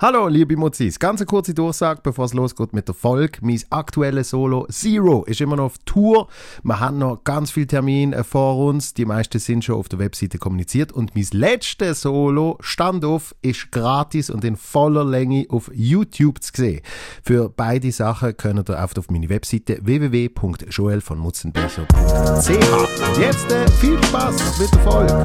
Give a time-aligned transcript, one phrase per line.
[0.00, 1.00] Hallo, liebe Mozis.
[1.00, 3.40] Ganz eine kurze Durchsage, bevor es losgeht mit der Folge.
[3.42, 6.28] Mein aktuelles Solo Zero ist immer noch auf Tour.
[6.62, 8.94] Wir haben noch ganz viele Termine vor uns.
[8.94, 10.92] Die meisten sind schon auf der Webseite kommuniziert.
[10.92, 16.80] Und mein letztes Solo, Standoff, ist gratis und in voller Länge auf YouTube zu sehen.
[17.24, 21.88] Für beide Sachen könnt ihr auf meine Webseite www.joelvonmutzenbecher.ch.
[21.88, 25.24] Und jetzt äh, viel Spaß mit der Folge.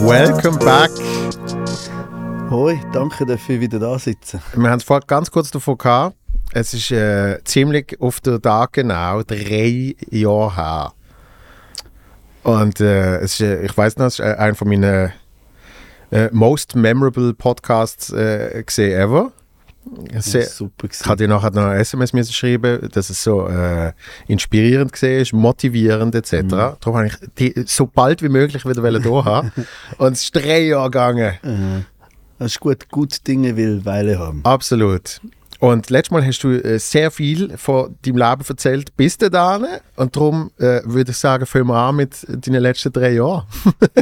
[0.00, 0.90] Welcome back.
[2.50, 4.40] Hoi, danke, dass wir wieder da sitzen.
[4.54, 6.16] Wir haben es vorhin ganz kurz davon gehabt.
[6.52, 10.92] Es ist äh, ziemlich auf den Tag genau drei Jahre her.
[12.42, 15.12] Und äh, es ist, äh, ich weiß noch, es ist äh, einer von meinen
[16.10, 19.32] äh, most memorable Podcasts äh, gesehen ever.
[20.18, 23.92] Sehr, super ich hatte dir nachher noch ein SMS müssen schreiben, dass es so äh,
[24.26, 26.32] inspirierend war, motivierend etc.
[26.32, 26.48] Mhm.
[26.48, 29.52] Darum habe ich die so bald wie möglich wieder hier haben.
[29.98, 31.34] Und es ist drei Jahre gegangen.
[31.42, 31.84] Mhm.
[32.38, 34.40] Das ist gut, gute Dinge will Weile haben.
[34.44, 35.20] Absolut.
[35.60, 39.66] Und letztes Mal hast du äh, sehr viel von deinem Leben erzählt bis dahin.
[39.96, 43.44] Und darum äh, würde ich sagen, fangen wir an mit deinen letzten drei Jahren.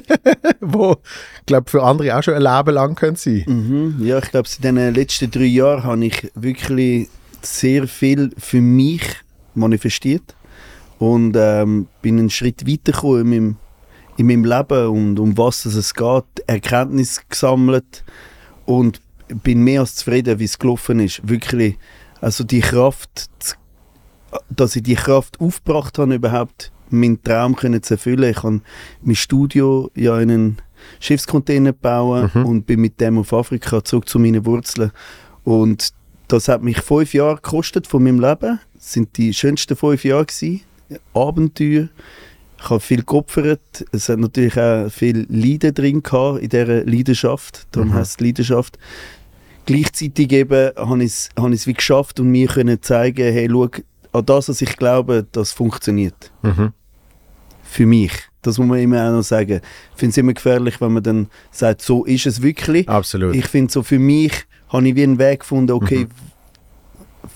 [0.60, 0.96] Wo,
[1.40, 3.44] ich glaube, für andere auch schon ein Leben lang können sein.
[3.46, 4.06] Mhm.
[4.06, 7.08] Ja, ich glaube, in den letzten drei Jahren habe ich wirklich
[7.40, 9.02] sehr viel für mich
[9.54, 10.34] manifestiert.
[10.98, 13.56] Und ähm, bin einen Schritt weitergekommen in meinem,
[14.18, 18.02] in meinem Leben und um was es geht, Erkenntnis gesammelt
[18.64, 21.28] und bin mehr als zufrieden, wie es gelaufen ist.
[21.28, 21.78] Wirklich,
[22.20, 23.28] also die Kraft,
[24.50, 28.30] dass ich die Kraft aufgebracht habe, überhaupt meinen Traum können zu erfüllen.
[28.30, 28.60] Ich habe
[29.02, 30.56] mein Studio ja in einen
[31.00, 32.46] Schiffscontainer gebaut mhm.
[32.46, 34.92] und bin mit dem auf Afrika zurück zu meinen Wurzeln.
[35.44, 35.92] Und
[36.28, 38.60] das hat mich fünf Jahre gekostet von meinem Leben.
[38.74, 40.62] Das sind die schönsten fünf Jahre gewesen.
[41.14, 41.88] Abenteuer.
[42.58, 43.84] Ich habe viel geopfert.
[43.92, 47.66] Es hat natürlich auch viel Leiden drin gehabt in dieser Leidenschaft.
[47.72, 47.94] Darum mhm.
[47.94, 48.78] heißt es Leidenschaft
[49.66, 53.68] gleichzeitig eben habe ich es hab wie geschafft und mir können zeigen, hey, schau,
[54.12, 56.32] an das, was ich glaube, das funktioniert.
[56.42, 56.72] Mhm.
[57.62, 58.12] Für mich.
[58.40, 59.60] Das muss man immer auch noch sagen.
[59.92, 62.88] Ich finde es immer gefährlich, wenn man dann sagt, so ist es wirklich.
[62.88, 63.34] Absolut.
[63.34, 64.32] Ich finde so, für mich
[64.68, 66.08] habe ich wie einen Weg gefunden, okay, mhm.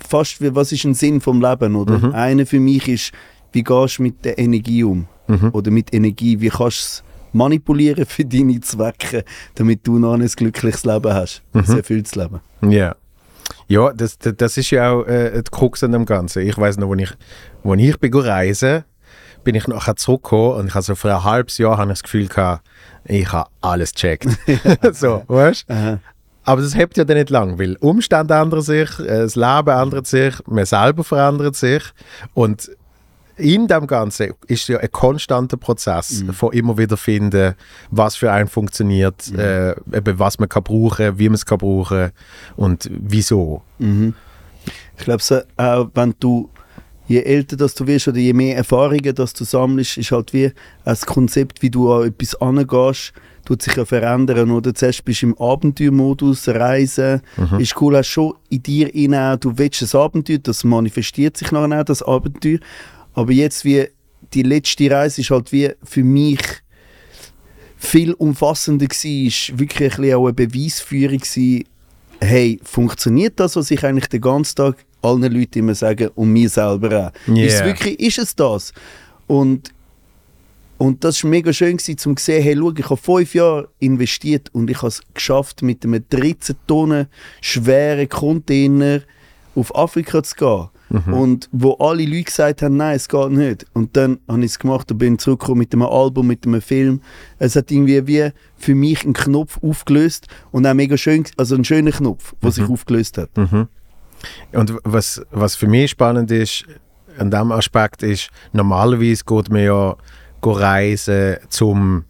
[0.09, 1.99] fast wie, was ist ein Sinn vom Leben, oder?
[1.99, 2.15] Mhm.
[2.15, 3.13] Einer für mich ist,
[3.53, 5.07] wie gehst du mit der Energie um?
[5.27, 5.51] Mhm.
[5.53, 9.25] Oder mit Energie, wie kannst du es manipulieren für deine Zwecke,
[9.55, 11.77] damit du noch ein glückliches Leben hast, ein mhm.
[11.77, 12.41] erfülltes Leben.
[12.63, 12.97] Ja.
[13.67, 16.43] Ja, das, das, das ist ja auch äh, die Krux an dem Ganzen.
[16.43, 17.11] Ich weiß noch, als ich,
[17.65, 18.85] als ich bin reisen
[19.43, 22.03] bin ich nachher zurückgekommen und ich habe so für ein halbes Jahr habe ich das
[22.03, 22.63] Gefühl gehabt,
[23.05, 24.29] ich habe alles gecheckt.
[24.93, 26.01] so, weißt du?
[26.45, 30.07] Aber das hebt ja dann nicht lang, weil Umstände ändern sich, äh, das Leben ändert
[30.07, 31.83] sich, man selber verändert sich
[32.35, 32.71] und
[33.41, 36.33] in dem Ganzen ist ja ein konstanter Prozess mhm.
[36.33, 37.55] von immer wieder finden,
[37.91, 39.39] was für einen funktioniert, mhm.
[39.39, 42.11] äh, eben was man kann brauchen, wie man es kann brauchen
[42.57, 43.63] und wieso.
[43.79, 44.15] Mhm.
[44.99, 46.51] Ich glaube, so, auch wenn du
[47.11, 50.53] je älter dass du wirst oder je mehr Erfahrungen dass du sammelst, ist halt wie
[50.85, 53.13] das Konzept, wie du an etwas angehst,
[53.45, 54.51] tut sich ja verändern.
[54.53, 57.59] Oder zuerst bist du im Abenteuermodus, Reisen, mhm.
[57.59, 61.81] ist cool, hast schon in dir rein, du willst ein Abenteuer, das manifestiert sich nachher
[61.81, 62.59] auch, das Abenteuer.
[63.15, 63.89] Aber jetzt wie
[64.33, 66.41] die letzte Reise ist halt wie für mich
[67.77, 71.65] viel umfassender ist wirklich ein auch eine Beweisführung gewesen,
[72.21, 76.49] hey, funktioniert das, was ich eigentlich den ganzen Tag allen Leuten immer sage und mir
[76.49, 77.29] selber auch.
[77.29, 77.47] Yeah.
[77.47, 78.73] Ist es wirklich, ist es das?
[79.27, 79.73] Und,
[80.77, 83.69] und das war mega schön gewesen, um zu sehen, hey, schau, ich habe fünf Jahre
[83.79, 87.07] investiert und ich habe es geschafft, mit einem 13 Tonnen
[87.41, 89.01] schweren Container
[89.55, 90.69] auf Afrika zu gehen.
[90.91, 91.15] Mhm.
[91.15, 93.65] Und wo alle Leute gesagt haben, nein, es geht nicht.
[93.75, 97.01] Und dann habe ich es gemacht und bin zurückgekommen mit einem Album, mit einem Film.
[97.39, 101.65] Es hat irgendwie wie für mich einen Knopf aufgelöst und auch mega schön, also einen
[101.65, 102.53] schönen Knopf, der mhm.
[102.53, 103.37] sich aufgelöst hat.
[103.37, 103.69] Mhm.
[104.53, 106.65] Und was, was für mich spannend ist,
[107.17, 109.97] an diesem Aspekt ist, normalerweise geht man ja
[110.43, 112.05] reisen zum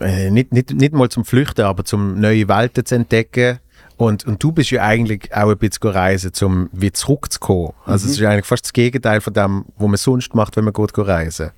[0.00, 3.58] äh, nicht, nicht, nicht mal zum Flüchten, aber zum neue Welten zu entdecken
[3.96, 7.72] und, und du bist ja eigentlich auch ein bisschen reisen, um wieder zurückzukommen.
[7.84, 8.12] Also mhm.
[8.12, 10.96] es ist eigentlich fast das Gegenteil von dem, was man sonst macht, wenn man gut
[10.98, 11.50] reisen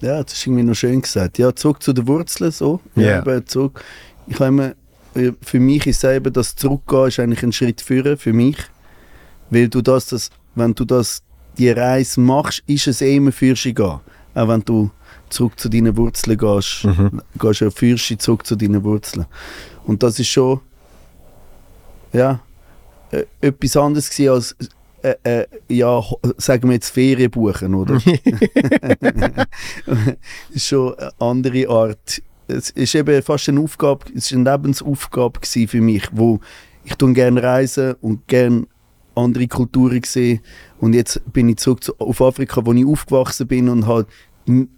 [0.00, 1.38] Ja, das ist irgendwie noch schön gesagt.
[1.38, 2.80] Ja, zurück zu den Wurzeln so.
[2.96, 3.24] Yeah.
[3.26, 3.82] Ja, zurück.
[4.28, 4.76] Ich habe
[5.42, 8.58] für mich ist selber das Zurückgehen ist eigentlich ein Schritt führen für mich.
[9.50, 11.22] Weil du das, das wenn du das,
[11.58, 14.00] die Reise machst, ist es eh immer für dich gehen.
[14.34, 14.90] Auch wenn du
[15.30, 17.22] zurück zu deinen Wurzeln gehst, mhm.
[17.38, 19.26] gehst du ja für zurück zu deinen Wurzeln.
[19.84, 20.60] Und das ist schon
[22.16, 22.40] ja,
[23.10, 24.56] äh, etwas anderes gewesen als
[25.02, 26.02] äh, äh, ja,
[26.38, 28.00] sagen wir jetzt Ferien buchen, oder?
[30.50, 32.22] ist schon eine andere Art.
[32.48, 36.40] Es ist eben fast eine Aufgabe, es ist eine Lebensaufgabe für mich, wo
[36.84, 38.66] ich tun gerne reisen und gerne
[39.14, 40.40] andere Kulturen sehen.
[40.80, 44.06] Und jetzt bin ich zurück zu, auf Afrika, wo ich aufgewachsen bin und halt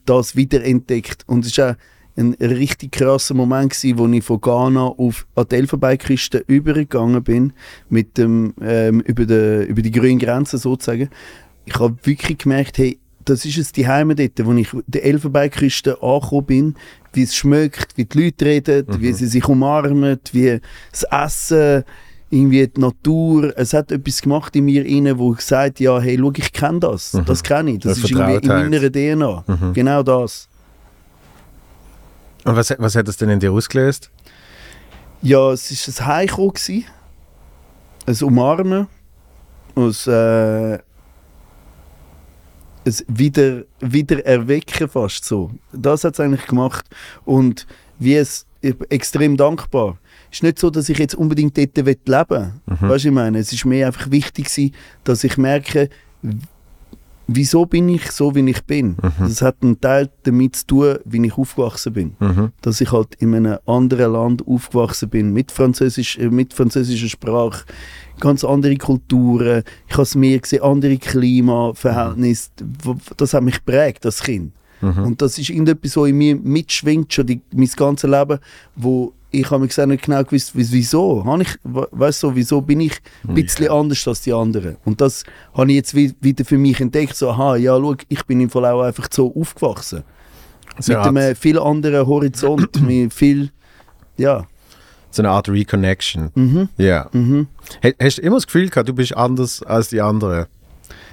[0.07, 1.25] das wiederentdeckt.
[1.27, 1.75] Und es ist auch
[2.19, 7.53] ein richtig krasser Moment gewesen, wo ich von Ghana auf an die Elfenbeinküste übergegangen bin,
[7.89, 11.09] mit dem, ähm, über, die, über die grüne Grenze sozusagen.
[11.65, 16.03] Ich habe wirklich gemerkt, hey, das ist es die Heime dort, wo ich der Elfenbeinküste
[16.03, 16.75] angekommen bin,
[17.13, 20.61] wie es schmeckt, wie die Leute reden, wie sie sich umarmen, wie
[20.91, 21.85] das Essen,
[22.31, 23.53] irgendwie die Natur.
[23.57, 27.17] Es hat etwas gemacht in mir inne, wo gesagt, ja, hey, schau, ich kenne das,
[27.27, 29.73] das kenne ich, das Eine ist irgendwie in meiner DNA.
[29.73, 30.48] Genau das.
[32.45, 34.11] Und was, was hat das denn in dir ausgelöst?
[35.23, 36.85] Ja, es war ein Heimkommen,
[38.07, 38.87] ein Umarmen,
[39.75, 40.75] ein, äh,
[42.85, 45.51] ein wieder, wieder Erwecken fast so.
[45.73, 46.87] Das hat es eigentlich gemacht.
[47.25, 47.67] Und
[47.99, 49.99] wie es, ich bin extrem dankbar.
[50.31, 52.53] Es ist nicht so, dass ich jetzt unbedingt dort leben will.
[52.67, 53.39] Weißt du, was ich meine?
[53.39, 54.73] Es ist mir einfach wichtig,
[55.05, 55.89] dass ich merke,
[57.31, 58.97] wieso bin ich so, wie ich bin.
[59.21, 62.53] Das hat einen Teil damit zu tun, wie ich aufgewachsen bin Mhm.
[62.63, 67.65] dass ich halt in einem anderen Land aufgewachsen bin, mit, Französisch, äh, mit französischer Sprache,
[68.19, 72.51] ganz andere Kulturen, ich habe es mehr gesehen, andere Klimaverhältnisse,
[73.17, 74.53] das hat mich geprägt als Kind.
[74.81, 78.39] Und das ist irgendetwas, so in mir mitschwingt, schon die, mein ganzes Leben,
[78.77, 82.35] wo ich habe mir gesagt, nicht genau gewusst, wieso, wieso, habe ich, we- weißt du,
[82.35, 82.95] wieso bin ich
[83.29, 84.77] ein bisschen anders als die anderen.
[84.87, 85.23] Und das
[85.53, 88.49] habe ich jetzt wi- wieder für mich entdeckt, so, aha, ja, schau, ich bin im
[88.49, 90.03] Fall auch einfach so aufgewachsen
[90.79, 93.51] So mit eine, einem viel anderen Horizont, mit viel,
[94.17, 94.47] ja.
[95.11, 96.31] so eine Art Reconnection.
[96.35, 96.69] Mhm.
[96.79, 97.11] Ja.
[97.13, 97.49] Mhm.
[97.85, 100.47] Ha- Hast du immer das Gefühl gehabt, du bist anders als die anderen?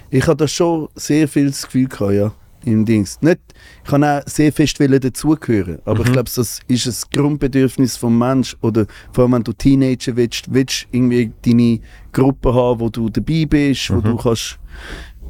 [0.09, 2.31] Ich hatte schon sehr viel das Gefühl gehabt, ja,
[2.65, 3.21] im Dings.
[3.21, 3.39] Nicht,
[3.83, 8.56] ich kann auch sehr fest dazugehören, aber ich glaube, das ist ein Grundbedürfnis vom Mensch
[8.62, 11.79] oder vor allem wenn du Teenager willst, willst du irgendwie deine
[12.12, 14.59] Gruppe haben, wo du dabei bist, wo du kannst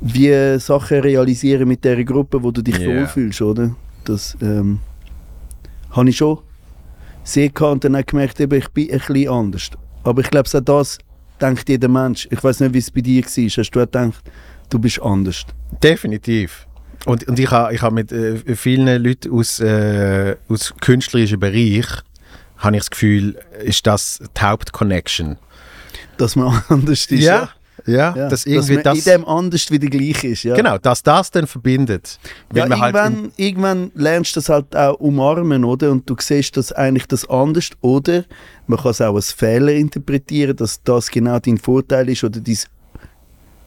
[0.01, 3.01] wie Sachen realisieren mit der Gruppe, wo du dich Yeah.
[3.01, 3.75] wohlfühlst, oder?
[4.03, 4.79] Das ähm,
[5.91, 6.39] habe ich schon
[7.23, 9.69] sehr gehabt und dann auch gemerkt, eben, ich bin ein bisschen anders.
[10.03, 10.99] Aber ich glaube, auch das
[11.41, 12.27] denkt jeder Mensch.
[12.29, 13.29] Ich weiß nicht, wie es bei dir war.
[13.29, 14.31] Hast du auch gedacht,
[14.69, 15.45] du bist anders?
[15.81, 16.67] Definitiv.
[17.05, 21.85] Und, und ich habe ich ha mit äh, vielen Leuten aus, äh, aus künstlerischem Bereich
[22.57, 25.37] habe ich das Gefühl, ist das die Hauptconnection.
[26.17, 27.09] Dass man anders ist.
[27.09, 27.49] ja,
[27.85, 28.29] ja, Ja.
[28.29, 30.43] dass irgendwie man das, in dem anders wieder gleich ist.
[30.43, 30.55] Ja.
[30.55, 32.17] genau, dass das dann verbindet.
[32.53, 35.91] Ja, man halt irgendwann, irgendwann lernst du das halt auch umarmen, oder?
[35.91, 38.23] Und du siehst das eigentlich das anders, oder?
[38.67, 42.67] Man kann es auch als Fehler interpretieren, dass das genau dein Vorteil ist oder dies,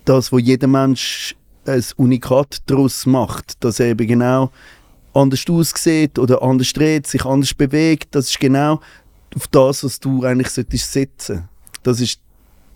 [0.05, 1.37] das, wo jeder Mensch
[1.69, 4.51] ein Unikat daraus macht, dass er eben genau
[5.15, 8.81] anders aussieht oder anders dreht, sich anders bewegt, das ist genau
[9.35, 11.49] auf das, was du eigentlich solltest setzen.
[11.83, 12.21] Das ist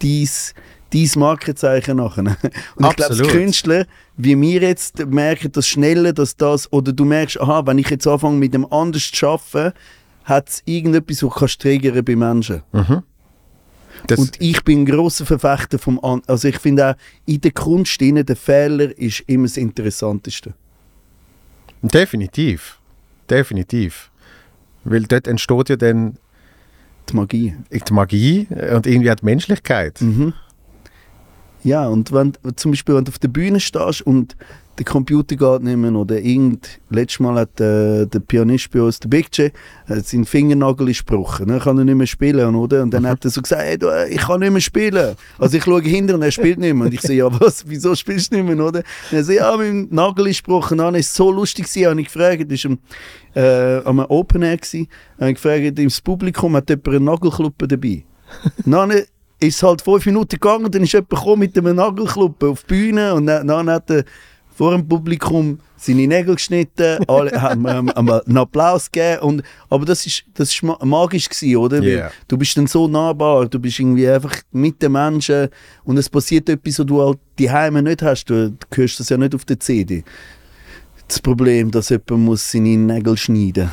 [0.01, 0.55] dies
[0.93, 2.25] dein Markenzeichen nachher.
[2.77, 3.23] Und ich glaube.
[3.23, 3.87] Künstler,
[4.17, 8.07] wie wir jetzt merken, das Schnelle, dass das, oder du merkst, aha, wenn ich jetzt
[8.07, 9.73] anfange mit dem anders zu arbeiten,
[10.25, 12.63] hat es irgendetwas, was kannst triggern bei Menschen.
[14.07, 16.95] Das, Und ich bin ein grosser Verfechter vom An Also ich finde auch,
[17.27, 20.55] in der Kunst der Fehler ist immer das Interessanteste.
[21.83, 22.79] definitiv.
[23.31, 24.11] Definitiv.
[24.85, 26.19] Weil dort entsteht ja dann
[27.09, 27.55] Die Magie.
[27.71, 30.01] die Magie und irgendwie auch die Menschlichkeit.
[30.01, 30.35] Mhm.
[31.65, 34.37] Ja, und wenn zum Beispiel, wenn du auf der Bühne stehst und
[34.79, 38.99] der Computer geht nicht mehr oder irgend, letztes Mal hat äh, der Pianist bei uns,
[39.01, 39.53] der Big J,
[39.87, 42.83] hat seinen Fingernagel ist gebrochen, dann kann er nicht mehr spielen, oder?
[42.83, 45.15] Und dann hat er so gesagt, hey, du, äh, ich kann nicht mehr spielen.
[45.39, 46.87] Also ich schaue hinter und er spielt nicht mehr.
[46.87, 48.83] Und ich so, ja was, wieso spielst du nicht mehr, oder?
[49.11, 50.79] Und er so, ja, mein Nagel ist gebrochen.
[50.79, 52.79] Dann ist so lustig gewesen, habe ich gefragt, das war am,
[53.35, 54.89] äh, am Open Air gewesen,
[55.21, 58.05] habe ich gefragt, im Publikum hat jemand einen Nagelkluppe dabei.
[58.65, 62.63] dann ist es halt fünf Minuten gegangen, dann ist jemand gekommen mit einem Nagelkluppe auf
[62.63, 64.05] die Bühne und dann, dann hat er
[64.63, 69.21] vor dem Publikum seine Nägel geschnitten, alle haben haben ihm einen Applaus gegeben.
[69.23, 71.83] Und, aber das ist, das ist ma- magisch gewesen, oder?
[71.83, 72.13] Yeah.
[72.29, 75.49] Du bist dann so nahbar, du bist irgendwie einfach mit den Menschen
[75.83, 78.27] und es passiert etwas, was du halt die Heime nicht hast.
[78.27, 80.05] Du, du hörst das ja nicht auf der CD.
[81.09, 83.69] Das Problem, dass jemand muss seine Nägel schneiden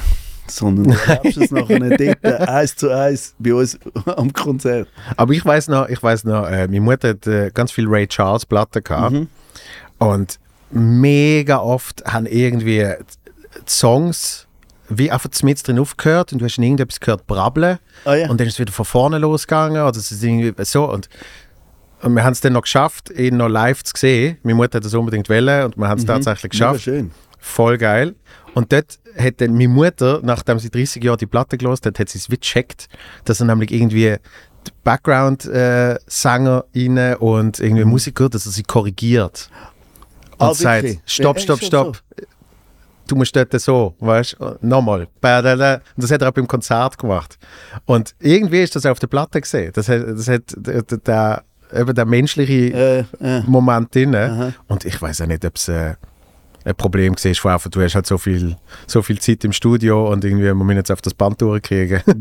[0.47, 1.79] sondern du erlebst es nachher
[2.23, 3.77] dort eins zu eins bei uns
[4.07, 4.87] am Konzert.
[5.15, 8.07] Aber ich weiß noch, ich weiß noch, äh, meine Mutter hat äh, ganz viel Ray
[8.07, 9.27] Charles Platten gehabt Mhm.
[9.99, 10.39] und
[10.71, 12.87] mega oft haben irgendwie
[13.67, 14.45] Songs
[14.91, 18.29] wie einfach mit drin aufgehört und du hast irgendetwas gehört brabbeln Ah ja.
[18.29, 21.09] und dann ist es wieder von vorne losgegangen oder es ist irgendwie so und
[22.01, 24.37] Und wir haben es dann noch geschafft, ihn noch live zu sehen.
[24.43, 26.57] Meine Mutter hat das unbedingt wollen und wir haben es tatsächlich Mhm.
[26.59, 26.83] Mega geschafft.
[26.85, 27.11] schön.
[27.39, 28.15] Voll geil.
[28.55, 32.09] Und dort hat dann meine Mutter, nachdem sie 30 Jahre die Platte gelost hat, hat
[32.09, 32.87] sie es wie gecheckt,
[33.25, 34.15] dass er nämlich irgendwie
[34.83, 39.49] Background-Sänger rein und irgendwie Musiker, dass er sie korrigiert.
[40.39, 42.01] Und Ah, sagt, stopp, stopp, stopp.
[43.07, 45.01] Du musst dort so, weißt du, nochmal.
[45.01, 45.09] Und
[45.97, 47.37] das hat er auch beim Konzert gemacht.
[47.85, 49.71] Und irgendwie ist das auf der Platte gesehen.
[49.73, 51.43] Das hat, das hat der, der, der,
[51.73, 53.41] eben der menschliche Äh, äh.
[53.47, 54.15] Moment drin.
[54.15, 54.53] Aha.
[54.67, 55.95] Und ich weiß auch nicht, ob es äh,
[56.65, 58.55] ein Problem war, von einfach, du hast halt so viel,
[58.87, 62.01] so viel Zeit im Studio und irgendwie, man muss jetzt auf das Band durchkriegen.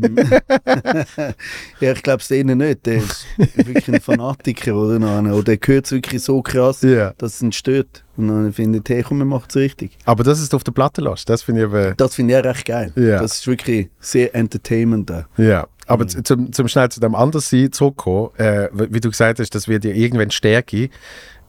[1.79, 2.85] Ja, ich glaube es denen nicht.
[2.85, 5.33] Der ist wirklich ein Fanatiker oder noch einer.
[5.33, 7.13] Oder der hört es wirklich so krass, Ja.
[7.17, 8.03] dass es ihn stört.
[8.17, 9.97] Und dann findet, hey, komm, wir machen es richtig.
[10.05, 12.45] Aber das ist auf der Platte lässt, das finde ich eben, Das finde ich auch
[12.45, 12.91] recht geil.
[12.95, 13.21] Ja.
[13.21, 15.11] Das ist wirklich sehr entertainment.
[15.37, 15.67] ja.
[15.87, 19.67] Aber z- zum, zum schnell zu dem Anderssein zurückkommen, äh, wie du gesagt hast, das
[19.67, 20.89] wird ja irgendwann Stärke.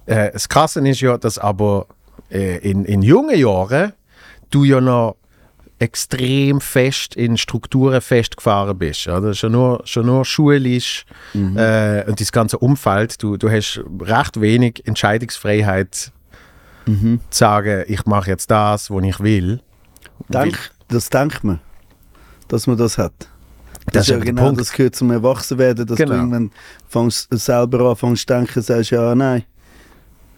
[0.07, 1.87] Äh, das Krasse ist ja, dass aber
[2.31, 3.93] in, in jungen Jahren
[4.51, 5.17] du ja noch
[5.79, 9.09] extrem fest in Strukturen festgefahren bist.
[9.09, 9.33] Oder?
[9.35, 13.23] Schon, nur, schon nur schulisch äh, und das ganze Umfeld.
[13.23, 16.13] Du, du hast recht wenig Entscheidungsfreiheit
[16.87, 17.21] Mhm.
[17.29, 19.61] zu sagen, ich mache jetzt das, was ich will.
[20.29, 20.59] Denk,
[20.89, 21.61] das denkt man,
[22.49, 23.13] dass man das hat.
[23.19, 24.61] Das, Das ist ja genau, Punkt.
[24.63, 26.13] das gehört zum Erwachsenwerden, dass Genau.
[26.13, 26.51] du irgendwann
[26.89, 29.45] fängst, selber anfängst zu denken, sagst, ja, nein,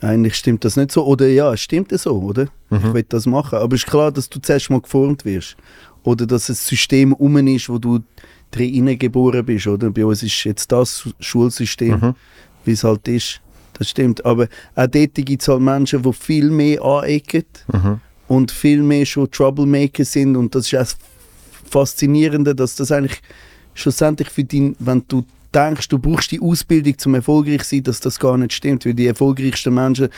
[0.02, 1.04] eigentlich stimmt das nicht so.
[1.06, 2.46] Oder ja, es stimmt so, oder?
[2.70, 2.78] Mhm.
[2.78, 3.58] Ich will das machen.
[3.58, 5.56] Aber es ist klar, dass du zuerst mal geformt wirst.
[6.02, 8.00] Oder dass ein System um ist, wo du
[8.50, 9.90] drin geboren bist, oder?
[9.90, 12.14] Bei uns ist jetzt das Schulsystem, Mhm.
[12.64, 13.40] wie es halt ist.
[13.74, 14.24] Das stimmt.
[14.26, 18.00] Aber auch dort gibt es halt Menschen, die viel mehr anecken Mhm.
[18.28, 20.96] und viel mehr schon Troublemaker sind und das ist auch das
[21.70, 23.20] Faszinierende, dass das eigentlich
[23.74, 28.00] schlussendlich für dich, wenn du denkst, du brauchst die Ausbildung zum erfolgreich zu sein, dass
[28.00, 30.08] das gar nicht stimmt, weil die erfolgreichsten Menschen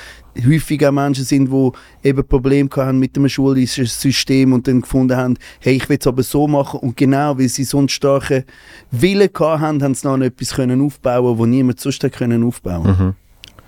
[0.46, 5.16] häufig auch Menschen sind, die eben Probleme haben mit dem schulischen System und dann gefunden
[5.16, 8.44] haben, hey, ich will es aber so machen und genau, weil sie so einen starken
[8.90, 12.86] Willen gehabt haben, haben sie dann etwas können aufbauen, wo niemand sonst können aufbauen.
[12.86, 13.14] Mhm.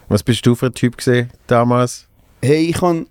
[0.08, 2.06] Was bist du für ein Typ gesehen damals?
[2.42, 3.06] Hey, ich han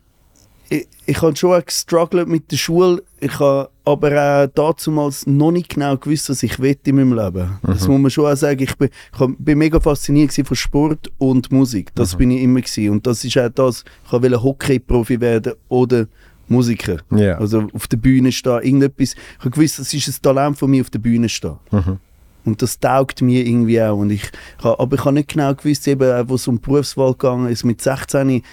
[0.69, 3.03] ich, ich han schon auch gestruggelt mit der Schule.
[3.19, 7.59] Ich habe aber auch damals noch nicht genau gewusst, was ich will in meinem Leben.
[7.63, 8.63] Das muss man schon auch sagen.
[8.63, 11.93] Ich bin, ich bin mega fasziniert von Sport und Musik.
[11.95, 12.89] Das bin ich immer gewesen.
[12.89, 13.83] Und das ist auch das.
[14.05, 16.07] Ich wollte Hockey-Profi werden oder
[16.47, 16.97] Musiker.
[17.11, 17.37] Ja.
[17.37, 19.13] Also auf der Bühne stehen, irgendetwas.
[19.13, 21.57] Ich habe gewusst, das ist ein Talent von mir, auf der Bühne stehen.
[21.71, 21.99] Mhm.
[22.45, 23.97] Und das taugt mir irgendwie auch.
[23.97, 24.29] Und ich,
[24.61, 27.81] aber ich habe nicht genau gewusst, eben, wo es um die Wahl gegangen ist, mit
[27.81, 28.43] 16,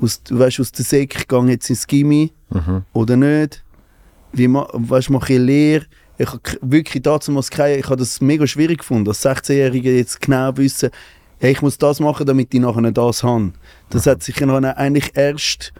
[0.00, 2.82] aus, du weißt, aus der Sek, ich gehe jetzt ins Gimmi Mhm.
[2.92, 3.62] oder nicht.
[4.32, 5.84] Wie weißt, mache ich Lehre?
[6.18, 10.56] Ich habe wirklich damals keine, ich habe das mega schwierig gefunden, als 16-Jährige jetzt genau
[10.56, 10.90] wissen,
[11.38, 13.52] hey, ich muss das machen, damit ich nachher das habe.
[13.90, 15.72] Das hat sich dann eigentlich erst,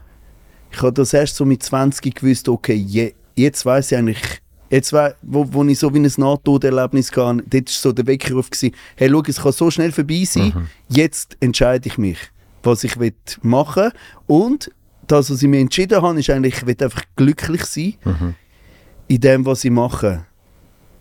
[0.72, 4.40] ich habe das erst so mit 20 gewusst, okay, je, jetzt weiß ich eigentlich,
[4.70, 8.50] jetzt wei- wo, wo ich so wie ein Nahtoderlebnis hatte, dort war so der Weckruf,
[8.50, 12.18] gewesen, hey, schau, es kann so schnell vorbei sein, jetzt entscheide ich mich,
[12.62, 13.90] was ich will machen
[14.26, 14.70] und
[15.06, 18.34] das, was ich mir entschieden habe, ist eigentlich, ich will einfach glücklich sein Mhm.
[19.08, 20.24] in dem, was ich mache.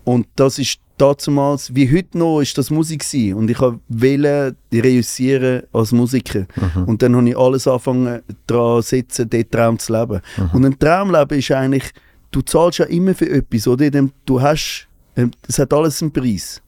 [0.04, 3.34] Und das ist damals, wie heute noch, ist das Musik gewesen.
[3.34, 6.46] Und ich wollte reüssieren als Musiker.
[6.86, 10.20] Und dann habe ich alles angefangen, daran zu setzen, diesen Traum zu leben.
[10.52, 11.84] Und ein Traumleben ist eigentlich,
[12.30, 13.90] du zahlst ja immer für etwas, oder?
[14.26, 16.61] Du hast, ähm, es hat alles einen Preis.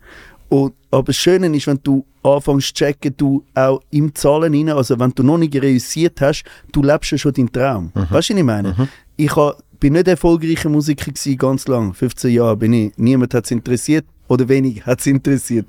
[0.54, 4.68] Und, aber das Schöne ist, wenn du anfängst zu checken, du auch im Zahlen rein,
[4.68, 7.90] also wenn du noch nicht reüssiert hast, du lebst ja schon deinen Traum.
[7.92, 8.88] Weißt du, was ich meine?
[9.16, 11.92] Ich ha, bin nicht erfolgreicher Musiker gewesen, ganz lang.
[11.92, 12.92] 15 Jahre bin ich.
[12.96, 15.66] Niemand hat es interessiert oder wenig hat es interessiert,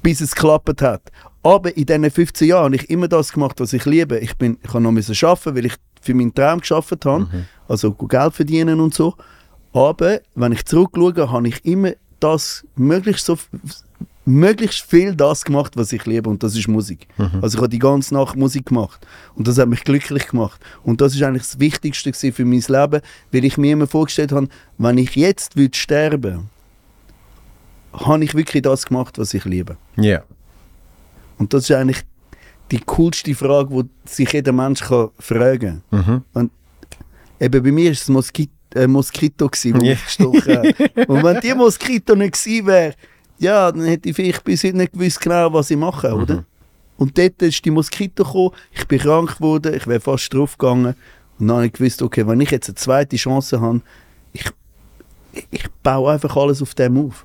[0.00, 1.02] bis es geklappt hat.
[1.42, 4.20] Aber in diesen 15 Jahren habe ich immer das gemacht, was ich liebe.
[4.20, 7.26] Ich, bin, ich habe noch müssen arbeiten, weil ich für meinen Traum geschafft habe,
[7.66, 9.16] also Geld verdienen und so.
[9.72, 13.36] Aber wenn ich zurückschaue, habe ich immer das möglichst so
[14.28, 17.08] möglichst viel das gemacht, was ich liebe und das ist Musik.
[17.40, 21.00] Also ich habe die ganze Nacht Musik gemacht und das hat mich glücklich gemacht und
[21.00, 23.00] das ist eigentlich das Wichtigste für mein Leben,
[23.32, 26.50] weil ich mir immer vorgestellt habe, wenn ich jetzt würde sterben,
[27.92, 29.76] habe ich wirklich das gemacht, was ich liebe.
[29.96, 30.22] Ja.
[31.38, 32.02] Und das ist eigentlich
[32.70, 36.22] die coolste Frage, die sich jeder Mensch kann fragen kann.
[36.34, 36.50] Mhm.
[37.40, 39.92] Eben bei mir war es Moskito, äh, Moskito, gewesen, wo Ja.
[39.92, 41.08] mich gestochen hat.
[41.08, 42.94] Und wenn die Moskito nicht gewesen wäre,
[43.38, 46.44] ja, dann hätte ich vielleicht bis heute nicht gewusst genau, was ich mache, oder?
[46.96, 50.94] Und dort ist die Moskito gekommen, ich bin krank geworden, ich wäre fast drauf gegangen.
[51.38, 53.80] Und dann habe ich gewusst, okay, wenn ich jetzt eine zweite Chance habe,
[54.32, 54.44] ich,
[55.50, 57.24] ich baue einfach alles auf dem auf.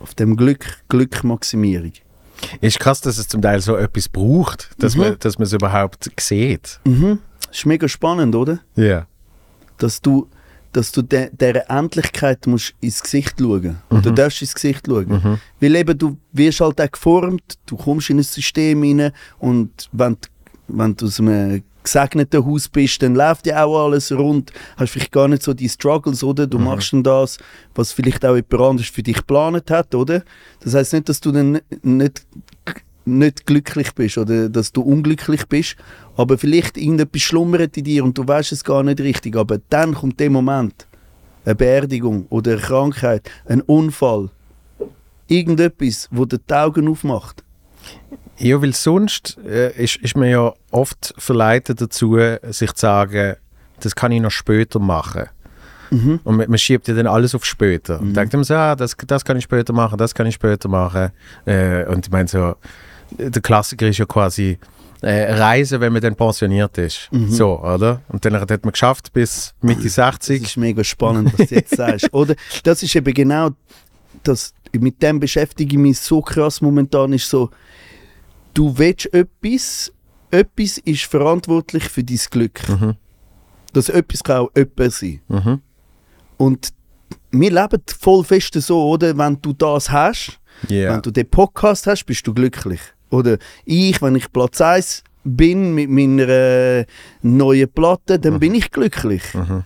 [0.00, 1.92] Auf dem Glück, Glückmaximierung.
[2.60, 5.02] Ist krass, dass es zum Teil so etwas braucht, dass Mhm.
[5.02, 6.80] man es überhaupt sieht.
[6.84, 7.18] Mhm.
[7.46, 8.60] Das ist mega spannend, oder?
[8.74, 9.06] Ja.
[9.76, 10.28] Dass du,
[10.72, 14.14] dass du de, dieser Endlichkeit musst ins Gesicht schauen Oder Mhm.
[14.14, 15.38] darfst ins Gesicht schauen.
[15.60, 20.14] Weil eben du wirst halt auch geformt, du kommst in ein System rein und wenn,
[20.14, 20.28] du-
[20.68, 24.52] wenn du aus einem gesegneten Haus bist, dann läuft ja auch alles rund.
[24.76, 26.46] Hast vielleicht gar nicht so die Struggles, oder?
[26.46, 27.38] Du machst dann das,
[27.74, 30.22] was vielleicht auch jemand anderes für dich geplant hat, oder?
[30.60, 32.24] Das heißt nicht, dass du dann nicht,
[33.04, 35.76] nicht glücklich bist oder dass du unglücklich bist,
[36.16, 39.36] aber vielleicht irgendetwas schlummert in dir und du weißt es gar nicht richtig.
[39.36, 40.86] Aber dann kommt der Moment,
[41.44, 44.30] eine Beerdigung oder eine Krankheit, ein Unfall,
[45.28, 47.42] irgendetwas, wo dir die Augen aufmacht.
[48.38, 52.18] Ja, weil sonst äh, ist, ist man ja oft verleitet dazu,
[52.50, 53.36] sich zu sagen,
[53.80, 55.28] das kann ich noch später machen.
[55.90, 56.20] Mhm.
[56.24, 58.00] Und man, man schiebt ja dann alles auf später.
[58.00, 60.68] Und denkt immer so, ah, das, das kann ich später machen, das kann ich später
[60.68, 61.10] machen.
[61.44, 62.54] Äh, und ich meine so,
[63.18, 64.58] der Klassiker ist ja quasi
[65.02, 67.08] äh, Reisen, wenn man dann pensioniert ist.
[67.28, 68.02] So, oder?
[68.08, 70.42] Und dann hat man geschafft bis Mitte Das 60.
[70.42, 72.08] ist mega spannend, was du jetzt sagst.
[72.14, 72.34] Oder?
[72.62, 73.50] Das ist eben genau
[74.22, 77.50] das, mit dem beschäftige ich mich so krass momentan, ist so,
[78.54, 79.92] du willst etwas,
[80.30, 82.68] etwas ist verantwortlich für dein Glück.
[82.68, 82.94] Mhm.
[83.72, 85.20] Das etwas kann auch jemand sein.
[85.28, 85.60] Mhm.
[86.36, 86.68] Und
[87.32, 89.16] wir leben voll fest so, oder?
[89.18, 90.38] Wenn du das hast,
[90.68, 90.92] Ja.
[90.94, 92.80] wenn du den Podcast hast, bist du glücklich.
[93.12, 96.84] Oder ich, wenn ich Platz 1 bin mit meiner äh,
[97.22, 99.22] neuen Platte, dann bin ich glücklich.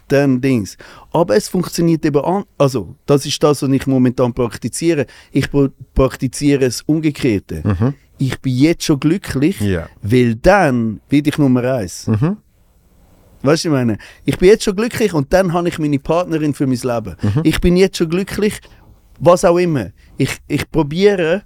[0.08, 0.76] Dann Dings.
[1.12, 2.44] Aber es funktioniert eben an.
[2.58, 5.06] Also, das ist das, was ich momentan praktiziere.
[5.32, 7.62] Ich pra- praktiziere das Umgekehrte.
[7.64, 7.94] Mhm.
[8.18, 9.88] Ich bin jetzt schon glücklich, Ja.
[10.02, 12.08] weil dann werde ich Nummer 1.
[12.08, 12.36] Mhm.
[13.42, 16.52] Weißt du, ich meine, ich bin jetzt schon glücklich und dann habe ich meine Partnerin
[16.52, 17.16] für mein Leben.
[17.44, 18.60] Ich bin jetzt schon glücklich,
[19.20, 19.90] was auch immer.
[20.18, 21.42] Ich, ich probiere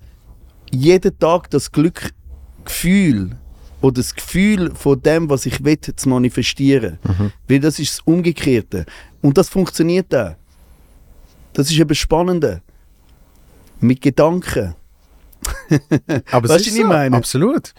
[0.71, 3.37] jeden Tag das Glückgefühl
[3.81, 6.99] oder das Gefühl von dem, was ich will, zu manifestieren.
[7.49, 8.85] Weil das ist das Umgekehrte.
[9.23, 10.35] Und das funktioniert auch.
[11.53, 12.63] Das ist eben Spannende.
[13.81, 14.75] Mit Gedanken.
[16.31, 17.17] Aber Weißt du, ist was ich so, meine?
[17.17, 17.73] Absolut.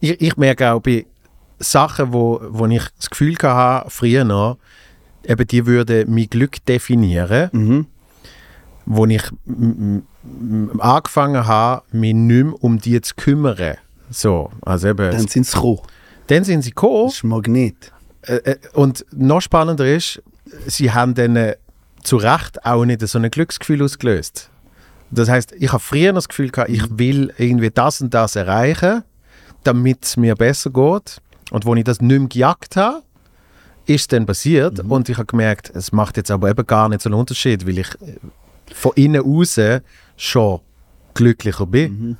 [0.00, 1.04] Ich, ich merke auch bei
[1.58, 4.58] Sachen, wo, wo ich das Gefühl hatte, früher noch,
[5.24, 7.86] eben die würden mein Glück definieren, Mhm.
[8.86, 9.22] wo ich
[10.78, 13.76] angefangen habe, mich nicht mehr um die zu kümmern.
[14.10, 15.80] So, also eben, Dann sind sie gekommen.
[16.28, 17.92] dann sind sie gekommen Das ist ein Magnet.
[18.22, 20.22] äh, äh, und noch spannender ist,
[20.66, 21.56] sie haben dann äh,
[22.02, 24.48] zu Recht auch nicht so ein Glücksgefühl ausgelöst.
[25.10, 29.02] Das heißt, ich habe früher das Gefühl gehabt, ich will irgendwie das und das erreichen,
[29.64, 31.20] damit es mir besser geht.
[31.50, 33.02] Und wo ich das nicht mehr gejagt habe,
[33.86, 37.00] ist es dann passiert und ich habe gemerkt, es macht jetzt aber eben gar nicht
[37.00, 37.88] so einen Unterschied, weil ich
[38.74, 39.58] von innen raus
[40.18, 40.60] schon
[41.14, 42.16] glücklicher bin.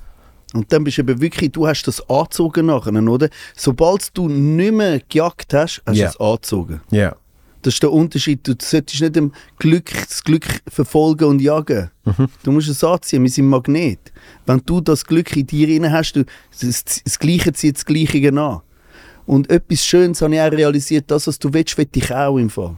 [0.53, 3.29] Und dann bist du eben wirklich, du hast das angezogen nachher, oder?
[3.55, 6.09] Sobald du nicht mehr gejagt hast, hast du Ja.
[6.09, 6.81] es angezogen.
[6.89, 7.15] Ja.
[7.61, 8.47] Das ist der Unterschied.
[8.47, 11.91] Du solltest nicht dem Glück, das Glück verfolgen und jagen.
[12.41, 13.99] Du musst es anziehen, wir sind Magnet.
[14.45, 16.23] Wenn du das Glück in dir rein hast, du,
[16.61, 18.61] das, das Gleiche zieht das Gleiche an.
[19.25, 22.49] Und etwas Schönes habe ich auch realisiert, das, was du willst, will ich auch im
[22.49, 22.75] Fall.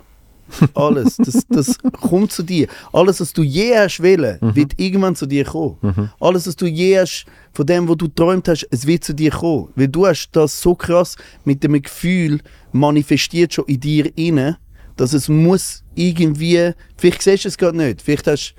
[0.73, 2.67] Alles, das, das kommt zu dir.
[2.93, 6.11] Alles, was du je hast wollen, wird irgendwann zu dir kommen.
[6.19, 9.31] Alles, was du je hast, von dem, was du träumt hast, es wird zu dir
[9.31, 9.69] kommen.
[9.75, 12.39] Weil du hast das so krass mit dem Gefühl
[12.71, 14.57] manifestiert schon in dir inne,
[14.97, 18.55] dass es muss irgendwie, vielleicht siehst du es gerade nicht, vielleicht hast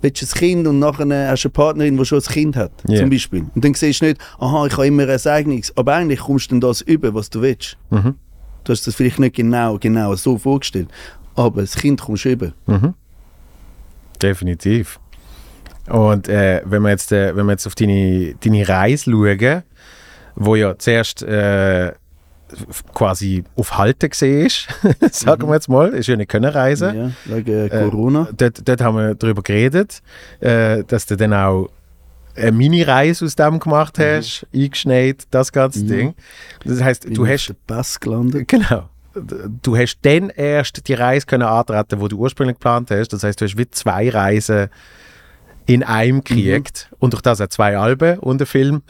[0.00, 2.70] willst du ein Kind und nachher hast du eine Partnerin, die schon ein Kind hat,
[2.86, 3.00] Ja.
[3.00, 3.46] zum Beispiel.
[3.52, 6.54] Und dann siehst du nicht, aha, ich habe immer ein eigenes, aber eigentlich kommst du
[6.54, 7.76] dann das über, was du willst.
[7.90, 8.14] Mhm.
[8.62, 10.88] Du hast das vielleicht nicht genau, genau so vorgestellt,
[11.38, 12.52] aber das Kind kommst du über.
[12.66, 12.94] Mhm.
[14.20, 14.98] Definitiv.
[15.88, 19.62] Und äh, wenn wir jetzt, äh, wenn wir jetzt auf deine, deine Reise schauen,
[20.34, 21.92] wo ja zuerst äh,
[22.94, 24.68] quasi auf gesehen ist,
[25.12, 26.96] sagen wir jetzt mal, ist ja nicht können reisen.
[26.96, 28.28] Ja, wegen äh, Corona.
[28.36, 30.02] Dort, dort haben wir darüber geredet,
[30.40, 31.68] äh, dass du dann auch
[32.36, 35.88] eine Mini-Reise aus dem gemacht hast, eingeschneit, das ganze Mhm.
[35.88, 36.14] Ding.
[36.64, 38.46] Das heißt, Bin du hast den Pass gelandet.
[38.48, 38.88] Genau.
[39.62, 43.08] Du hast dann erst die Reise können antreten, die du ursprünglich geplant hast.
[43.12, 44.68] Das heißt, du hast wie zwei Reisen
[45.66, 46.90] in einem gekriegt.
[46.98, 48.82] Und durch das auch zwei Alben und ein Film.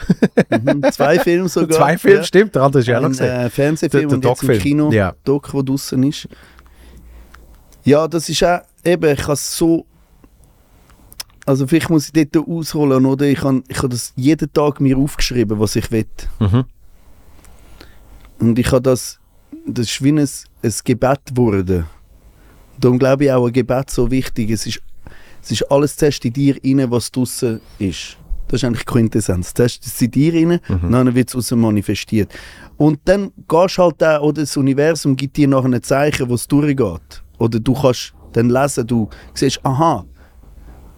[0.51, 0.83] Mhm.
[0.93, 1.77] Zwei Filme sogar.
[1.77, 2.25] zwei Filme, ja.
[2.25, 2.55] stimmt.
[2.55, 3.41] Der andere ist ja auch noch Ein gesehen.
[3.41, 4.63] äh, Fernsehfilm Der- der und jetzt im.
[4.63, 5.15] Kino, Ja.
[5.25, 6.29] Doc, der draußen ist.
[7.85, 9.87] Ja, das ist auch, eben, ich habe so,
[11.47, 13.27] also vielleicht muss ich dort ausholen, oder?
[13.27, 16.07] Ich habe ich habe das jeden Tag mir aufgeschrieben, was ich will.
[16.39, 16.65] Mhm.
[18.39, 19.19] Und ich habe das,
[19.75, 21.87] das ist wie ein, ein Gebet geworden.
[22.81, 24.51] Darum glaube ich auch, ein Gebet so wichtig.
[24.51, 24.81] Es ist,
[25.43, 28.17] es ist alles zuerst in dir rein, was draußen ist.
[28.49, 29.53] Das ist eigentlich die Quintessenz.
[29.53, 30.91] Zuerst ist es in dir rein, Mhm.
[30.93, 32.33] dann wird es aus manifestiert.
[32.77, 36.35] Und dann gehst du halt auch, oder das Universum gibt dir nachher ein Zeichen, wo
[36.35, 37.23] es durchgeht.
[37.39, 40.05] Oder du kannst dann lesen, du siehst, aha,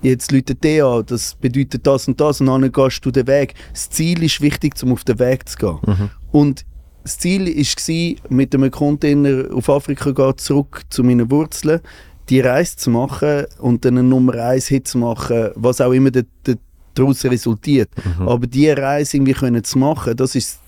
[0.03, 3.55] jetzt läutet der an, das bedeutet das und das und dann gehst du den Weg.
[3.73, 5.79] Das Ziel ist wichtig, um auf den Weg zu gehen.
[5.87, 6.11] Mhm.
[6.31, 6.65] Und
[7.03, 11.81] das Ziel war, mit einem Container auf Afrika gehen, zurück zu meinen Wurzeln,
[12.29, 16.11] die Reise zu machen und dann einen Nummer 1 Hit zu machen, was auch immer
[16.11, 16.55] da- da-
[16.95, 17.89] daraus resultiert.
[18.21, 20.59] Aber diese Reise irgendwie können zu machen, das ist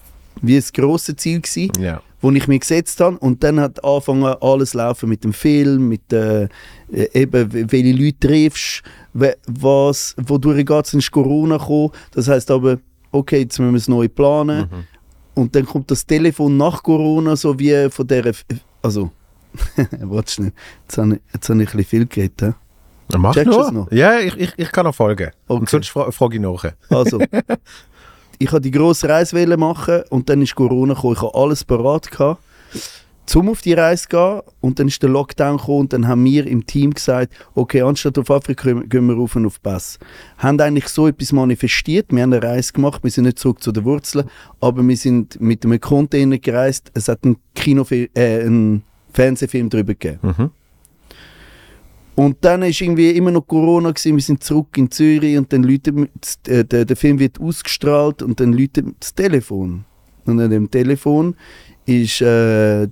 [0.40, 2.00] wie das grosse Ziel gewesen Ja.
[2.22, 3.18] wo ich mir gesetzt habe.
[3.18, 6.48] Und dann hat angefangen alles laufen mit dem Film, mit äh, äh,
[7.12, 8.82] eben welche Leute triffst,
[9.46, 12.78] was, wodurch geht es, ist Corona gekommen, das heißt aber,
[13.10, 14.68] okay, jetzt müssen wir es neu planen
[15.34, 18.32] und dann kommt das Telefon nach Corona so wie von der,
[18.82, 19.10] also,
[20.00, 22.52] warte schnell, jetzt habe ich, jetzt habe ich ein bisschen viel geredet, hä?
[23.18, 23.90] Mach Checkst es noch?
[23.92, 25.30] Ja, ich, ich, ich kann noch folgen.
[25.46, 25.60] Okay.
[25.60, 26.64] Und sonst fra frage ich nach.
[26.88, 27.20] Also,
[28.38, 31.14] ich wollte die grosse Reise machen und dann ist Corona gekommen.
[31.14, 32.42] Ich hatte alles parat, gehabt,
[33.34, 34.40] um auf die Reise gehen.
[34.60, 38.18] Und dann ist der Lockdown gekommen und dann haben wir im Team gesagt, okay, anstatt
[38.18, 39.98] auf Afrika gehen wir rauf und auf Bass.
[40.38, 42.06] Haben eigentlich so etwas manifestiert.
[42.10, 44.28] Wir haben eine Reise gemacht, wir sind nicht zurück zu den Wurzeln,
[44.60, 46.90] aber wir sind mit einem Container gereist.
[46.94, 48.82] Es hat einen, Kinofilm, äh, einen
[49.12, 50.18] Fernsehfilm darüber gegeben.
[50.22, 50.50] Mhm.
[52.14, 54.16] Und dann ist irgendwie immer noch Corona gewesen.
[54.16, 58.38] Wir sind zurück in Zürich und dann das- äh, der, der Film wird ausgestrahlt und
[58.38, 59.84] dann läutet das Telefon.
[60.26, 61.34] Und an dem Telefon
[61.86, 62.86] ist äh,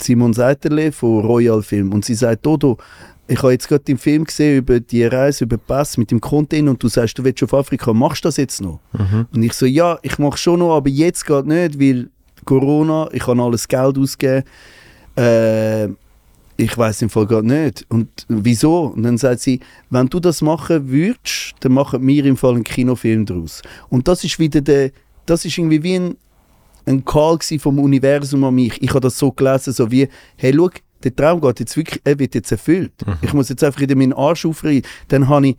[0.00, 2.78] Simon Seiterle von Royal Film und sie sagt, Dodo,
[3.26, 6.20] ich habe jetzt gerade den Film gesehen über die Reise, über den Pass mit dem
[6.20, 8.80] Container und du sagst, du willst auf Afrika, machst du das jetzt noch?
[8.92, 9.26] Mhm.
[9.32, 12.08] Und ich so, ja, ich mache schon noch, aber jetzt geht nicht, weil
[12.44, 14.44] Corona, ich kann alles Geld ausgeben.
[15.16, 15.88] Äh,
[16.56, 17.86] ich weiß im Fall gar nicht.
[17.88, 18.86] Und wieso?
[18.86, 22.64] Und dann sagt sie, wenn du das machen würdest, dann machen wir im Fall einen
[22.64, 23.62] Kinofilm daraus.
[23.90, 24.90] Und das ist wieder der,
[25.26, 26.16] das ist irgendwie wie ein,
[26.88, 28.82] ein Call vom Universum an mich.
[28.82, 30.70] Ich habe das so gelesen, so wie, hey, schau,
[31.04, 32.92] der Traum geht jetzt wirklich, er wird jetzt erfüllt.
[33.22, 34.82] Ich muss jetzt einfach wieder meinen Arsch aufreißen.
[35.08, 35.56] Dann habe ich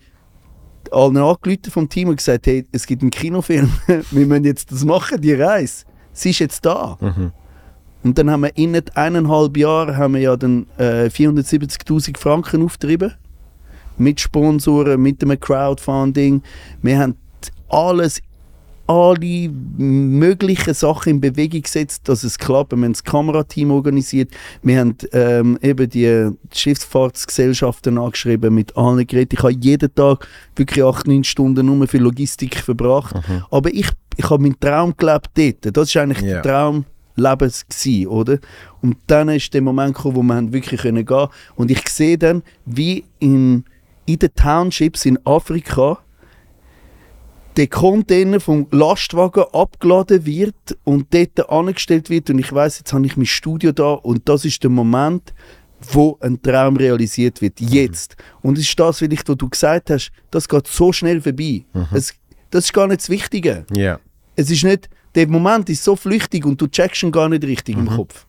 [0.91, 3.71] allen angerufen vom Team und gesagt, hey, es gibt einen Kinofilm,
[4.11, 5.85] wir müssen jetzt das machen, die Reise.
[6.13, 6.97] Sie ist jetzt da.
[6.99, 7.31] Mhm.
[8.03, 13.13] Und dann haben wir in eineinhalb Jahren haben wir ja dann äh, 470'000 Franken aufgetrieben.
[13.97, 16.41] Mit Sponsoren, mit dem Crowdfunding.
[16.81, 17.15] Wir haben
[17.67, 18.21] alles,
[18.89, 22.71] alle möglichen Sachen in Bewegung gesetzt, dass es klappt.
[22.71, 24.31] Wir haben das Kamerateam organisiert.
[24.63, 29.35] Wir haben ähm, eben die Schifffahrtsgesellschaften angeschrieben, mit allen Geräten.
[29.37, 33.15] Ich habe jeden Tag wirklich 8, 9 Stunden nur für Logistik verbracht.
[33.51, 35.77] Aber ich, ich habe meinen Traum gelebt dort.
[35.77, 36.41] Das ist eigentlich Ja.
[36.41, 38.39] der Traum Lebens gsi, oder?
[38.81, 42.41] Und dann ist der Moment gekommen, wo wir wirklich können gehen und ich sehe dann,
[42.65, 43.65] wie in,
[44.05, 45.99] in den Townships in Afrika
[47.57, 53.05] der Container vom Lastwagen abgeladen wird und dort angestellt wird und ich weiß, jetzt habe
[53.05, 55.33] ich mein Studio da und das ist der Moment,
[55.93, 57.59] wo ein Traum realisiert wird.
[57.59, 58.17] Jetzt.
[58.41, 61.65] Und es ist das vielleicht, was du gesagt hast, das geht so schnell vorbei.
[61.93, 62.13] Es,
[62.49, 63.65] das ist gar nicht das Wichtige.
[63.73, 63.99] Ja.
[64.35, 67.77] Es ist nicht, der Moment ist so flüchtig und du checkst ihn gar nicht richtig
[67.77, 68.25] im Kopf.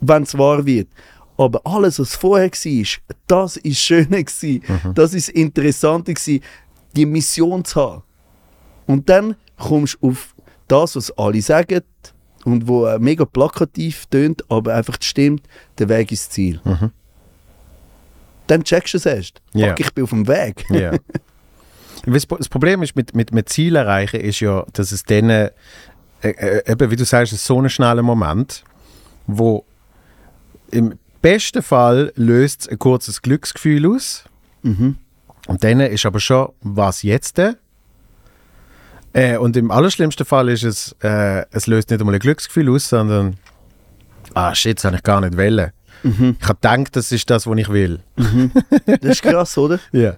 [0.00, 0.88] Wenn es wahr wird.
[1.36, 4.62] Aber alles, was vorher war, das ist schöner gewesen.
[4.94, 6.14] Das ist interessanter
[6.96, 8.02] die Mission zu haben.
[8.86, 10.34] Und dann kommst du auf
[10.68, 11.82] das, was alle sagen
[12.44, 15.46] und wo äh, mega plakativ tönt, aber einfach stimmt,
[15.78, 16.60] der Weg ist das Ziel.
[18.46, 19.40] Dann checkst du es erst.
[19.54, 19.68] Ja.
[19.68, 20.64] Fuck, ich bin auf dem Weg.
[20.70, 20.92] Ja.
[22.06, 25.50] Das Problem ist mit, mit, mit Ziel erreichen, ist ja, dass es dann, äh,
[26.20, 28.62] äh, eben wie du sagst, so ein schneller Moment,
[29.26, 29.64] wo
[30.70, 34.24] im besten Fall löst es ein kurzes Glücksgefühl aus.
[34.62, 34.96] Mhm.
[35.46, 37.56] Und dann ist aber schon, was jetzt denn?
[39.12, 42.88] Äh, und im allerschlimmsten Fall ist es, äh, es löst nicht einmal ein Glücksgefühl aus,
[42.88, 43.36] sondern,
[44.34, 45.70] ah shit, das habe ich gar nicht wollen.
[46.02, 48.00] Ich habe gedacht, das ist das, was ich will.
[48.86, 49.78] Das ist krass, oder?
[49.92, 50.16] Ja.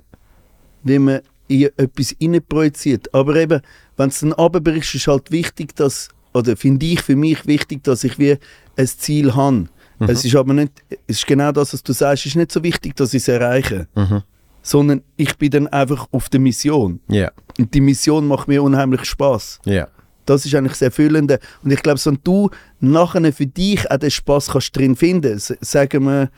[0.83, 2.15] wie man in etwas
[2.49, 3.13] projiziert.
[3.15, 3.61] Aber eben,
[3.97, 8.03] wenn es dann runterbrichst, ist halt wichtig, dass, oder finde ich für mich wichtig, dass
[8.03, 8.37] ich wie
[8.77, 9.69] ein Ziel habe.
[10.01, 10.73] Es ist aber nicht,
[11.07, 13.29] es ist genau das, was du sagst, es ist nicht so wichtig, dass ich es
[13.29, 14.23] erreiche, Mhm.
[14.67, 16.99] Sondern ich bin dann einfach auf der Mission.
[17.07, 17.31] Ja.
[17.57, 19.61] Und die Mission macht mir unheimlich Spaß.
[19.65, 19.87] Ja.
[20.25, 21.39] Das ist eigentlich das Erfüllende.
[21.63, 22.51] Und ich glaube, wenn du
[22.81, 26.31] nachher für dich auch den Spaß kannst drin finden, sagen wir,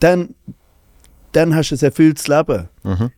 [0.00, 0.34] dann,
[1.30, 2.68] dann hast du ein erfülltes Leben.
[2.82, 3.12] Mhm.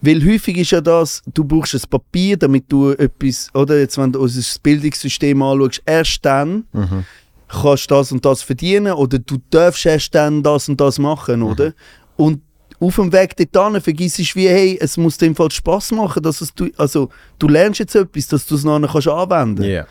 [0.00, 4.12] Weil häufig ist ja das, du brauchst ein Papier, damit du etwas, oder jetzt wenn
[4.12, 7.04] du unser Bildungssystem anschaust, erst dann Mhm.
[7.48, 11.42] kannst du das und das verdienen oder du darfst erst dann das und das machen,
[11.42, 11.72] oder?
[12.16, 12.42] Und,
[12.80, 16.40] auf dem Weg dorthin vergisst du wie, hey, es muss dem Fall Spass machen, dass
[16.40, 19.62] es du, also du lernst jetzt etwas, dass du es nachher kannst anwenden.
[19.62, 19.86] Yeah.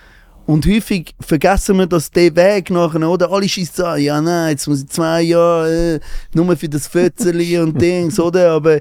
[0.47, 3.31] Und häufig vergessen wir, dass der Weg nachher, oder?
[3.31, 5.99] Alle schießen an, ja nein, jetzt muss ich zwei Jahre äh,
[6.33, 8.53] nur für das Fötzeli und Dings, oder?
[8.53, 8.79] Aber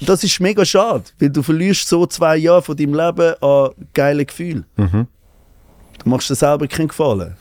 [0.00, 4.24] das ist mega schade, weil du verlierst so zwei Jahre von deinem Leben an geile
[4.24, 4.64] Gefühl.
[4.76, 5.08] Mhm.
[6.04, 7.34] Du machst dir selber keinen Gefallen.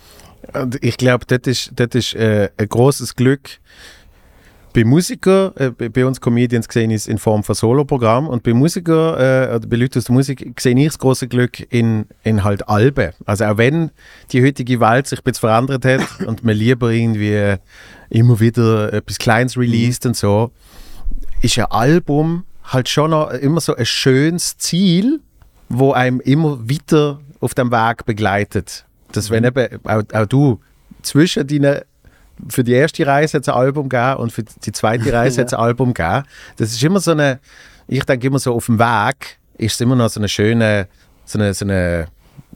[0.82, 3.60] Ich glaube, das ist, das ist äh, ein großes Glück.
[4.74, 8.54] Bei Musikern, äh, bei bei uns Comedians gesehen ist in Form von Soloprogramm und bei
[8.54, 12.44] Musikern äh, oder bei Leuten aus der Musik sehe ich das große Glück in, in
[12.44, 13.12] halt Alben.
[13.26, 13.92] Also auch wenn
[14.32, 17.56] die heutige Welt sich ein bisschen verändert hat und man lieber irgendwie
[18.10, 20.52] immer wieder etwas Kleines released und so,
[21.42, 25.20] ist ein Album halt schon noch immer so ein schönes Ziel,
[25.68, 28.86] wo einem immer weiter auf dem Weg begleitet.
[29.12, 30.60] Dass wenn eben auch, auch du
[31.02, 31.82] zwischen deinen
[32.50, 35.48] für die erste Reise hat es ein Album gegeben und für die zweite Reise hat
[35.48, 36.24] es ein Album gegeben.
[36.58, 37.40] Das ist immer so eine,
[37.88, 40.88] ich denke immer so auf dem Weg ist es immer noch so eine schöne,
[41.26, 42.08] so eine, so eine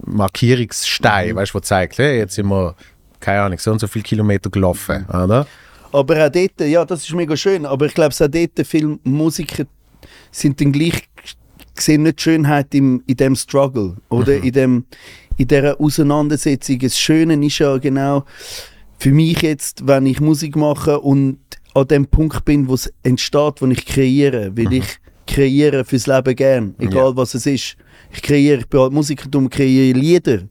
[0.05, 2.75] Markierungsstein, weißt du, wo zeigt, hey, jetzt sind wir,
[3.19, 5.45] keine Ahnung, so und so viele Kilometer gelaufen, oder?
[5.91, 9.65] Aber auch dort, ja, das ist mega schön, aber ich glaube, auch dort viele Musiker
[10.31, 11.07] sind dann gleich
[11.77, 14.85] sehen nicht Schönheit im, in dem Struggle oder in dem
[15.37, 16.79] in dieser Auseinandersetzung.
[16.79, 18.23] Das Schöne ist ja genau
[18.97, 21.37] für mich jetzt, wenn ich Musik mache und
[21.73, 24.85] an dem Punkt bin, wo es entsteht, wo ich kreiere, weil ich
[25.27, 27.15] kreiere fürs Leben gern, egal Ja.
[27.17, 27.75] was es ist.
[28.13, 30.43] Ich kreiere, ich bin halt Musiker, darum kreiere Lieder.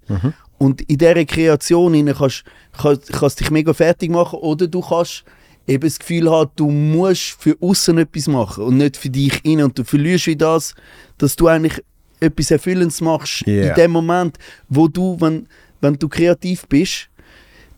[0.59, 2.45] Und in dieser Kreation hinein kannst
[2.77, 5.25] kann, kannst dich mega fertig machen oder du kannst
[5.67, 9.65] eben das Gefühl haben, du musst für außen etwas machen und nicht für dich innen.
[9.65, 10.75] Und du verlierst wie das,
[11.19, 11.83] dass du eigentlich
[12.21, 13.71] etwas Erfüllendes machst Yeah.
[13.71, 14.37] in dem Moment,
[14.69, 15.47] wo du, wenn,
[15.81, 17.09] wenn du kreativ bist,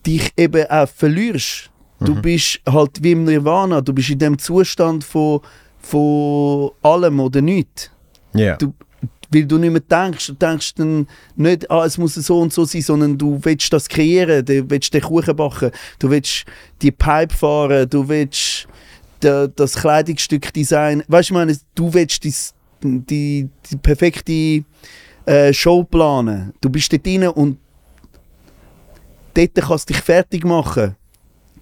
[0.07, 1.71] dich eben auch verlierst.
[1.99, 5.40] Du bist halt wie im Nirvana, du bist in dem Zustand von,
[5.79, 7.90] von allem oder nichts.
[8.35, 8.57] Ja.
[8.57, 8.75] Du,
[9.31, 12.64] weil du nicht mehr denkst, du denkst dann nicht, ah, es muss so und so
[12.64, 16.45] sein, sondern du willst das kreieren, du willst den Kuchen backen, du willst
[16.83, 18.69] die Pipe fahren, du willst
[19.21, 21.03] da, das Kleidungsstück designen.
[21.09, 24.64] Weißt du, ich meine, du willst dies, die, die perfekte
[25.25, 26.53] äh, Show planen.
[26.61, 27.59] Du bist dort drin und
[29.37, 30.96] dort kannst du dich fertig machen.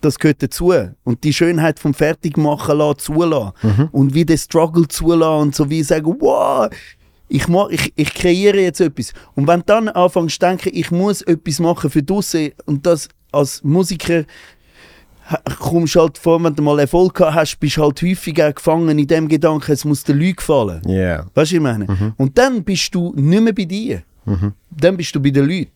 [0.00, 0.72] Das gehört dazu.
[1.04, 3.52] Und die Schönheit vom Fertigmachen lassen, zulassen.
[3.92, 6.68] Und wie den Struggle zulassen und so wie sagen, wow,
[7.28, 9.12] ich, mach, ich, ich kreiere jetzt etwas.
[9.34, 13.08] Und wenn du dann anfängst zu denken, ich muss etwas machen für draussen und das
[13.32, 14.24] als Musiker
[15.58, 18.98] kommst halt vor, wenn du mal Erfolg gehabt hast, bist du halt häufig auch gefangen
[18.98, 20.82] in dem Gedanken, es muss den Leuten gefallen.
[20.86, 21.20] Ja.
[21.20, 22.14] Weißt du, was ich meine?
[22.18, 24.02] Und dann bist du nicht mehr bei dir.
[24.70, 25.70] Dann bist du bei den Leuten.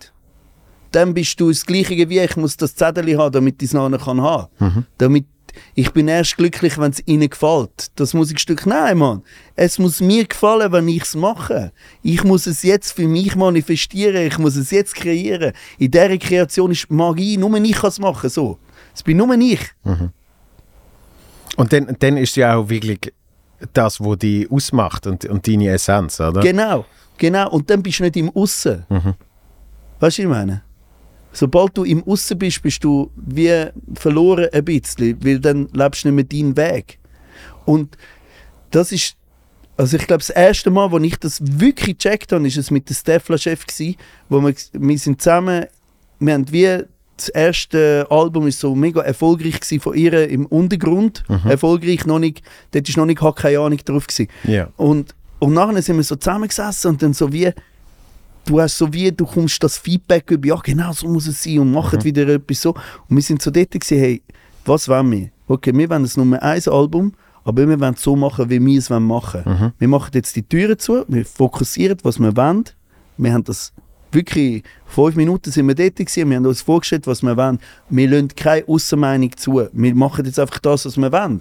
[0.99, 3.99] Dann bist du das Gleiche wie ich muss das Zettel haben, damit ich es nachher
[3.99, 4.85] kann haben.
[4.99, 5.27] Damit
[5.77, 7.93] ich bin erst glücklich, wenn es ihnen gefällt.
[7.95, 9.23] Das Musikstück, nein, Mann.
[9.55, 11.71] Es muss mir gefallen, wenn ich es mache.
[12.03, 14.27] Ich muss es jetzt für mich manifestieren.
[14.27, 15.53] Ich muss es jetzt kreieren.
[15.79, 17.37] In dieser Kreation ist Magie.
[17.37, 18.29] Nur ich kann es machen.
[18.29, 18.59] So.
[18.93, 19.61] Es bin nur ich.
[21.57, 23.13] Und dann, dann ist ja auch wirklich
[23.73, 26.41] das, was die ausmacht und, und deine Essenz, oder?
[26.41, 26.87] Genau,
[27.19, 27.51] genau.
[27.51, 28.85] Und dann bist du nicht im Aussen.
[28.89, 29.15] Weißt du,
[30.01, 30.63] was ich meine?
[31.33, 36.11] Sobald du im Aussen bist, bist du wie verloren ein bisschen, weil dann lebst du
[36.11, 36.99] nicht mehr deinen Weg.
[37.65, 37.97] Und
[38.71, 39.15] das ist,
[39.77, 42.89] also ich glaube, das erste Mal, wo ich das wirklich gecheckt habe, ist es mit
[42.89, 43.65] dem Stefla-Chef
[44.29, 45.67] wo wir, wir sind zusammen,
[46.19, 46.85] wir haben wie
[47.17, 52.43] das erste Album ist so mega erfolgreich gsi von ihr im Untergrund, erfolgreich noch nicht,
[52.71, 54.07] dort ist noch nicht keine Ahnung drauf.
[54.45, 54.69] Ja.
[54.77, 57.53] Und, und nachher sind wir so zusammengesessen und dann so wie,
[58.49, 61.59] du hast so wie, du kommst das Feedback über, ja genau so muss es sein
[61.61, 62.75] und machen wieder etwas so.
[63.09, 64.23] Und wir sind so dort gewesen, hey,
[64.65, 65.29] was wollen wir?
[65.47, 67.13] Okay, wir wollen das Nummer eins Album,
[67.45, 69.43] aber wir wollen es so machen, wie wir es wollen machen.
[69.79, 72.65] Wir machen jetzt die Türen zu, wir fokussieren, was wir wollen.
[73.17, 73.73] Wir haben das
[74.13, 77.59] wirklich, fünf Minuten sind wir dort gewesen, wir haben uns vorgestellt, was wir wollen.
[77.91, 79.69] Wir lassen keine Aussenmeinung zu.
[79.73, 81.41] Wir machen jetzt einfach das, was wir wollen.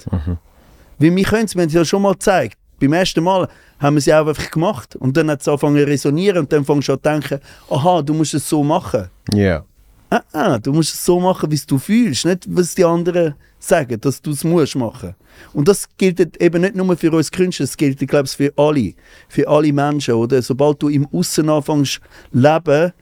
[0.99, 2.57] Weil wir können es, wir haben es ja schon mal gezeigt.
[2.79, 3.47] Beim ersten Mal
[3.79, 4.95] haben wir es ja auch einfach gemacht.
[4.95, 8.01] Und dann hat es angefangen zu resonieren und dann fängst du an zu denken, aha,
[8.01, 9.09] du musst es so machen.
[9.33, 9.65] Ja.
[10.09, 13.35] Ah, ah, du musst es so machen, wie es du fühlst, nicht was die anderen
[13.59, 15.15] sagen, dass du es musst machen.
[15.53, 18.93] Und das gilt eben nicht nur für uns Künstler, das gilt, glaube ich, für alle,
[19.27, 20.41] für alle Menschen, oder?
[20.41, 21.99] Sobald du im Aussen anfängst
[22.31, 22.93] leben,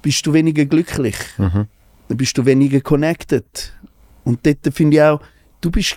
[0.00, 1.68] bist du weniger glücklich, dann
[2.08, 3.72] bist du weniger connected.
[4.24, 5.20] Und dort finde ich auch,
[5.60, 5.96] du bist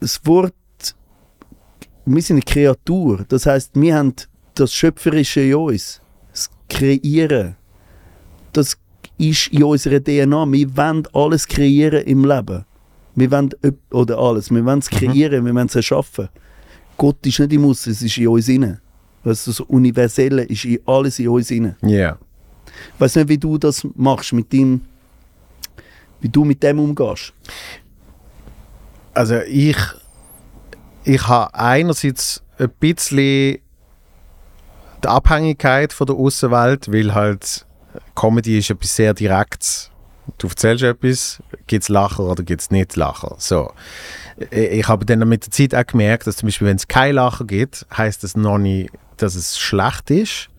[0.00, 0.54] das Wort,
[2.14, 4.14] wir sind eine Kreatur, das heißt, wir haben
[4.54, 6.00] das Schöpferische in uns,
[6.32, 7.56] das Kreieren,
[8.52, 8.76] das
[9.18, 10.50] ist in unserer DNA.
[10.52, 12.64] Wir wollen alles kreieren im Leben.
[13.14, 13.50] Wir wollen,
[13.90, 16.28] oder alles, wir wollen es kreieren, wir wollen es erschaffen.
[16.96, 18.80] Gott ist nicht im Aussen, es ist in uns inne.
[19.24, 21.76] Also das Universelle ist in alles in uns inne.
[21.82, 22.16] Ja.
[22.94, 24.82] Ich weiß nicht, wie du das machst mit dem,
[26.20, 27.32] wie du mit dem umgehst.
[29.14, 29.76] Also ich,
[31.08, 33.58] ich habe einerseits ein bisschen
[35.02, 37.64] die Abhängigkeit von der Außenwelt, weil halt
[38.14, 39.90] Comedy ist etwas sehr Direktes.
[40.36, 43.34] Du erzählst etwas, gibt es Lacher oder gibt es nicht Lacher.
[43.38, 43.72] So.
[44.50, 47.14] Ich, ich habe dann mit der Zeit auch gemerkt, dass zum Beispiel, wenn es kein
[47.14, 50.50] Lacher gibt, heißt das noch nicht, dass es schlecht ist.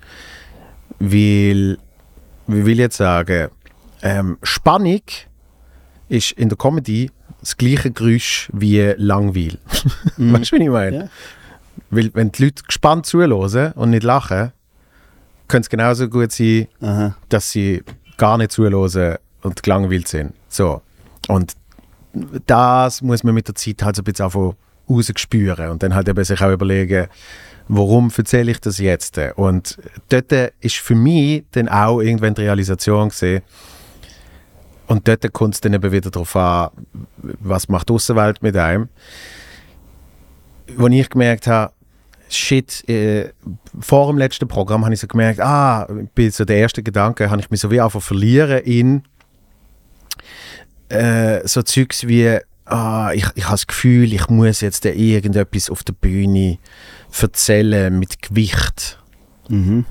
[0.98, 1.78] Weil,
[2.48, 3.50] wie will ich jetzt sagen,
[4.02, 5.04] ähm, Spannung
[6.08, 9.58] ist in der Comedy das gleiche Geräusch wie Langweil.
[10.18, 10.98] Weißt du, wie ich meine?
[10.98, 11.10] Ja.
[11.90, 14.52] Weil, wenn die Leute gespannt zuhören und nicht lachen,
[15.48, 17.16] könnte es genauso gut sein, Aha.
[17.30, 17.84] dass sie
[18.18, 20.34] gar nicht zuhören und gelangweilt sind.
[20.48, 20.82] So.
[21.28, 21.56] Und
[22.46, 24.56] das muss man mit der Zeit halt so ein bisschen anfangen
[24.90, 27.08] rausspüren und dann halt eben sich auch überlegen,
[27.68, 29.20] warum erzähle ich das jetzt?
[29.36, 29.78] Und
[30.10, 33.44] dort ist für mich dann auch irgendwann die Realisation gesehen,
[34.90, 36.72] und dort kommt es dann eben wieder darauf an,
[37.22, 38.90] was macht die Außenwelt mit einem.
[40.76, 41.74] Wo ich gemerkt habe,
[42.28, 43.30] shit, äh,
[43.80, 47.40] vor dem letzten Programm habe ich so gemerkt, ah, bei so der erste Gedanke habe
[47.40, 49.04] ich mich so wie einfach verlieren in
[50.90, 55.70] äh, so Zeugs wie, ah, ich, ich habe das Gefühl, ich muss jetzt da irgendetwas
[55.70, 56.58] auf der Bühne
[57.22, 58.98] erzählen mit Gewicht.
[59.50, 59.86] Mhm.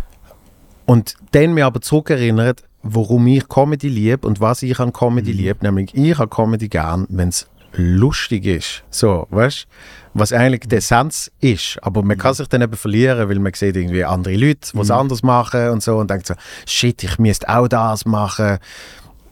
[0.87, 5.59] Und dann mir aber zurückerinnert, warum ich Comedy liebe und was ich an Comedy liebe.
[5.63, 8.83] Nämlich, ich habe Comedy gern, wenn es lustig ist.
[8.91, 9.67] So, weißt
[10.15, 11.79] Was eigentlich die Essenz ist.
[11.83, 14.91] Aber man kann sich dann eben verlieren, weil man sieht irgendwie andere Leute, die es
[14.91, 16.35] anders machen und so und denkt so,
[16.67, 18.59] shit, ich müsste auch das machen.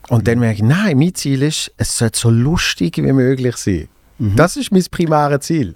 [0.08, 3.88] Und dann merke ich, nein, mein Ziel ist, es sollte so lustig wie möglich sein.
[4.18, 5.74] Das ist mein primäres Ziel.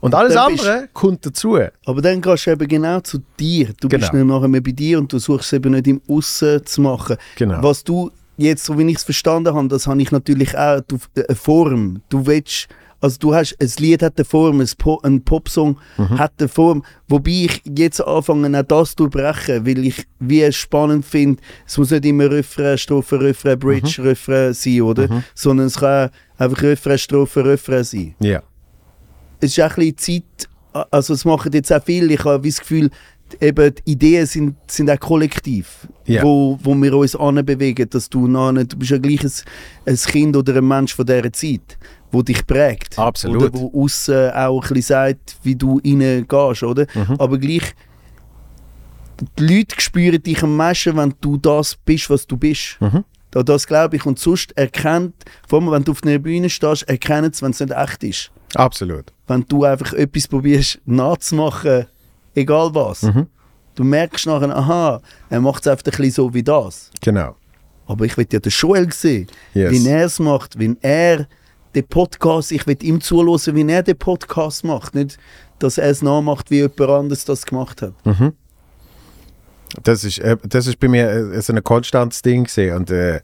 [0.00, 1.58] Und alles Dann bist- andere kommt dazu.
[1.84, 3.70] Aber dann gehst du eben genau zu dir.
[3.80, 4.24] Du bist Genau.
[4.24, 7.16] nicht nachher mehr bei dir und du suchst es eben nicht im Aussen zu machen.
[7.36, 7.62] Genau.
[7.62, 10.98] Was du jetzt, so wie ich es verstanden habe, das habe ich natürlich auch, du,
[11.16, 12.00] eine Form.
[12.08, 12.68] Du willst,
[13.02, 16.18] also du hast, ein Lied hat eine Form, ein, po, ein Popsong Mhm.
[16.18, 20.56] hat eine Form, wobei ich jetzt anfange, auch das zu brechen, weil ich wie es
[20.56, 24.06] spannend finde, es muss nicht immer Refrain, Strophe, Refrain, Bridge, Mhm.
[24.08, 25.22] Refrain sein, oder?
[25.34, 28.42] Sondern es kann auch einfach Refrain, Strophe, Refrain sein Ja.
[29.40, 30.48] es ist auch ein bisschen Zeit,
[30.90, 32.90] also es machen jetzt auch viel, ich habe wie das Gefühl,
[33.40, 36.22] eben die Ideen sind, sind auch kollektiv, Ja.
[36.22, 39.32] wo, wo wir uns anbewegen, dass du nachher, du bist ja gleich ein,
[39.86, 41.78] ein Kind oder ein Mensch von dieser Zeit,
[42.10, 42.98] wo dich prägt.
[42.98, 43.42] Absolut.
[43.42, 46.86] Oder wo aussen auch ein bisschen sagt, wie du reingehst, oder?
[46.94, 47.14] Mhm.
[47.18, 47.72] Aber gleich,
[49.38, 52.78] die Leute spüren dich am meisten, wenn du das bist, was du bist.
[52.80, 53.04] Mhm.
[53.30, 54.06] Da- Das glaube ich.
[54.06, 55.14] Und sonst erkennt,
[55.48, 58.30] vor allem wenn du auf einer Bühne stehst, erkennen es, wenn es nicht echt ist
[58.54, 59.12] Absolut.
[59.28, 61.86] wenn du einfach etwas probierst nachzumachen,
[62.34, 63.02] egal was.
[63.02, 63.26] Mhm.
[63.76, 66.90] Du merkst nachher, aha, er macht es einfach ein bisschen so wie das.
[67.00, 67.36] Genau.
[67.86, 69.70] Aber ich will ja den Joel sehen, Yes.
[69.72, 71.26] wie er es macht, wenn er
[71.74, 74.94] den Podcast, ich will ihm zuhören, wie er den Podcast macht.
[74.94, 75.18] Nicht,
[75.60, 77.94] dass er es nachmacht, wie jemand anderes das gemacht hat.
[78.04, 78.32] Mhm.
[79.82, 83.20] Das ist, äh, das ist bei mir äh, so ein konstantes Ding gesehen und äh,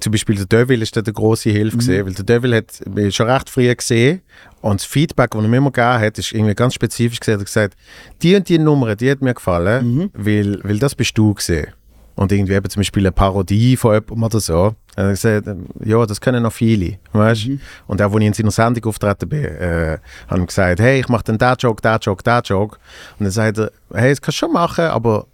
[0.00, 3.14] zum Beispiel der Devil ist da eine große Hilfe gesehen, weil der Devil hat mich
[3.14, 4.22] schon recht früh gesehen
[4.62, 7.34] und das Feedback, das er mir immer gegeben hat, ist irgendwie ganz spezifisch gesehen.
[7.34, 7.76] Er hat gesagt,
[8.22, 11.68] die und die Nummer, die hat mir gefallen, weil, weil das bist du gesehen.
[12.14, 14.74] Und irgendwie eben zum Beispiel eine Parodie von jemandem oder so.
[14.96, 15.48] Er hat gesagt,
[15.84, 17.48] ja, das können noch viele, weißt?
[17.86, 21.24] Und auch, als ich in seiner Sendung auftreten bin, äh, haben gesagt, hey, ich mache
[21.24, 22.78] dann den Joke, den Joke, den Joke.
[23.18, 25.26] Und dann sagt er, hey, das kannst du schon machen, aber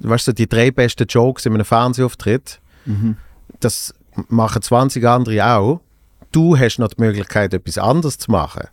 [0.00, 2.60] weißt du, die drei besten Jokes in einem Fernsehauftritt,
[3.60, 3.94] das
[4.28, 5.80] machen 20 andere auch.
[6.32, 8.66] Du hast noch die Möglichkeit, etwas anderes zu machen.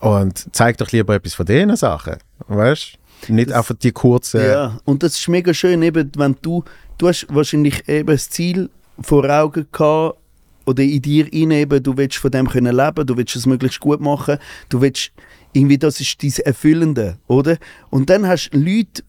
[0.00, 3.32] Und zeig doch lieber etwas von diesen Sachen, weißt du?
[3.34, 4.40] Nicht Das- einfach die kurzen...
[4.44, 6.62] Ja, und das ist mega schön, eben, wenn du,
[6.98, 10.18] du hast wahrscheinlich eben das Ziel vor Augen gehabt,
[10.66, 13.80] oder in dir rein, eben, du willst von dem können leben, du willst es möglichst
[13.80, 14.36] gut machen,
[14.68, 15.10] du willst,
[15.54, 17.56] irgendwie, das ist dieses Erfüllende, oder?
[17.90, 19.02] Und dann hast du Leute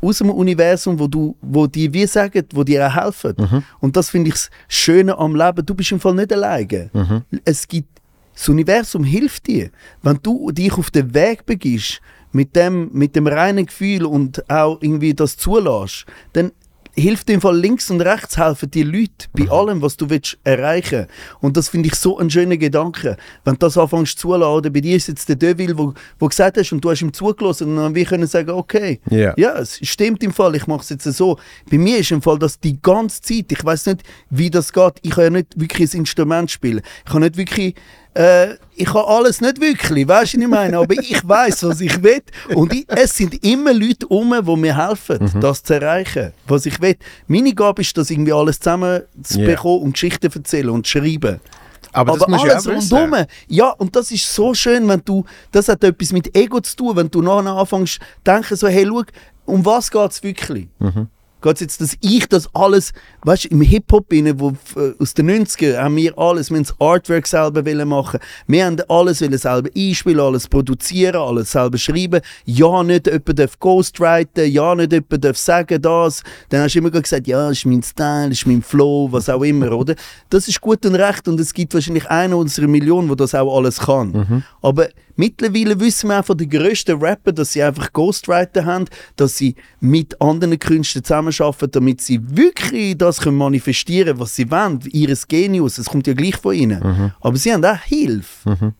[0.00, 3.34] aus dem Universum, wo du, wo die wie sagen, wo dir auch helfen.
[3.80, 6.90] Und das finde ich das Schöne am Leben, du bist im Fall nicht alleine.
[7.44, 7.88] Es gibt,
[8.34, 9.70] das Universum hilft dir,
[10.02, 12.00] wenn du dich auf den Weg begibst,
[12.32, 16.04] mit dem, mit dem reinen Gefühl und auch irgendwie das zulässt,
[16.34, 16.52] dann
[16.98, 21.06] hilft im Fall links und rechts helfen die Leute bei allem, was du willst erreichen.
[21.40, 23.16] Und das finde ich so ein schöner Gedanke.
[23.44, 26.72] Wenn du das anfängst zuladen, bei dir ist jetzt der Deville, wo, wo gesagt hast
[26.72, 29.34] und du hast ihm zugelassen und dann wir können sagen, okay, Ja.
[29.36, 31.38] ja, es stimmt im Fall, ich mache es jetzt so.
[31.70, 34.94] Bei mir ist im Fall das die ganze Zeit, ich weiß nicht, wie das geht.
[35.02, 36.80] Ich kann ja nicht wirklich ein Instrument spielen.
[37.04, 37.74] Ich kann nicht wirklich,
[38.16, 40.78] äh, ich kann alles nicht wirklich, weißt du, was ich meine?
[40.78, 42.22] Aber ich weiß, was ich will.
[42.54, 45.40] Und ich, es sind immer Leute um, die mir helfen, Mhm.
[45.40, 46.96] das zu erreichen, was ich will.
[47.26, 49.46] Meine Gabe ist, das irgendwie alles zusammen zu Ja.
[49.46, 51.40] bekommen und Geschichten erzählen und schreiben.
[51.92, 52.96] Aber, das Aber ja alles wissen.
[52.96, 53.24] rundum.
[53.48, 56.96] Ja, und das ist so schön, wenn du, das hat etwas mit Ego zu tun,
[56.96, 59.02] wenn du nachher anfängst zu denken, so, hey, schau,
[59.46, 60.68] um was geht es wirklich?
[60.78, 61.06] Mhm.
[61.46, 62.92] Geht es jetzt, dass ich das alles,
[63.22, 66.74] weißt du, im Hip-Hop, wo, äh, aus den 90ern, haben wir alles, wir haben das
[66.80, 68.18] Artwork selber wollen machen,
[68.48, 73.60] wir haben alles wollen selber einspielen, alles produzieren, alles selber schreiben, ja, nicht jemand darf
[73.60, 77.66] ghostwriten, ja, nicht jemand darf sagen das, dann hast du immer gesagt, ja, das ist
[77.66, 79.94] mein Style, das ist mein Flow, was auch immer, oder?
[80.30, 83.56] Das ist gut und recht und es gibt wahrscheinlich einen unserer Millionen, der das auch
[83.56, 84.42] alles kann.
[84.62, 88.86] Aber mittlerweile wissen wir auch von den grössten Rapper, dass sie einfach Ghostwriter haben,
[89.16, 94.80] dass sie mit anderen Künstlern zusammenarbeiten, damit sie wirklich das können manifestieren was sie wollen,
[94.92, 97.12] ihres Genius, es kommt ja gleich von ihnen.
[97.20, 98.74] Aber sie haben auch Hilfe.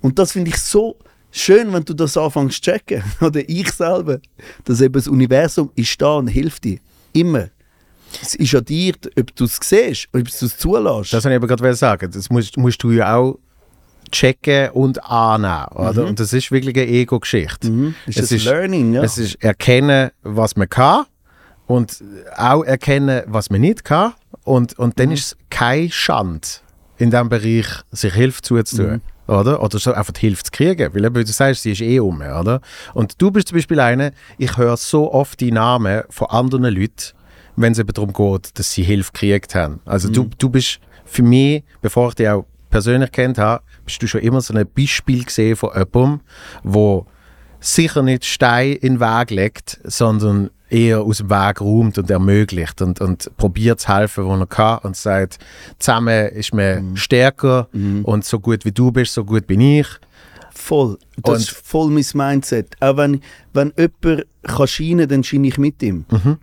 [0.00, 0.96] Und das finde ich so
[1.30, 4.20] schön, wenn du das anfängst zu checken, oder ich selber,
[4.64, 6.78] dass eben das Universum ist da und hilft dir.
[7.12, 7.48] Immer.
[8.20, 11.12] Es ist an dir, ob du es siehst, ob du es zulässt.
[11.12, 12.10] Das wollte ich aber gerade sagen.
[12.12, 13.38] Das musst, musst du ja auch
[14.10, 15.66] checken und annehmen.
[15.74, 16.06] Oder?
[16.06, 17.70] Und das ist wirklich eine Ego-Geschichte.
[17.70, 17.94] Mhm.
[18.06, 19.02] Ist Es das Learning, ja.
[19.02, 21.04] Es ist erkennen, was man kann
[21.66, 22.02] und
[22.36, 24.12] auch erkennen, was man nicht kann.
[24.44, 24.94] Und, und Mhm.
[24.96, 26.46] dann ist es keine Schande,
[26.98, 28.92] in diesem Bereich sich Hilfe zuzutun.
[28.94, 29.00] Mhm.
[29.28, 29.62] Oder?
[29.62, 30.92] oder so einfach Hilfe zu kriegen.
[30.94, 32.20] Weil eben, du sagst, sie ist eh um.
[32.20, 32.60] Oder?
[32.92, 37.14] Und du bist zum Beispiel einer, ich höre so oft die Namen von anderen Leuten,
[37.56, 39.80] wenn es eben darum geht, dass sie Hilfe gekriegt haben.
[39.84, 43.62] Also du, du bist für mich, bevor ich dich auch persönlich kennt habe,
[43.92, 46.20] bist du schon immer so ein Beispiel gesehen von jemandem,
[46.62, 47.06] wo
[47.60, 52.80] sicher nicht Stein in den Weg legt, sondern eher aus dem Weg räumt und ermöglicht
[52.80, 55.38] und, und probiert zu helfen, wo er kann und sagt,
[55.78, 57.68] zusammen ist man stärker
[58.02, 59.86] und so gut wie du bist, so gut bin ich.
[60.54, 60.96] Voll.
[61.18, 62.74] Das Und- ist voll mein Mindset.
[62.80, 63.20] Auch wenn,
[63.52, 66.04] wenn jemand kann scheinen dann scheine ich mit ihm.
[66.10, 66.38] Mhm.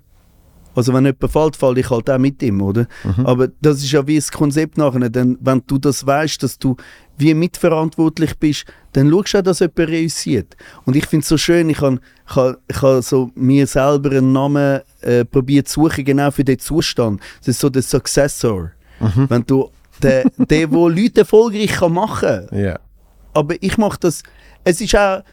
[0.76, 2.88] Also wenn jemand fällt, falle ich halt auch mit ihm, oder?
[3.04, 3.26] Mhm.
[3.26, 5.10] Aber das ist ja wie das Konzept nachher.
[5.10, 6.76] Denn wenn du das weißt, dass du
[7.20, 10.55] wie mitverantwortlich bist, dann schaust du auch, dass jemand reüssiert.
[10.86, 11.99] Und ich finde es so schön, ich habe
[12.67, 17.22] ich hab, so mir selber einen Namen äh, probiert zu suchen, genau für den Zustand.
[17.39, 18.72] Das ist so der Successor.
[18.99, 19.30] Mhm.
[19.30, 19.70] Wenn du
[20.01, 22.80] der, der, wo Leute erfolgreich kann machen kann, Ja.
[23.34, 24.24] aber ich mache das.
[24.63, 25.24] Es ist auch.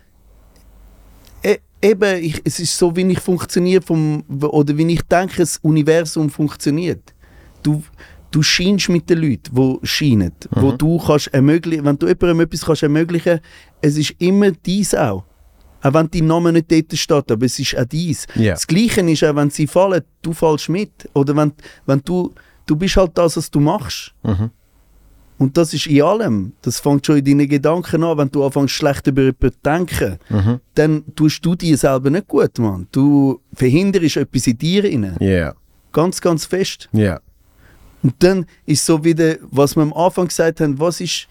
[1.43, 5.59] E eben, ich, es ist so, wie ich funktioniere vom, oder wie ich denke, das
[5.59, 7.14] Universum funktioniert.
[7.62, 7.82] Du,
[8.31, 12.64] du scheinst mit den Leuten, die scheinen, wo du kannst ermöglichen, wenn du jemandem etwas
[12.64, 13.41] kannst ermöglichen,
[13.81, 15.24] es ist immer dies auch.
[15.83, 18.27] Auch wenn dein Name nicht dort steht, aber es ist auch dies.
[18.35, 18.53] Ja.
[18.55, 21.09] Das Gleiche ist auch, wenn sie fallen, du fallst mit.
[21.14, 21.53] Oder wenn,
[21.85, 22.35] wenn du,
[22.66, 24.12] du bist halt das, was du machst.
[24.24, 24.51] Mhm.
[25.39, 26.53] Und das ist in allem.
[26.62, 28.16] Das fängt schon in deinen Gedanken an.
[28.18, 30.61] Wenn du anfängst, schlecht über jemanden zu denken, Mhm.
[30.74, 32.89] dann tust du dir selber nicht gut, Mann.
[32.91, 35.14] Du verhinderst etwas in dir rein.
[35.20, 35.55] Ja.
[35.93, 36.89] Ganz, ganz fest.
[36.93, 37.20] Ja.
[38.03, 41.29] Und dann ist so wieder, was wir am Anfang gesagt haben, was ist,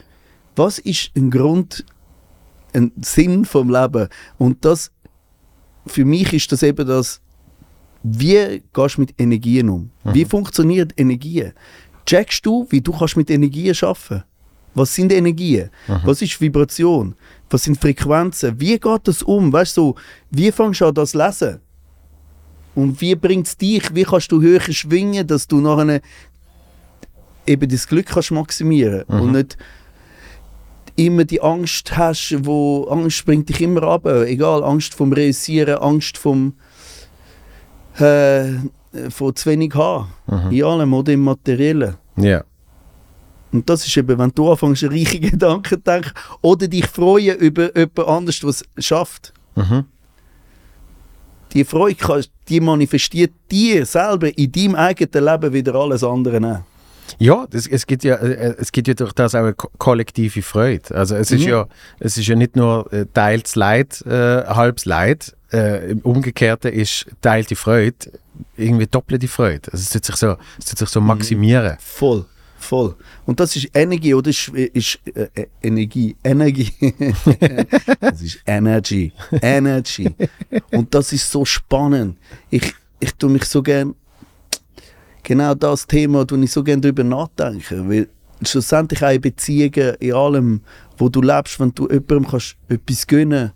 [0.55, 1.85] was ist ein Grund,
[2.73, 4.09] ein Sinn vom Leben?
[4.37, 4.91] Und das,
[5.87, 7.21] für mich ist das eben das,
[8.03, 9.89] wie gehst du mit Energien um?
[10.03, 11.51] Wie funktioniert Energie?
[12.05, 14.23] Checkst du, wie du kannst mit Energien schaffen?
[14.75, 15.69] Was sind Energien?
[16.03, 17.15] Was ist Vibration?
[17.49, 18.59] Was sind Frequenzen?
[18.59, 19.51] Wie geht das um?
[19.51, 19.95] Weißt du, so,
[20.29, 21.61] wie fängst du an das lesen?
[22.75, 23.95] Und wie bringt es dich?
[23.95, 26.01] Wie kannst du höher schwingen, dass du nachher
[27.47, 29.57] eben das Glück kannst maximieren und nicht
[30.95, 34.05] immer die Angst hast, wo Angst bringt dich immer ab.
[34.05, 36.53] Egal, Angst vom Reüssieren, Angst vom
[37.97, 38.53] äh,
[39.09, 40.07] von zu wenig haben.
[40.51, 41.95] In allem oder im Materiellen.
[42.17, 42.43] Ja.
[43.51, 47.37] Und das ist eben, wenn du anfängst, an reiche Gedanken zu denken oder dich freuen
[47.37, 49.33] über jemand anderes, was es schafft.
[49.55, 49.85] Mhm.
[51.53, 56.74] Die Freude, die manifestiert dir selber in deinem eigenen Leben wieder alles andere auch.
[57.19, 60.41] Ja, das, es, gibt ja, äh, es gibt ja durch das auch eine ko kollektive
[60.41, 60.93] Freude.
[60.95, 61.49] Also es ist Mhm.
[61.49, 61.67] ja,
[61.99, 65.35] es ist ja nicht nur äh, teils Leid, äh, halbs Leid.
[65.51, 68.11] Äh, Im Umgekehrten ist teilte Freude
[68.57, 69.71] irgendwie doppelte Freude.
[69.71, 71.77] Also es tut sich so, es tut sich so maximieren.
[71.79, 72.25] Voll,
[72.57, 72.95] voll.
[73.25, 74.29] Und das ist Energie, oder?
[74.29, 76.71] Ist, ist äh, äh, Energie, Energie.
[77.99, 80.13] das ist Energy, Energy.
[80.71, 82.17] Und das ist so spannend.
[82.49, 83.95] Ich, ich tue mich so gern
[85.25, 87.89] genau das Thema, wo ich so gerne darüber nachdenke.
[87.89, 88.07] Weil
[88.41, 90.61] schlussendlich auch in Beziehungen, in allem,
[90.97, 93.51] wo du lebst, wenn du jemandem kannst etwas gönnen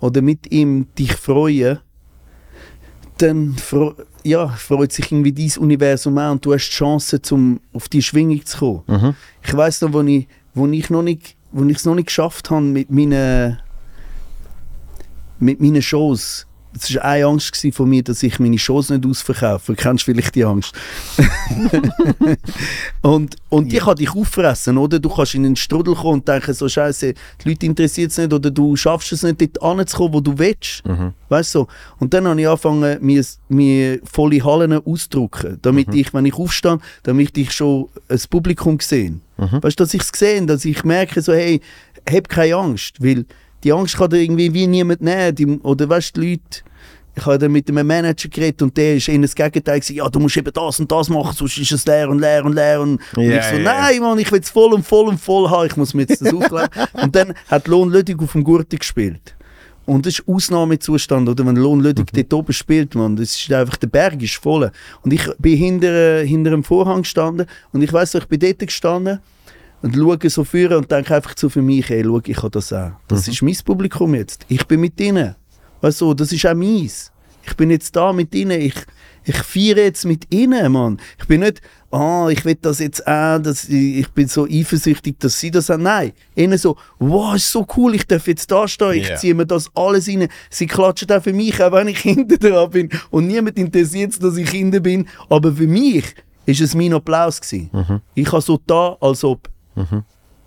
[0.00, 1.78] oder mit ihm dich freuen,
[3.18, 3.94] dann fro
[4.24, 8.02] ja, freut sich irgendwie dein Universum auch und du hast die Chance, zum auf die
[8.02, 8.82] Schwingung zu kommen.
[8.86, 9.14] Mhm.
[9.46, 12.50] Ich weiß noch, wo ich, wo ich noch nicht, wo ich es noch nicht geschafft
[12.50, 13.58] habe mit meinen,
[15.38, 16.46] mit meinen Shows.
[16.76, 19.74] Es war eine Angst von mir, dass ich meine Shows nicht ausverkaufe.
[19.74, 20.72] Du kennst vielleicht die Angst.
[23.02, 24.98] und und die kann dich auffressen, oder?
[24.98, 28.32] Du kannst in einen Strudel kommen und denken, so Scheiße, die Leute interessiert es nicht
[28.32, 30.84] oder du schaffst es nicht, dort anzukommen, wo du willst.
[30.84, 31.12] Mhm.
[31.28, 31.66] Weißt du?
[32.00, 36.78] Und dann habe ich angefangen, mir, mir volle Hallen auszudrücken, damit ich, wenn ich aufstehe,
[37.04, 39.20] damit ich schon ein Publikum sehe.
[39.36, 41.60] Weißt du, dass ich es sehe, dass ich merke, so, hey,
[42.08, 43.24] hab keine Angst, weil
[43.64, 45.34] die Angst kann dir irgendwie wie niemand nehmen.
[45.34, 46.60] Die, oder weißt du, die Leute,
[47.16, 50.08] ich habe dann mit einem Manager geredet und der ist in das Gegenteil gesagt, ja,
[50.08, 52.80] du musst eben das und das machen, sonst ist es leer und leer und leer.
[52.80, 53.62] Und, und Ja, ich so, ja.
[53.62, 56.20] nein, Mann, ich will es voll und voll und voll haben, ich muss mir jetzt
[56.20, 56.68] das aufklären.
[56.94, 59.34] und dann hat Lohn Lödig auf dem Gurti gespielt.
[59.86, 61.46] Und das ist Ausnahmezustand, oder?
[61.46, 62.16] Wenn Lohn Lödig Mhm.
[62.16, 64.72] dort oben spielt, man, das ist einfach, der Berg ist voll.
[65.02, 69.20] Und ich bin hinter, hinter einem Vorhang gestanden und ich weiß ich bin dort gestanden
[69.84, 72.72] und schaue so führen und denke einfach so für mich, ey, schau, ich habe das
[72.72, 72.92] auch.
[73.06, 74.46] Das ist mein Publikum jetzt.
[74.48, 75.34] Ich bin mit ihnen.
[75.82, 77.12] Weißt du, das ist auch meins.
[77.46, 78.58] Ich bin jetzt da mit ihnen.
[78.58, 78.74] Ich,
[79.24, 80.98] ich feiere jetzt mit ihnen, Mann.
[81.18, 81.60] Ich bin nicht,
[81.90, 85.68] ah, ich will das jetzt auch, dass ich, ich bin so eifersüchtig, dass sie das
[85.68, 85.82] haben.
[85.82, 86.12] Nein.
[86.34, 89.16] Ihnen so, wow, ist so cool, ich darf jetzt da stehen, ich Ja.
[89.16, 90.28] ziehe mir das alles rein.
[90.48, 92.88] Sie klatschen auch für mich, auch wenn ich hinter dran bin.
[93.10, 95.06] Und niemand interessiert es, dass ich hinter bin.
[95.28, 96.04] Aber für mich
[96.46, 97.70] ist es mein Applaus gewesen.
[98.14, 99.50] Ich habe so da, als ob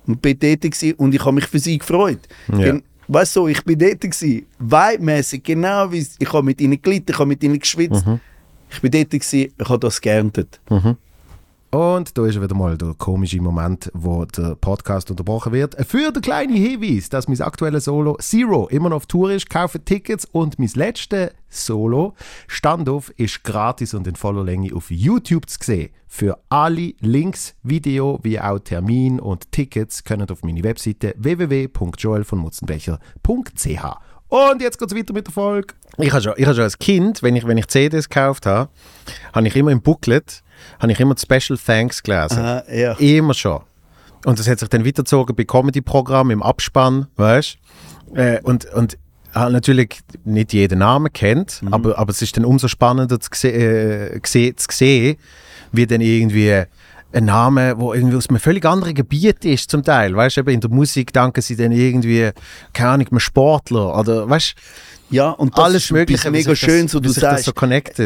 [0.07, 2.19] und bin dort und ich habe mich für sie gefreut.
[2.51, 2.79] Ja.
[3.09, 7.27] Weißt du, ich bin dort vibemässig, genau wie ich habe mit ihnen gelitten, ich habe
[7.27, 8.05] mit ihnen geschwitzt.
[8.69, 10.59] Ich bin dort ich habe das geerntet.
[11.69, 15.75] Und da ist wieder mal der komische Moment, wo der Podcast unterbrochen wird.
[15.85, 19.83] Für den kleinen Hinweis, dass mein aktuelles Solo Zero immer noch auf Tour ist, kaufe
[19.83, 22.13] Tickets und mein letztes Solo
[22.47, 25.89] Standoff ist gratis und in voller Länge auf YouTube zu sehen.
[26.07, 33.97] Für alle Links, Video wie auch Termin und Tickets können auf meine Webseite www.joelvonmutzenbecher.ch.
[34.29, 35.73] Und jetzt geht's weiter mit der Folge.
[35.97, 38.69] Ich habe schon, habe schon als Kind, wenn ich, wenn ich CDs gekauft habe,
[39.33, 40.43] habe ich immer im Booklet
[40.79, 42.39] habe ich immer Special Thanks gelesen.
[42.39, 42.93] Ah, ja.
[42.93, 43.61] Immer schon.
[44.25, 47.57] Und das hat sich dann weitergezogen bei Comedy-Programm im Abspann, weißt
[48.15, 48.97] äh, Und, und
[49.33, 54.21] habe natürlich nicht jeden Namen kennt, aber, aber es ist dann umso spannender zu, äh,
[54.21, 55.17] zu sehen,
[55.71, 56.63] wie dann irgendwie
[57.17, 60.61] ein Name, wo irgendwie aus einem völlig anderen Gebiet ist zum Teil, weißt du, in
[60.61, 62.29] der Musik danken sie dann irgendwie,
[62.73, 64.55] keine Ahnung, einem Sportler oder, weißt
[65.09, 67.45] Ja, und das alles ist Mögliche, mega das- schön, so du sagst.
[67.45, 67.53] so.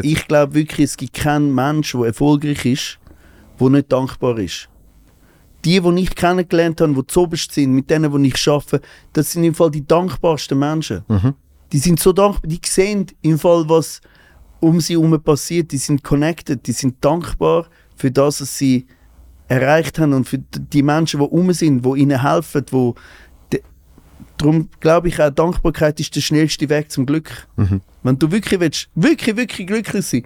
[0.03, 2.99] Ich glaube wirklich, es gibt keinen Mensch, der erfolgreich ist,
[3.59, 4.69] der nicht dankbar ist.
[5.65, 8.81] Die, die ich kennengelernt habe, die zoberst sind, mit denen, die ich arbeite,
[9.13, 11.03] das sind im Fall die dankbarsten Menschen.
[11.07, 11.33] Mhm.
[11.71, 14.01] Die sind so dankbar, die sehen im Fall, was
[14.59, 18.87] um sie herum passiert, die sind connected, die sind dankbar für das, was sie
[19.51, 22.95] erreicht haben und für die Menschen, die um sind, die ihnen helfen, wo
[24.37, 27.47] Darum glaube ich auch, Dankbarkeit ist der schnellste Weg zum Glück.
[28.01, 30.23] Wenn du wirklich willst, wirklich, wirklich glücklich sein,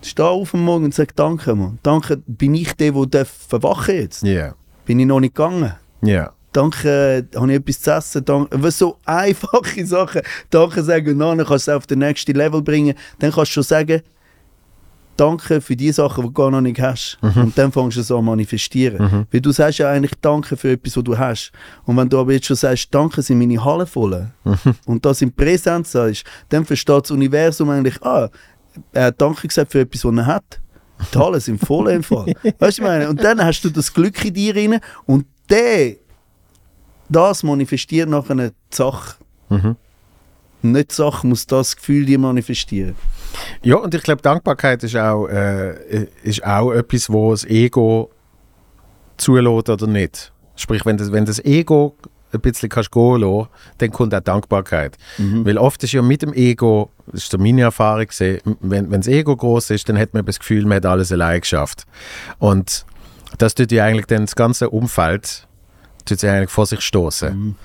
[0.00, 1.78] steh auf am Morgen und sag Danke, Mann.
[1.82, 4.22] Danke, bin ich der, der verwachen jetzt?
[4.22, 4.54] Ja,
[4.86, 5.74] Bin ich noch nicht gegangen?
[6.02, 6.32] ja.
[6.50, 8.24] Danke, habe ich etwas zu essen?
[8.24, 8.62] Danke.
[8.62, 10.22] Was so einfache Sachen.
[10.48, 12.94] Danke sagen und dann kannst du es auf den nächsten Level bringen.
[13.18, 14.00] Dann kannst du schon sagen,
[15.18, 17.18] Danke für die Sachen, die du gar noch nicht hast.
[17.20, 19.26] Und dann fängst du es an manifestieren.
[19.30, 21.52] Weil du sagst ja eigentlich Danke für etwas, was du hast.
[21.84, 24.30] Und wenn du aber jetzt schon sagst, Danke sind meine Hallen voll
[24.86, 28.30] und das in Präsenz sagst, dann versteht das Universum eigentlich, ah,
[28.92, 30.60] er hat Danke gesagt für etwas, was er hat.
[31.12, 32.26] Die Hallen sind voll im Fall.
[32.42, 33.08] Weißt du, was ich meine?
[33.08, 35.96] Und dann hast du das Glück in dir rein und der,
[37.08, 39.16] das manifestiert nachher eine Sache.
[39.48, 39.76] Mhm.
[40.62, 42.96] Nicht die Sache muss das Gefühl dir manifestieren.
[43.62, 48.10] Ja, und ich glaube, Dankbarkeit ist auch, äh, ist auch etwas, wo das Ego
[49.16, 50.32] zulässt oder nicht.
[50.56, 51.96] Sprich, wenn das, wenn das Ego
[52.32, 53.48] ein bisschen kannst gehen lassen,
[53.78, 54.96] dann kommt auch Dankbarkeit.
[55.44, 59.00] Weil oft ist ja mit dem Ego, das ist so meine Erfahrung, gewesen, wenn, wenn
[59.00, 61.84] das Ego groß ist, dann hat man das Gefühl, man hat alles allein geschafft.
[62.38, 62.84] Und
[63.38, 65.46] das tut ja eigentlich dann das ganze Umfeld
[66.04, 67.56] tut sich eigentlich vor sich stoßen.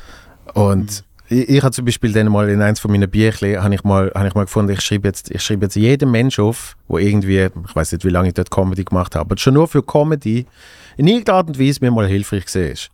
[0.54, 3.84] Und ich, ich habe zum Beispiel dann mal in eins von meinen Büchlein habe ich
[3.84, 6.98] mal, habe ich mal gefunden, ich schreibe jetzt, ich schreibe jetzt jedem Mensch auf, wo
[6.98, 9.84] irgendwie, ich weiß nicht, wie lange ich dort Comedy gemacht habe, aber schon nur für
[9.84, 10.46] Comedy
[10.98, 12.90] in irgendeiner Art und Weise mir mal hilfreich gesehen ist.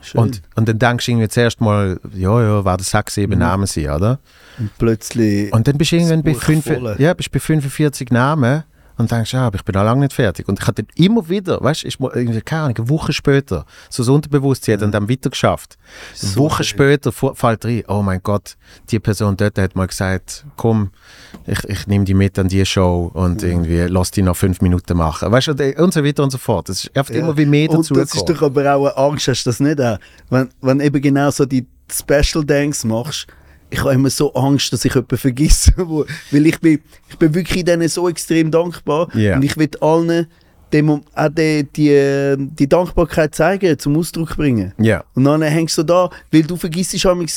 [0.00, 0.20] Schön.
[0.20, 3.66] Und, und dann denkst du irgendwie zuerst mal, ja, ja, war das sechs, sieben Namen
[3.66, 4.18] sein, oder?
[4.58, 5.52] Und plötzlich.
[5.52, 6.96] Und dann bist du irgendwann bei, fünf, voll.
[6.98, 8.64] ja, bist bei 45 Namen
[8.96, 10.48] und denkst, ja, aber ich bin noch lange nicht fertig.
[10.48, 12.08] Und ich dann immer wieder, weißt du,
[12.44, 15.76] keine Ahnung, eine Woche später, so das Unterbewusstsein hat dann dann weiter geschafft.
[16.22, 18.56] Eine So Woche später fällt rein, oh mein Gott,
[18.90, 20.90] die Person dort hat mal gesagt, komm,
[21.46, 24.96] ich, ich nehme die mit an die Show und irgendwie lass die noch fünf Minuten
[24.96, 25.30] machen.
[25.30, 26.68] Weißt du, und so weiter und so fort.
[26.68, 27.20] Es ist einfach Ja.
[27.20, 29.60] immer wie mehr Und dazu das ist doch aber auch eine Angst, hast du das
[29.60, 29.98] nicht auch?
[30.30, 33.26] Wenn, wenn eben genau so die Special Dance machst,
[33.74, 37.34] ich habe immer so Angst, dass ich jemanden vergesse, wo, weil ich bin, ich bin
[37.34, 39.36] wirklich denen so extrem dankbar Ja.
[39.36, 40.26] und ich will allen
[40.72, 44.72] dem, auch die, die, die Dankbarkeit zeigen, zum Ausdruck bringen.
[44.78, 45.04] Ja.
[45.14, 46.94] Und dann hängst du da, weil du vergisst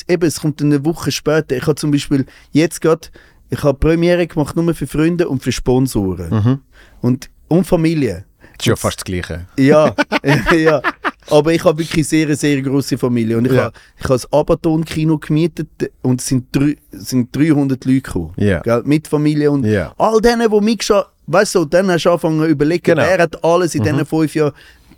[0.07, 1.55] eben, es kommt eine Woche später.
[1.55, 3.07] Ich habe zum Beispiel jetzt gerade,
[3.49, 6.29] ich habe Premiere gemacht nur für Freunde und für Sponsoren.
[6.31, 6.59] Mhm.
[7.01, 8.25] Und, und Familie.
[8.57, 9.45] Das ist ja fast das Gleiche.
[9.59, 9.93] Ja,
[10.55, 10.81] ja.
[11.29, 13.37] Aber ich habe wirklich sehr, sehr große Familie.
[13.37, 13.65] Und ich Ja.
[13.65, 15.67] habe, ich habe das Abaton-Kino gemietet
[16.01, 18.33] und es sind, drei, sind 300 Leute gekommen.
[18.37, 18.59] Ja.
[18.61, 18.81] Gell?
[18.85, 19.93] Mit Familie und Ja.
[19.97, 23.01] all denen, die mitgeschaut weißt du, dann hast du angefangen zu überlegen, Genau.
[23.03, 24.53] wer hat alles in diesen fünf Jahren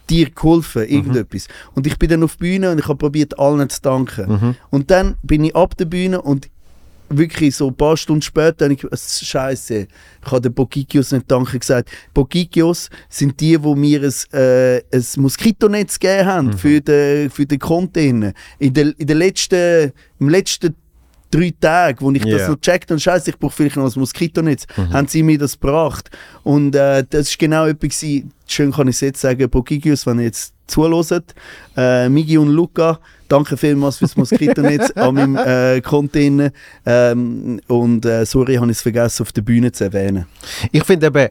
[0.07, 0.87] dir geholfen, Mhm.
[0.89, 1.47] irgendetwas.
[1.73, 4.31] Und ich bin dann auf die Bühne und ich habe probiert, allen zu danken.
[4.31, 4.55] Mhm.
[4.69, 6.47] Und dann bin ich ab der Bühne und
[7.09, 9.87] wirklich so ein paar Stunden später habe ich gesagt, Scheiße,
[10.25, 11.89] ich habe den Bogigios nicht Danke gesagt.
[12.13, 16.57] Bogigios sind die, wo mir ein, äh, ein Moskitonetz gegeben haben Mhm.
[16.57, 18.33] für den, für den Container.
[18.59, 20.75] In der, in der letzten, im letzten
[21.31, 22.37] drei Tagen, wo ich Ja.
[22.39, 24.93] das noch checkt und scheiße, ich brauche vielleicht noch ein Moskitonetz, Mhm.
[24.93, 26.09] haben sie mir das gebracht.
[26.43, 28.03] Und äh, das ist genau etwas,
[28.47, 31.35] schön kann ich es jetzt sagen, Bogigios, wenn ihr jetzt zuhört,
[31.77, 32.99] äh, Migi und Luca,
[33.29, 36.51] danke vielmals fürs Moskitonetz an meinem äh, Container.
[36.85, 40.25] Ähm, und äh, sorry, habe ich es vergessen, auf der Bühne zu erwähnen.
[40.71, 41.29] Ich finde eben,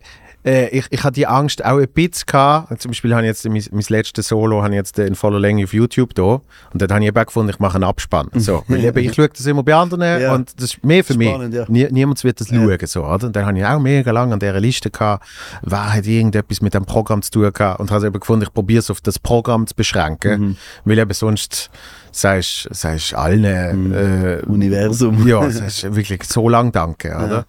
[0.48, 2.80] äh, ich, ich hatte die Angst auch ein bisschen gehabt.
[2.80, 5.64] Zum Beispiel habe ich jetzt mein, mein letztes Solo habe ich jetzt in voller Länge
[5.64, 6.42] auf YouTube da und
[6.74, 8.28] dort habe ich eben gefunden, ich mache einen Abspann.
[8.34, 10.34] So, weil eben, ich schaue das immer bei anderen Ja.
[10.34, 11.54] und das ist mehr für Spannend, mich.
[11.58, 11.64] ja.
[11.68, 12.56] Nie, niemand wird das Ja.
[12.62, 12.78] schauen.
[12.86, 13.26] So, oder?
[13.26, 15.26] Und dann habe ich auch mega lange an dieser Liste gehabt,
[15.62, 18.78] wer hat irgendetwas mit dem Programm zu tun gehabt und habe eben gefunden, ich probiere
[18.80, 20.56] es auf das Programm zu beschränken, Mhm.
[20.84, 21.70] weil eben sonst
[22.10, 22.68] sagst
[23.12, 23.44] du allen
[23.92, 25.26] äh, Universum.
[25.28, 27.44] ja, das ist wirklich so lang danke, oder?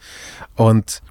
[0.56, 1.02] Und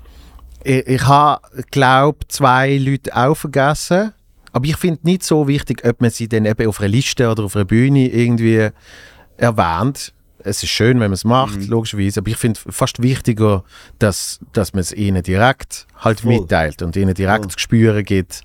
[0.65, 1.41] ich, ich habe,
[1.71, 4.13] glaube zwei Leute auch vergessen,
[4.53, 7.45] aber ich finde nicht so wichtig, ob man sie dann eben auf einer Liste oder
[7.45, 8.69] auf einer Bühne irgendwie
[9.37, 10.13] erwähnt.
[10.45, 11.67] Es ist schön, wenn man es macht, Mhm.
[11.69, 13.65] logischerweise, aber ich finde fast wichtiger,
[13.99, 16.41] dass, dass man es ihnen direkt halt Voll.
[16.41, 17.51] mitteilt und ihnen direkt Voll.
[17.53, 18.43] zu spüren gibt,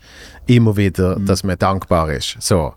[0.47, 1.25] immer wieder, Mhm.
[1.27, 2.35] dass man dankbar ist.
[2.39, 2.73] So.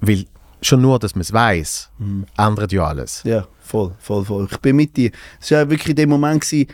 [0.00, 0.24] Weil
[0.62, 2.24] schon nur, dass man es weiß, Mhm.
[2.38, 3.22] ändert ja alles.
[3.24, 4.48] Ja, voll, voll, voll.
[4.50, 5.10] Ich bin mit dir.
[5.40, 6.66] Es war ja wirklich der Moment, gewesen,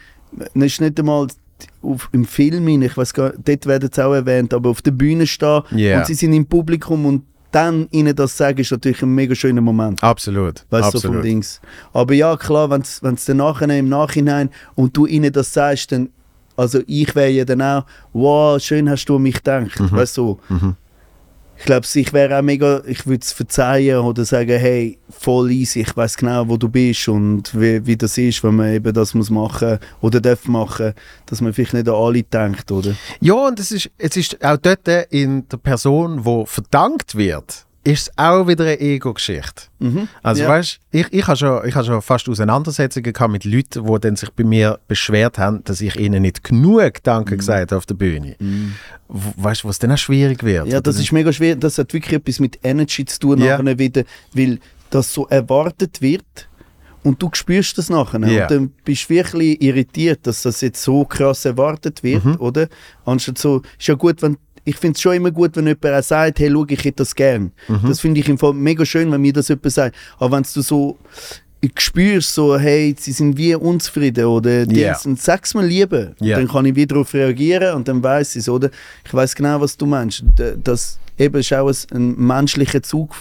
[0.55, 1.27] es ist nicht einmal
[1.83, 5.27] auf, im Film, ich weiß gar dort werden sie auch erwähnt, aber auf der Bühne
[5.27, 5.99] stehen Ja.
[5.99, 9.61] und sie sind im Publikum und dann ihnen das sagen, ist natürlich ein mega schöner
[9.61, 10.03] Moment.
[10.05, 10.65] Absolut.
[10.71, 11.61] Weißt du, so vom Dings.
[11.93, 16.11] Aber ja, klar, wenn es dann nachher im Nachhinein und du ihnen das sagst, dann,
[16.57, 19.81] also ich wäre ja dann auch, wow, schön hast du an mich gedacht.
[19.81, 19.91] Mhm.
[19.91, 20.75] Weißt du, so.
[21.61, 25.81] Ich glaube, ich wäre auch mega, ich würde es verzeihen oder sagen, hey, voll easy,
[25.81, 29.13] ich weiß genau, wo du bist und wie, wie das ist, wenn man eben das
[29.13, 30.95] muss machen oder darf machen,
[31.27, 32.95] dass man vielleicht nicht an alle denkt, oder?
[33.21, 38.03] Ja, und es ist, es ist auch dort in der Person, wo verdankt wird, ist
[38.09, 39.62] es auch wieder eine Ego-Geschichte.
[40.22, 40.49] Also Ja.
[40.51, 44.16] weißt ich, ich habe schon, ich hab schon fast Auseinandersetzungen gehabt mit Leuten, die dann
[44.16, 47.95] sich bei mir beschwert haben, dass ich ihnen nicht genug Danke gesagt habe auf der
[47.95, 48.37] Bühne.
[48.39, 50.66] W- Weißt du, was dann auch schwierig wird?
[50.68, 51.57] Ja, das ist mega schwer.
[51.57, 53.57] Das hat wirklich etwas mit Energy zu tun, Ja.
[53.59, 54.03] nachher wieder,
[54.35, 54.59] weil
[54.91, 56.49] das so erwartet wird
[57.03, 58.20] und du spürst das nachher.
[58.28, 58.43] Ja.
[58.43, 62.37] Und dann bist du wirklich irritiert, dass das jetzt so krass erwartet wird, Mhm.
[62.41, 62.68] oder?
[63.07, 64.37] Anstatt so, ist ja gut, wenn.
[64.65, 67.15] Ich finde es schon immer gut, wenn jemand auch sagt, hey, schau, ich hätte das
[67.15, 67.53] gern.
[67.69, 67.89] Mhm.
[67.89, 69.97] Das finde ich im Fall mega schön, wenn mir das jemand sagt.
[70.19, 70.99] Aber wenn du so
[71.77, 74.67] spürst, so, hey, sie sind wie unzufrieden oder.
[74.67, 76.13] Dings, und sag's mir lieber.
[76.21, 76.37] Ja.
[76.37, 78.71] Dann kann ich wieder darauf reagieren und dann weiß ich es, oder?
[79.05, 80.25] Ich weiß genau, was du meinst.
[80.63, 83.15] Das eben ist auch ein menschlicher Zug.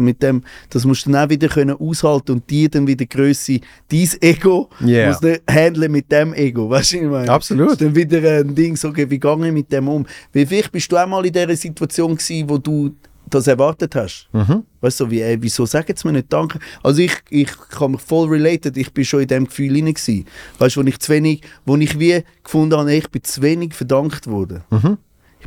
[0.00, 3.60] Mit dem, das musst du dann auch wieder können aushalten und die dann wieder Größe,
[3.90, 5.08] dein Ego, Ja.
[5.08, 7.28] muss du handeln mit dem Ego, weißt du, ich meine?
[7.30, 7.80] Absolut.
[7.80, 10.06] Dann wieder ein Ding, so, okay, wie gehe ich mit dem um?
[10.32, 12.94] Weil vielleicht bist du auch mal in dieser Situation gewesen, wo du
[13.30, 14.28] das erwartet hast.
[14.32, 14.62] Mhm.
[14.82, 16.58] Weißt du, wie, ey, wieso sagen sie mir nicht Danke?
[16.82, 20.26] Also ich, ich kann mich voll related, ich bin schon in dem Gefühl hinein gewesen.
[20.58, 23.72] Weißt du, wo ich zu wenig, wo ich wie gefunden habe, ich bin zu wenig
[23.74, 24.62] verdankt worden.
[24.70, 24.98] Mhm.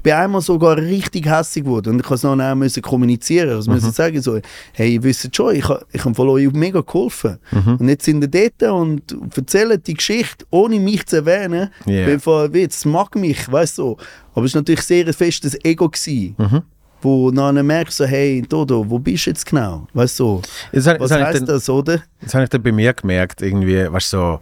[0.06, 3.50] Ich bin einmal sogar richtig hässlich geworden und ich musste es dann auch müssen kommunizieren.
[3.50, 3.78] Also Mhm.
[3.78, 4.40] müssen sagen so,
[4.74, 7.40] hey, ihr wisst schon, ich, ich habe von euch mega geholfen.
[7.52, 7.78] Mhm.
[7.78, 8.28] Und jetzt sind ihr
[8.60, 9.02] dort und
[9.36, 11.70] erzählen die Geschichte, ohne mich zu erwähnen.
[11.88, 12.20] Yeah.
[12.20, 13.98] Von, es mag mich, weißt du.
[14.36, 16.36] Aber es war natürlich sehr ein festes Ego gewesen.
[16.38, 16.62] Mhm.
[17.02, 19.88] Wo dann merkst so, hey, Dodo, wo bist du jetzt genau?
[19.96, 20.40] Weißt du,
[20.86, 22.04] hab- was ich heißt das, oder?
[22.22, 24.40] das habe ich dann bei mir gemerkt, irgendwie, weißt du, so,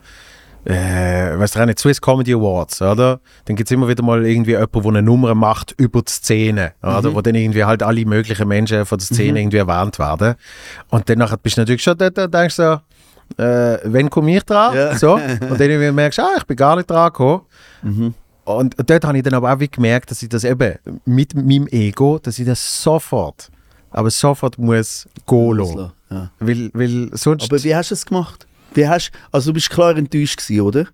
[0.65, 3.19] äh, weißt du auch nicht, Swiss Comedy Awards, oder?
[3.45, 6.73] Dann gibt es immer wieder mal irgendwie jemanden, der eine Nummer macht über die Szene,
[6.81, 7.09] oder?
[7.09, 7.15] Mhm.
[7.15, 10.35] Wo dann irgendwie halt alle möglichen Menschen von der Szene irgendwie erwähnt werden.
[10.89, 12.79] Und dann bist du natürlich schon dort, und denkst so,
[13.37, 14.75] äh, wann komme ich dran?
[14.75, 14.97] Ja.
[14.97, 15.13] So.
[15.49, 17.41] Und dann merkst du, ah, ich bin gar nicht dran gekommen.
[17.81, 18.13] Mhm.
[18.45, 22.19] Und dort habe ich dann aber auch gemerkt, dass ich das eben mit meinem Ego,
[22.19, 23.49] dass ich das sofort,
[23.89, 25.91] aber sofort muss gehen lassen.
[26.09, 26.29] Ja.
[26.39, 27.49] Weil, weil sonst...
[27.49, 28.45] Aber wie hast du es gemacht?
[28.73, 30.87] Wie hast, also du bist klar enttäuscht gewesen, oder?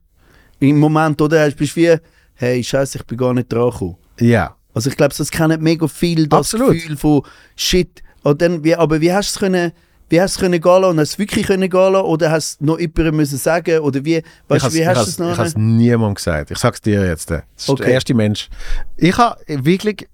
[0.59, 1.41] Im Moment, oder?
[1.45, 1.95] Hast- Bist du wie,
[2.35, 3.97] hey, scheiße, ich bin gar nicht dran gekommen.
[4.19, 4.55] ja.
[4.71, 6.73] Also ich glaube, das kennen mega viel, das Absolut.
[6.73, 7.23] Gefühl von
[7.55, 8.03] Shit.
[8.21, 9.71] Und dann, wie, aber wie hast du es können,
[10.09, 10.85] wie hast du es können gehen lassen?
[10.91, 12.05] Und hast du es wirklich können gehen lassen?
[12.05, 13.79] Oder hast du noch jemandem müssen sagen?
[13.79, 15.31] Oder wie, weißt du, ich wie has- hast du es noch?
[15.31, 16.51] Ich habe es niemandem gesagt.
[16.51, 17.31] Ich sag's dir jetzt.
[17.31, 17.83] Das ist Okay.
[17.83, 18.47] der erste Mensch.
[18.95, 20.07] Ich habe wirklich,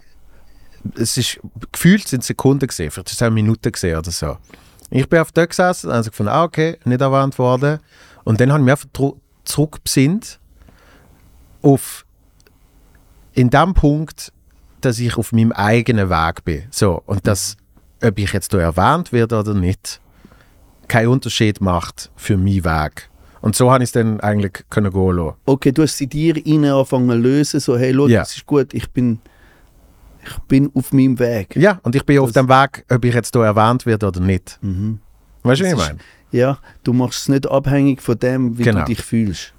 [0.97, 1.39] es ist,
[1.73, 4.37] gefühlt sind es Sekunden gesehen, vielleicht ist es auch Minuten gesehen oder so.
[4.95, 7.79] Ich bin auf dort gesessen, ich gefunden, ah, okay, nicht erwähnt worden.
[8.23, 10.39] Und dann habe ich mich einfach zurückbesinnt
[11.61, 12.05] auf,
[13.33, 14.31] in dem Punkt,
[14.81, 16.63] dass ich auf meinem eigenen Weg bin.
[16.71, 17.57] So, und dass,
[18.03, 19.99] ob ich jetzt hier erwähnt werde oder nicht,
[20.87, 23.09] keinen Unterschied macht für meinen Weg.
[23.41, 25.35] Und so habe ich es dann eigentlich können gehen lassen.
[25.45, 28.21] Okay, du hast sie dir rein angefangen zu lösen, so, hey, schau, Ja.
[28.21, 29.19] das ist gut, ich bin,
[30.25, 31.55] ich bin auf meinem Weg.
[31.55, 34.19] Ja, und ich bin auf Das- dem Weg, ob ich jetzt hier erwähnt werde oder
[34.19, 34.57] nicht.
[34.61, 34.99] Mhm.
[35.43, 35.99] Weißt du, was ich meine?
[36.31, 38.79] Ja, du machst es nicht abhängig von dem, wie Genau.
[38.81, 39.53] du dich fühlst.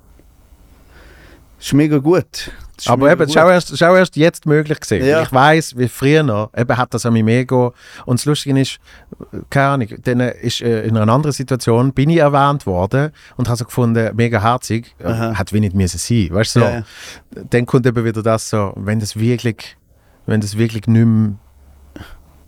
[1.58, 2.50] Das ist mega gut.
[2.76, 3.34] Ist Aber mega eben, gut.
[3.34, 5.06] schau erst, schau erst jetzt möglich gesehen.
[5.06, 5.22] Ja.
[5.22, 7.72] Ich weiß, wie früher noch, eben hat das an meinem Ego.
[8.04, 8.76] Und das Lustige ist,
[9.48, 13.56] keine Ahnung, dann ist äh, in einer anderen Situation bin ich erwähnt worden und habe
[13.56, 15.34] so gefunden, mega herzig, Aha.
[15.38, 16.28] hat wie nicht müssen sein.
[16.30, 16.66] Weißt du, so.
[16.66, 16.84] Ja, ja.
[17.48, 19.78] dann kommt eben wieder das so, wenn das wirklich,
[20.26, 21.34] wenn das wirklich nicht mehr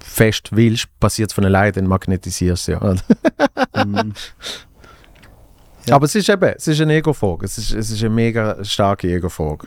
[0.01, 2.95] fest willst, passiert es von alleine, dann magnetisierst du ja.
[3.85, 4.13] Mhm.
[5.87, 5.95] Ja.
[5.95, 7.47] Aber es ist eben, es ist eine Ego-Frage.
[7.47, 9.67] Es ist, es ist eine mega starke Ego-Frage.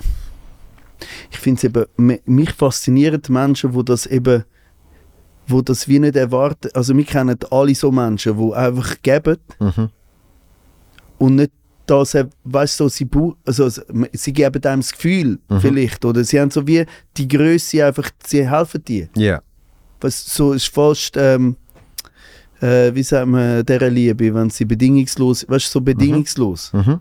[1.32, 4.44] Ich finde es eben, mi- mich faszinieren die Menschen, wo das eben,
[5.48, 6.70] wo das wie nicht erwarten.
[6.76, 9.90] Also wir kennen alle so Menschen, die einfach geben Mhm.
[11.18, 11.52] und nicht
[12.16, 13.08] äh, weißt du, so, sie,
[13.46, 13.70] also,
[14.14, 15.60] sie geben einem das Gefühl Mhm.
[15.60, 16.86] vielleicht oder sie haben so wie
[17.18, 19.10] die Größe einfach, sie helfen dir.
[19.16, 19.42] Ja.
[20.00, 21.56] Was so ist fast, ähm,
[22.62, 26.72] äh, wie sagt man, dieser Liebe, wenn sie bedingungslos, weißt du, so bedingungslos.
[26.74, 27.00] Mhm.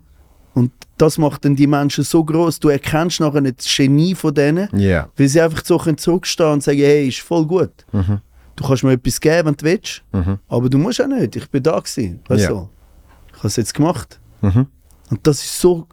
[0.55, 2.59] Und das macht dann die Menschen so groß.
[2.61, 5.09] Du erkennst nachher nicht das Genie von denen, Ja.
[5.17, 7.71] weil sie einfach so zurückstehen und sagen, hey, ist voll gut.
[7.93, 8.21] Mhm.
[8.57, 10.39] Du kannst mir etwas geben, wenn du willst, Mhm.
[10.49, 11.37] aber du musst auch nicht.
[11.37, 12.21] Ich bin da gewesen.
[12.29, 12.49] Weißt Ja.
[12.51, 12.69] du?
[13.33, 14.21] Ich habe es jetzt gemacht.
[14.43, 14.67] Mhm.
[15.11, 15.87] Und das ist so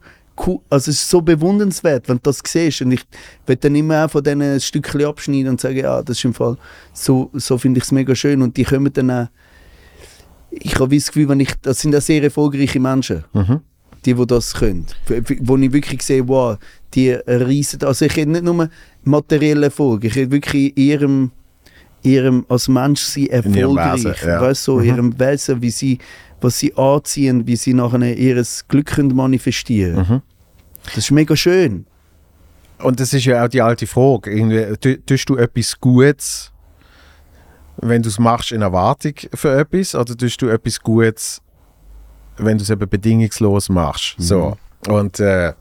[0.46, 2.82] cool, also es ist so bewundernswert, wenn du das siehst.
[2.82, 3.02] Und ich
[3.46, 6.34] will dann immer auch von denen ein Stückchen abschneiden und sagen, ja, das ist im
[6.34, 6.58] Fall,
[6.94, 8.42] so, so finde ich es mega schön.
[8.42, 9.28] Und die kommen dann auch,
[10.52, 13.60] ich habe das Gefühl, wenn ich, das sind auch sehr erfolgreiche Menschen, Mhm.
[14.06, 14.86] die, die das können.
[15.42, 16.58] Wo ich wirklich sehe, wow,
[16.94, 18.70] die riesen, also ich rede nicht nur
[19.04, 21.32] materiellen Erfolg, ich rede wirklich in ihrem,
[22.04, 24.06] ihrem als Mensch sein erfolgreich.
[24.06, 24.42] Wesen, ja.
[24.42, 24.86] Weißt du, so Mhm.
[24.86, 25.98] ihrem Wesen, wie sie,
[26.42, 30.22] was sie anziehen, wie sie nachher ihr Glück können manifestieren Mhm.
[30.86, 31.86] Das ist mega schön.
[32.80, 34.32] Und das ist ja auch die alte Frage.
[34.32, 36.52] Irgendwie, tu- tust du etwas Gutes,
[37.78, 41.42] wenn du es machst in Erwartung für etwas, oder tust du etwas Gutes,
[42.38, 44.16] wenn du es eben bedingungslos machst?
[44.20, 44.58] So.
[44.88, 45.54] Und äh,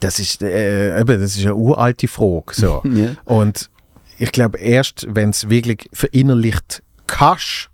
[0.00, 2.52] das ist äh, eben, das ist eine uralte Frage.
[2.52, 2.82] So.
[2.94, 3.16] Ja.
[3.24, 3.70] Und
[4.18, 7.70] ich glaube, erst wenn es wirklich verinnerlicht kannst,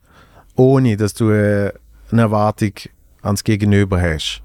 [0.57, 1.73] ohne dass du äh,
[2.13, 2.73] eine Erwartung
[3.23, 4.43] ans Gegenüber hast,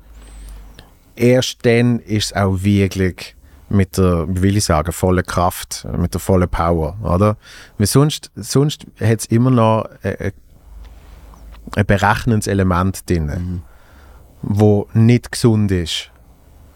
[1.15, 3.35] erst dann ist es auch wirklich
[3.69, 7.35] mit der, wie will ich sagen, vollen Kraft, mit der vollen Power, oder?
[7.77, 10.31] Weil sonst, sonst hat es immer noch ein,
[11.75, 13.61] ein berechnendes Element drin, Mhm.
[14.41, 16.11] wo nicht gesund ist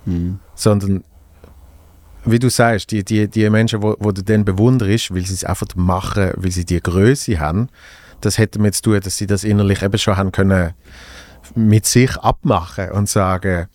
[0.05, 0.39] Mhm.
[0.55, 1.03] sondern
[2.25, 5.43] wie du sagst, die, die, die Menschen, wo, wo du dann bewunderst, weil sie es
[5.43, 7.69] einfach machen, weil sie die Größe haben,
[8.21, 10.73] das hätte damit zu tun, dass sie das innerlich eben schon haben können
[11.55, 13.67] mit sich abmachen und sagen,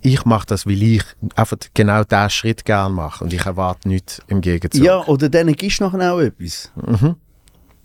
[0.00, 1.02] ich mache das, weil ich
[1.34, 4.84] einfach genau diesen Schritt gerne mache und ich erwarte nichts im Gegenzug.
[4.84, 6.70] ja, oder denen gibst du nachher auch etwas.
[6.76, 7.16] Mhm.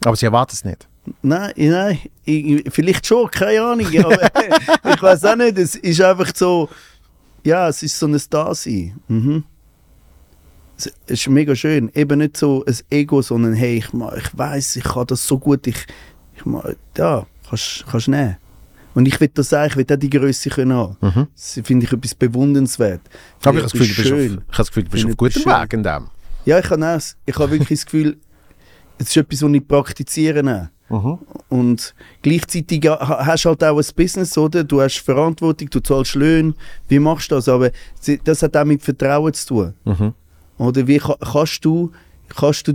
[0.05, 0.87] Aber sie erwarten es nicht.
[1.21, 3.87] Nein, nein, ich, vielleicht schon, keine Ahnung.
[4.05, 6.69] Aber ich weiß auch nicht, es ist einfach so,
[7.43, 8.99] ja, es ist so ein Dasein.
[9.07, 9.43] Mhm.
[10.85, 11.89] Es es ist mega schön.
[11.93, 15.67] Eben nicht so ein Ego, sondern hey, ich, ich weiß, ich kann das so gut,
[15.67, 15.77] ich,
[16.35, 16.43] ich
[16.97, 18.37] ja, kannst kannst nehmen.
[18.95, 20.97] Und ich will das sagen, ich will auch die Größe können haben.
[21.01, 21.27] Mhm.
[21.35, 23.01] Das finde ich etwas bewundernswert.
[23.43, 24.25] Aber ich habe das Gefühl, du bist auf, schön.
[24.25, 25.51] ich habe das Gefühl, du bist auf gutem ich schön.
[25.61, 26.07] Weg in dem.
[26.45, 28.17] Ja, ich habe auch, ich habe wirklich das Gefühl,
[28.99, 30.69] es ist etwas, was ich praktiziere.
[30.89, 31.17] auch.
[31.49, 34.63] Und gleichzeitig ha- hast du halt auch ein Business, oder?
[34.63, 36.53] Du hast Verantwortung, du zahlst Löhne.
[36.87, 37.49] Wie machst du das?
[37.49, 37.71] Aber
[38.25, 39.73] das hat auch mit Vertrauen zu tun.
[39.85, 40.13] Mhm.
[40.63, 41.91] Oder wie ka- kannst du,
[42.35, 42.73] kannst du,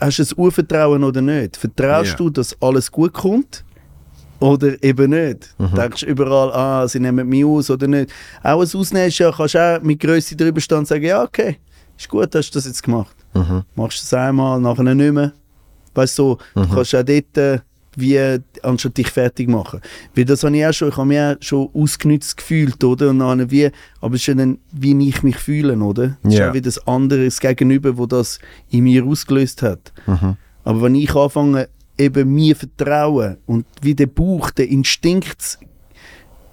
[0.00, 1.56] hast du ein Urvertrauen oder nicht?
[1.56, 2.16] Vertraust Ja.
[2.16, 3.64] du, dass alles gut kommt?
[4.40, 5.54] Oder eben nicht?
[5.58, 5.74] Mhm.
[5.76, 8.10] Denkst du überall, ah, sie nehmen mich aus oder nicht?
[8.42, 11.22] Auch ein Ausnehmen ist ja, kannst du auch mit Größe drüber stehen und sagen, ja,
[11.22, 11.58] okay,
[11.96, 13.14] ist gut, hast du das jetzt gemacht.
[13.34, 13.62] Mhm.
[13.76, 15.32] Machst du es einmal, nachher nicht mehr.
[15.94, 16.22] Weißt du,
[16.54, 17.58] so, du kannst auch dort äh,
[17.96, 19.80] wie, anstatt dich fertig machen.
[20.14, 23.10] Weil das habe ich auch schon, ich habe mich auch schon ausgenutzt gefühlt, oder?
[23.10, 23.70] Und dann wie,
[24.00, 26.16] aber es ist ja dann, wie ich mich fühle, oder?
[26.22, 26.48] Es ist Ja.
[26.50, 28.38] auch wieder das andere, das Gegenüber, wo das
[28.70, 29.92] in mir ausgelöst hat.
[30.06, 30.36] Mhm.
[30.64, 31.68] Aber wenn ich anfange,
[31.98, 35.58] eben mir vertrauen und wie der Bauch, der Instinkt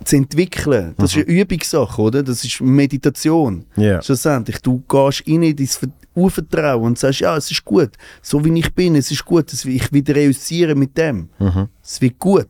[0.03, 2.23] zu- entwickeln, das ist eine Übungssache, oder?
[2.23, 3.65] Das ist Meditation.
[3.75, 4.01] Ja.
[4.01, 7.91] Schlussendlich, du gehst rein in dein Ver- Urvertrauen und sagst, ja, es ist gut,
[8.21, 11.29] so wie ich bin, es ist gut, ich will reüssieren mit dem.
[11.39, 11.67] Mhm.
[11.83, 12.49] Es wird gut.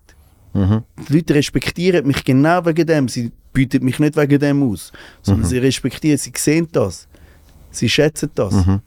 [0.54, 0.84] Mhm.
[1.08, 4.92] Die Leute respektieren mich genau wegen dem, sie bieten mich nicht wegen dem aus,
[5.22, 7.08] sondern sie respektieren, sie sehen das,
[7.72, 8.54] sie schätzen das.
[8.54, 8.82] Ich habe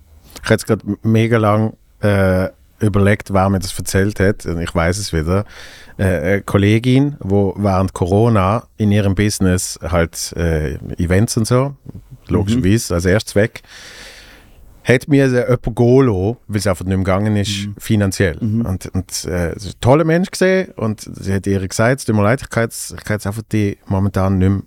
[0.50, 2.48] jetzt gerade mega lang äh,
[2.82, 4.46] überlegt, wer mir das erzählt hat.
[4.46, 5.44] Und ich weiß es wieder.
[5.96, 11.76] Äh, eine Kollegin, wo während Corona in ihrem Business halt äh, Events und so,
[12.28, 13.62] logischerweise als erstes weg,
[14.84, 18.36] hat mir jemand lassen, weil es einfach nicht mehr gegangen ist, finanziell.
[18.38, 22.04] Und, und äh, es ist ein toller Mensch gesehen und sie hat ihr gesagt, es
[22.04, 24.62] tut mir leid, ich kann jetzt, ich kann jetzt einfach die momentan nicht mehr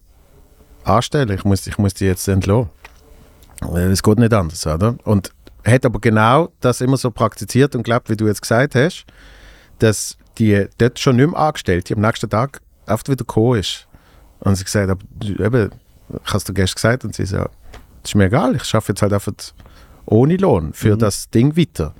[0.85, 1.31] anstellen.
[1.31, 2.69] Ich muss, ich muss die jetzt entlassen.
[3.73, 4.95] Es geht nicht anders, oder?
[5.03, 5.31] Und
[5.65, 9.05] hat aber genau das immer so praktiziert und glaubt, wie du jetzt gesagt hast,
[9.79, 13.87] dass die dort schon nicht mehr angestellt, die am nächsten Tag oft wieder gekommen ist.
[14.41, 15.71] Und sie gesagt, aber du- eben,
[16.23, 17.49] ich habe es dir gestern gesagt, und sie so, das
[18.11, 19.33] ist mir egal, ich schaffe jetzt halt einfach
[20.05, 21.93] ohne Lohn für das Ding weiter.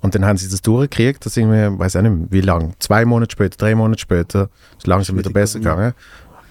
[0.00, 3.32] Und dann haben sie das durchgekriegt, das irgendwie, weiß auch nicht wie lange, zwei Monate
[3.32, 5.94] später, drei Monate später, ist langsam wieder besser gegangen.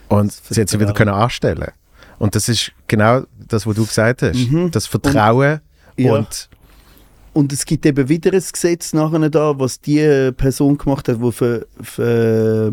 [0.09, 1.71] Und sie hat sie wieder können anstellen.
[2.17, 4.49] Und das ist genau das, was du gesagt hast.
[4.49, 4.71] Mhm.
[4.71, 5.59] Das Vertrauen
[5.97, 6.13] Ja.
[6.13, 6.49] und
[7.33, 11.31] Und es gibt eben wieder ein Gesetz nachher da, was die Person gemacht hat, die
[11.31, 12.71] für, für,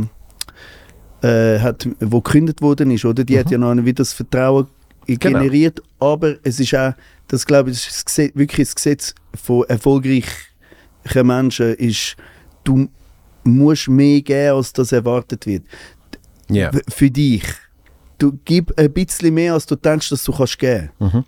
[1.22, 3.24] äh, hat, wo gekündigt worden ist, oder?
[3.24, 4.66] Die hat ja nachher wieder das Vertrauen
[5.18, 6.92] generiert, aber es ist auch,
[7.28, 10.34] das glaube ich, ist das Gesetz, wirklich das Gesetz von erfolgreichen
[11.22, 12.16] Menschen, ist,
[12.64, 12.88] du
[13.44, 15.64] musst mehr geben, als das erwartet wird.
[16.72, 17.44] W- Für dich.
[18.18, 20.90] Du gib ein bisschen mehr, als du denkst, dass du kannst geben.
[20.98, 21.24] Mhm.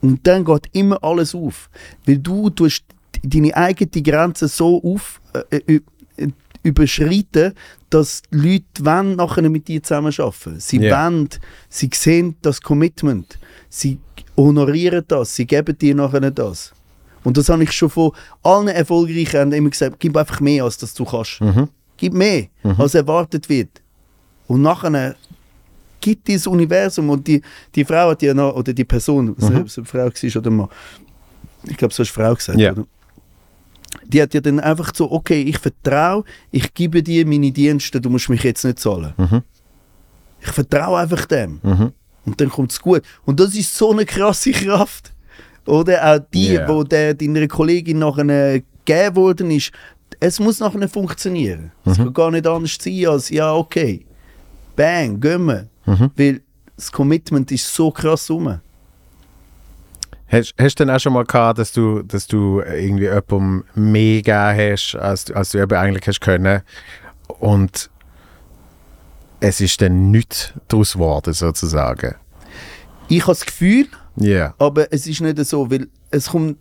[0.00, 1.70] Und dann geht immer alles auf.
[2.04, 2.84] Weil du tust
[3.22, 5.80] deine eigene Grenze so auf, äh, äh,
[6.66, 7.52] überschreiten,
[7.90, 10.58] dass die Leute wollen nachher mit dir zusammenarbeiten.
[10.58, 11.06] Sie Ja.
[11.10, 11.28] wollen,
[11.68, 13.38] sie sehen das Commitment.
[13.68, 13.98] Sie
[14.36, 16.72] honorieren das, sie geben dir nachher das.
[17.24, 18.12] Und das habe ich schon von
[18.42, 21.40] allen Erfolgreichen immer gesagt, gib einfach mehr, als das du kannst.
[21.40, 21.68] Mhm.
[21.96, 22.46] Gib mehr,
[22.78, 23.70] als erwartet wird.
[24.46, 25.16] Und nachher
[26.00, 27.40] gibt dieses Universum und die,
[27.74, 29.30] die Frau hat ja noch, oder die Person, mhm.
[29.32, 30.68] ob es eine Frau war oder Mann,
[31.64, 32.72] ich glaube, so hast Frau gesagt, Ja.
[32.72, 32.86] oder?
[34.04, 38.10] Die hat ja dann einfach so, okay, ich vertraue, ich gebe dir meine Dienste, du
[38.10, 39.12] musst mich jetzt nicht zahlen.
[39.16, 39.42] Mhm.
[40.40, 41.60] Ich vertraue einfach dem.
[41.62, 41.92] Mhm.
[42.24, 43.02] Und dann kommt es gut.
[43.24, 45.12] Und das ist so eine krasse Kraft.
[45.66, 46.68] Oder auch die, Ja.
[46.68, 49.72] wo der deiner Kollegin nachher gegeben worden ist,
[50.20, 51.72] es muss nachher funktionieren.
[51.84, 54.06] Es kann gar nicht anders sein als, ja, okay,
[54.76, 55.68] bang, gehen wir.
[56.16, 56.40] Weil
[56.76, 58.60] das Commitment ist so krass rum.
[60.28, 64.22] Hast, hast du denn auch schon mal gehabt, dass du, dass du irgendwie jemandem mehr
[64.22, 66.62] gegeben hast, als, du- als du eben eigentlich hast können
[67.38, 67.90] und
[69.40, 72.14] es ist dann nichts daraus geworden, sozusagen?
[73.08, 74.54] Ich habe das Gefühl, Ja.
[74.58, 76.58] aber es ist nicht so, weil es kommt,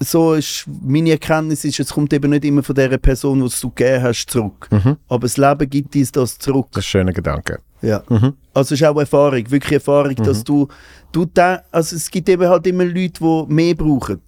[0.00, 3.70] so ist, meine Erkenntnis ist, es kommt eben nicht immer von der Person, die du
[3.70, 4.68] gegeben hast, zurück.
[4.70, 4.96] Mhm.
[5.08, 6.68] Aber das Leben gibt dir das zurück.
[6.72, 7.60] Das ist ein schöner Gedanke.
[7.82, 8.02] Ja.
[8.08, 8.34] Mhm.
[8.52, 10.68] Also es ist auch Erfahrung, wirklich Erfahrung, dass du,
[11.12, 14.20] du da, also es gibt eben halt immer Leute, die mehr brauchen.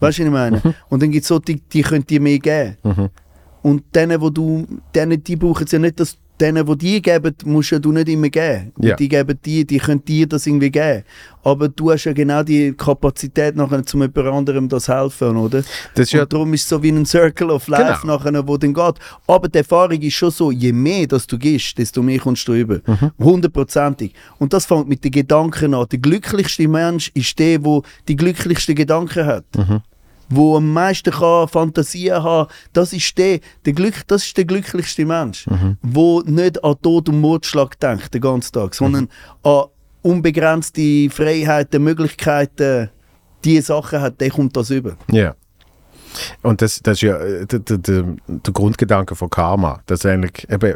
[0.00, 0.62] Weißt du, was ich meine?
[0.88, 2.76] Und dann gibt es so, die, die können dir mehr geben.
[2.82, 3.08] Mhm.
[3.62, 7.34] Und denen, wo du, denen, die brauchen es ja nicht, dass denen, die die geben,
[7.44, 8.72] musst ja du nicht immer geben.
[8.80, 8.96] Ja.
[8.96, 11.04] Die geben dir, die können dir das irgendwie geben.
[11.44, 15.62] Aber du hast ja genau die Kapazität nachher, zum jemand anderem das helfen, oder?
[15.94, 18.16] Das ist ja, Und darum ist es so wie ein Circle of Life Genau.
[18.16, 18.94] nachher, wo dann geht.
[19.26, 22.52] Aber die Erfahrung ist schon so, je mehr dass du gibst, desto mehr kommst du
[22.54, 22.80] über.
[23.18, 24.12] Hundertprozentig.
[24.38, 25.86] Und das fängt mit den Gedanken an.
[25.90, 29.44] Der glücklichste Mensch ist der, der die glücklichsten Gedanken hat.
[30.34, 35.04] Wo am meisten kann Fantasien haben, das ist der, der Glück, das ist der glücklichste
[35.04, 35.46] Mensch,
[35.82, 39.08] wo nicht an Tod und Mordschlag denkt den ganzen Tag, sondern
[39.42, 39.64] an
[40.02, 42.90] unbegrenzte Freiheiten, Möglichkeiten,
[43.44, 44.96] die Sachen hat, der kommt das über.
[45.10, 45.34] ja.
[46.42, 49.80] Und das, das ist ja der, der, der, Grundgedanke von Karma.
[49.86, 50.74] Dass eigentlich, eben,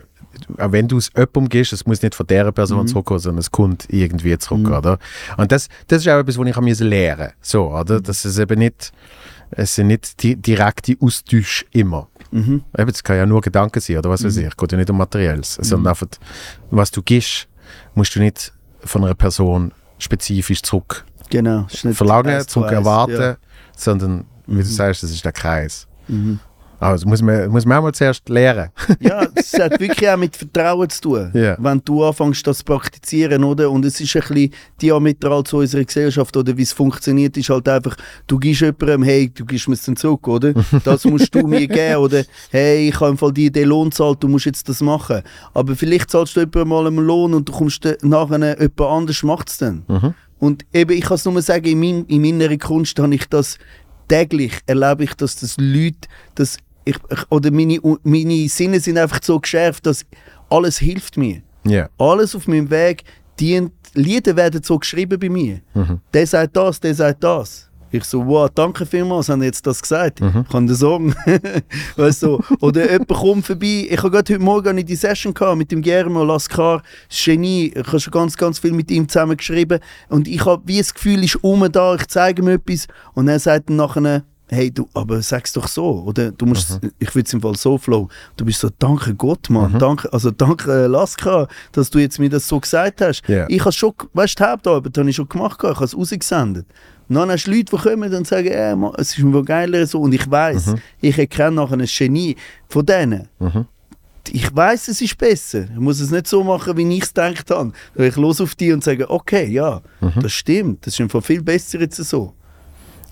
[0.56, 2.86] auch wenn du es jemandem gibst, es muss nicht von dieser Person Mhm.
[2.86, 4.98] zurückkommen, sondern es kommt irgendwie zurück, oder?
[5.36, 7.34] Und das, das ist auch etwas, was ich lernen musste.
[7.42, 8.00] So, oder?
[8.00, 8.92] Dass es eben nicht,
[9.50, 12.08] es sind nicht die direkte Austausch immer.
[12.30, 12.64] Mhm.
[12.76, 14.46] Eben, es kann ja nur Gedanken sein, oder was weiß ich.
[14.46, 16.08] Es geht ja nicht um Materielles, sondern einfach,
[16.70, 17.48] was du gibst,
[17.94, 21.66] musst du nicht von einer Person spezifisch zurück Genau.
[21.92, 23.36] verlangen, zurück erwarten, ja.
[23.76, 24.58] sondern, wie Mhm.
[24.58, 25.86] du sagst, das ist der Kreis.
[26.78, 28.70] Das muss man, muss man auch mal zuerst lernen.
[29.00, 31.30] Ja, es hat wirklich auch mit Vertrauen zu tun.
[31.34, 31.56] Ja.
[31.58, 33.70] Wenn du anfängst, das zu praktizieren, oder?
[33.70, 37.68] Und es ist ein bisschen diametral zu unserer Gesellschaft, oder wie es funktioniert, ist halt
[37.68, 37.96] einfach,
[38.26, 40.54] du gibst jemandem, hey, du gibst mir es dann zurück, oder?
[40.84, 42.24] Das musst du mir geben, oder?
[42.50, 45.22] Hey, ich habe im Fall dir den Lohn zahlt, du musst jetzt das machen.
[45.54, 49.48] Aber vielleicht zahlst du jemandem mal einen Lohn und du kommst nachher, jemand anders macht
[49.48, 49.84] es dann.
[50.38, 53.58] Und eben, ich kann es nur sagen, in, mein, in meiner Kunst habe ich das
[54.08, 59.20] täglich, erlebe ich, dass das Leute, dass ich, ich, oder meine, meine Sinne sind einfach
[59.22, 60.06] so geschärft, dass
[60.48, 61.42] alles hilft mir.
[61.64, 61.88] Ja.
[61.98, 63.04] Alles auf meinem Weg
[63.38, 65.60] dient, Lieder werden so geschrieben bei mir.
[66.14, 67.70] Der sagt das, der sagt das.
[67.90, 70.20] Ich so, wow, danke vielmals, haben jetzt das gesagt.
[70.20, 71.14] Ich kann dir sagen.
[71.96, 73.86] weißt du, oder jemand kommt vorbei.
[73.88, 77.72] Ich habe gerade heute Morgen in die Session gehabt mit dem Guillermo Lascar, Genie.
[77.74, 79.78] Ich habe schon ganz, ganz viel mit ihm zusammen geschrieben.
[80.08, 82.86] Und ich habe wie das Gefühl, ist um da, ich zeige ihm etwas.
[83.14, 87.14] Und er sagt dann nachher, hey du, aber sag's doch so, oder du musst, ich
[87.14, 88.08] würde es im Fall so flow.
[88.36, 92.28] Du bist so, danke Gott, Mann, danke, also danke äh, Laska, dass du jetzt mir
[92.28, 93.22] das so gesagt hast.
[93.28, 93.46] Ja.
[93.48, 96.66] Ich habe schon, weißt du, die Hauptarbeit habe ich schon gemacht, ich habe es rausgesendet.
[97.08, 99.86] Und dann hast du Leute, die kommen und sagen, äh, Mann, es ist mir geiler
[99.86, 102.36] so, und ich weiß, ich erkenne nachher ein Genie
[102.68, 103.28] von denen.
[104.32, 105.66] Ich weiß, es ist besser.
[105.72, 107.70] Ich muss es nicht so machen, wie ich es gedacht habe.
[107.94, 109.80] Ich los auf die und sage, okay, ja,
[110.20, 110.84] das stimmt.
[110.84, 112.34] Das ist einfach viel besser jetzt so.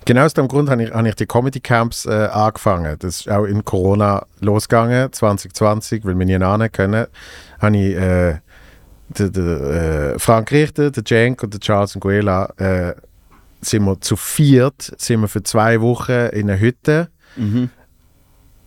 [0.05, 2.95] Genau aus dem Grund habe ich, habe ich die Comedy Camps äh, angefangen.
[2.99, 7.07] Das ist auch in Corona losgegangen, 2020, weil wir nie nahen können.
[7.59, 8.39] Habe ich äh,
[9.09, 12.93] der, der, äh, Frank Richter, der Cenk und der Charles Nguela äh,
[13.61, 17.09] sind wir zu viert, sind wir für zwei Wochen in einer Hütte.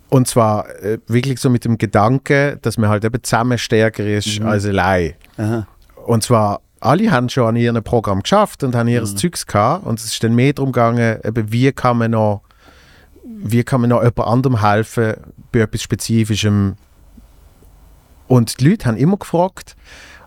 [0.08, 4.40] Und zwar äh, wirklich so mit dem Gedanken, dass man halt eben zusammen stärker ist
[4.40, 5.14] als allein.
[5.36, 5.66] Aha.
[6.06, 9.86] Und zwar, alle haben schon an ihrem Programm geschafft und haben ihres Zeugs gehabt.
[9.86, 12.42] Und es ist dann mehr darum gegangen, eben, wie kann man noch,
[13.24, 15.14] wie kann man noch jemand anderem helfen
[15.52, 16.76] bei etwas Spezifischem.
[18.26, 19.76] Und die Leute haben immer gefragt,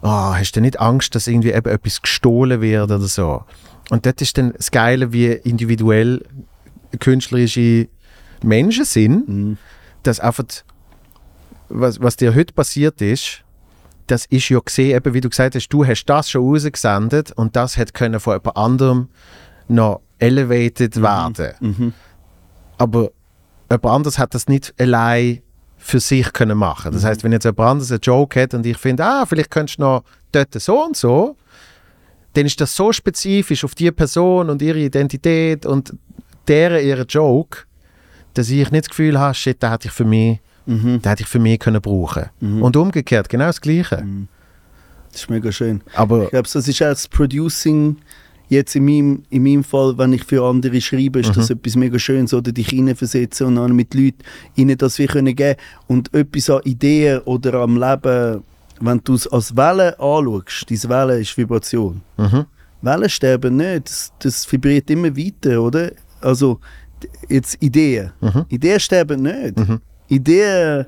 [0.01, 3.43] ah, hast du nicht Angst, dass irgendwie eben etwas gestohlen wird oder so?
[3.89, 6.23] Und das ist dann das Geile, wie individuell
[6.99, 7.87] künstlerische
[8.43, 9.57] Menschen sind,
[10.03, 10.45] dass einfach,
[11.69, 13.43] was, was dir heute passiert ist,
[14.11, 17.55] das ist ja gesehen, eben wie du gesagt hast, du hast das schon rausgesendet und
[17.55, 19.09] das hätte können von jemand anderem
[19.69, 21.53] noch elevated werden.
[22.77, 23.11] Aber
[23.69, 25.41] jemand anderes hat das nicht allein
[25.77, 26.91] für sich können machen.
[26.91, 29.79] Das heißt, wenn jetzt jemand anderes einen Joke hat und ich finde, ah, vielleicht könntest
[29.79, 31.37] du noch dort so und so,
[32.33, 35.93] dann ist das so spezifisch auf die Person und ihre Identität und
[36.47, 37.59] deren ihre Joke,
[38.33, 41.01] dass ich nicht das Gefühl habe, shit, da hätte ich für mich, Mhm.
[41.01, 42.25] da hätte ich für mich können brauchen.
[42.39, 44.05] Und umgekehrt, genau das Gleiche.
[45.11, 45.81] Das ist mega schön.
[45.95, 47.97] Aber Ich glaube, das ist auch das Producing
[48.51, 51.97] jetzt in meinem, in meinem Fall, wenn ich für andere schreibe, ist das etwas mega
[51.97, 54.19] Schönes, oder dich reinversetzen und dann mit Leuten
[54.55, 55.57] ihnen das wir können geben
[55.87, 58.43] und etwas an Ideen oder am Leben,
[58.81, 62.01] wenn du es als Welle anschaust, diese Welle ist Vibration.
[62.17, 62.45] Mhm.
[62.81, 65.91] Wellen sterben nicht, das, das vibriert immer weiter, oder?
[66.19, 66.59] Also
[67.29, 68.11] jetzt Ideen.
[68.19, 68.45] Mhm.
[68.49, 69.57] Ideen sterben nicht.
[70.11, 70.85] Ideen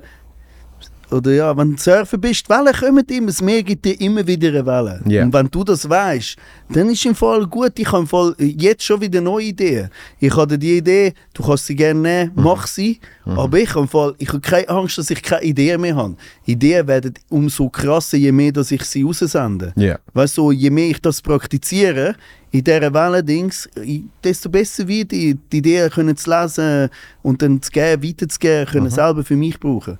[1.10, 4.48] oder ja, wenn du surfen bist, Wellen kommen immer, das Meer gibt dir immer wieder
[4.48, 5.00] eine Welle.
[5.06, 5.22] Ja.
[5.22, 6.36] Und wenn du das weißt,
[6.70, 9.90] dann ist im Fall gut, ich habe im Fall jetzt schon wieder neue Ideen.
[10.18, 13.88] Ich hatte die Idee, du kannst sie gerne nehmen, mach sie, aber ich habe im
[13.88, 16.16] Fall, ich habe keine Angst, dass ich keine Ideen mehr habe.
[16.46, 19.72] Ideen werden umso krasser, je mehr dass ich sie raussende.
[19.76, 19.98] Ja.
[20.14, 22.16] Weißt du, je mehr ich das praktiziere,
[22.54, 26.88] in dieser Welle-Dings, i- desto besser wird die, die Ideen können zu lesen
[27.22, 29.98] und dann zu geben, weiterzugeben, können selber für mich brauchen.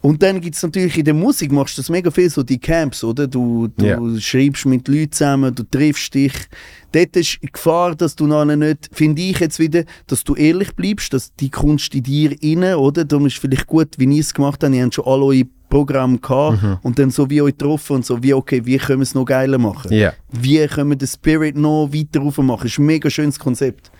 [0.00, 2.58] Und dann gibt es natürlich in der Musik, machst du das mega viel, so die
[2.58, 3.26] Camps, oder?
[3.28, 4.20] Du, du Ja.
[4.20, 6.32] schreibst mit Leuten zusammen, du triffst dich.
[6.92, 10.74] Dort ist die Gefahr, dass du nachher nicht, finde ich jetzt wieder, dass du ehrlich
[10.74, 13.04] bleibst, dass die Kunst in dir inne, oder?
[13.04, 16.18] Darum ist vielleicht gut, wie ich es gemacht habe, ihr habt schon alle eure Programme
[16.18, 19.14] gehabt und dann so wie euch getroffen und so wie, okay, wie können wir es
[19.14, 19.92] noch geiler machen?
[19.92, 20.12] Ja.
[20.30, 22.62] Wie können wir den Spirit noch weiter aufmachen?
[22.64, 23.90] Das ist ein mega schönes Konzept.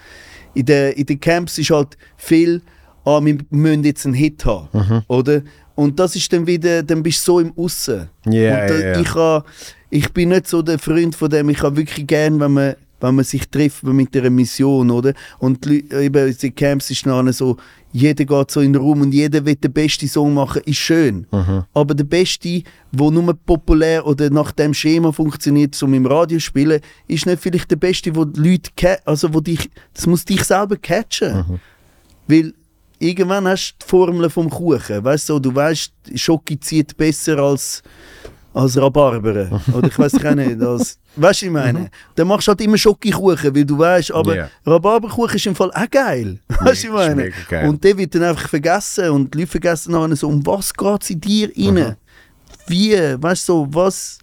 [0.55, 2.63] In den in den Camps ist halt viel,
[3.05, 5.03] ah, wir müssen jetzt einen Hit haben, Mhm.
[5.09, 5.43] oder?
[5.75, 8.09] Und das ist dann wieder, dann bist du so im Aussen.
[8.27, 9.01] Ja, und da, ja.
[9.01, 9.45] Ich, ha,
[9.91, 13.15] ich bin nicht so der Freund von dem, ich habe wirklich gern, wenn man wenn
[13.15, 15.13] man sich trifft mit einer Mission, oder?
[15.39, 17.57] Und die eben, die Camps ist dann so,
[17.93, 21.27] jeder geht so in den Raum und jeder will den besten Song machen, ist schön.
[21.73, 22.63] Aber der beste,
[22.93, 27.71] wo nur populär oder nach dem Schema funktioniert, so im Radio spielen, ist nicht vielleicht
[27.71, 31.61] der beste, wo die Leute, also wo dich, das muss dich selber catchen.
[32.27, 32.53] Weil
[32.99, 35.03] irgendwann hast du die Formel vom Kuchen.
[35.03, 37.83] Weißt du, du weißt, Schoki zieht besser als,
[38.55, 39.61] als Rhabarber.
[39.73, 40.61] Oder ich weiß auch nicht.
[40.61, 41.91] Als, weißt du, ich meine?
[42.15, 44.51] Dann machst du halt immer Schoki-Kuchen, weil du weißt, aber Ja.
[44.67, 46.41] Rhabarberkuchen ist im Fall auch geil.
[46.61, 47.31] Weißt du, ich meine?
[47.69, 51.03] Und der wird dann einfach vergessen und die Leute vergessen nachher so, um was geht
[51.03, 51.97] es in dir rein?
[52.67, 54.19] Wie, weißt du, so, was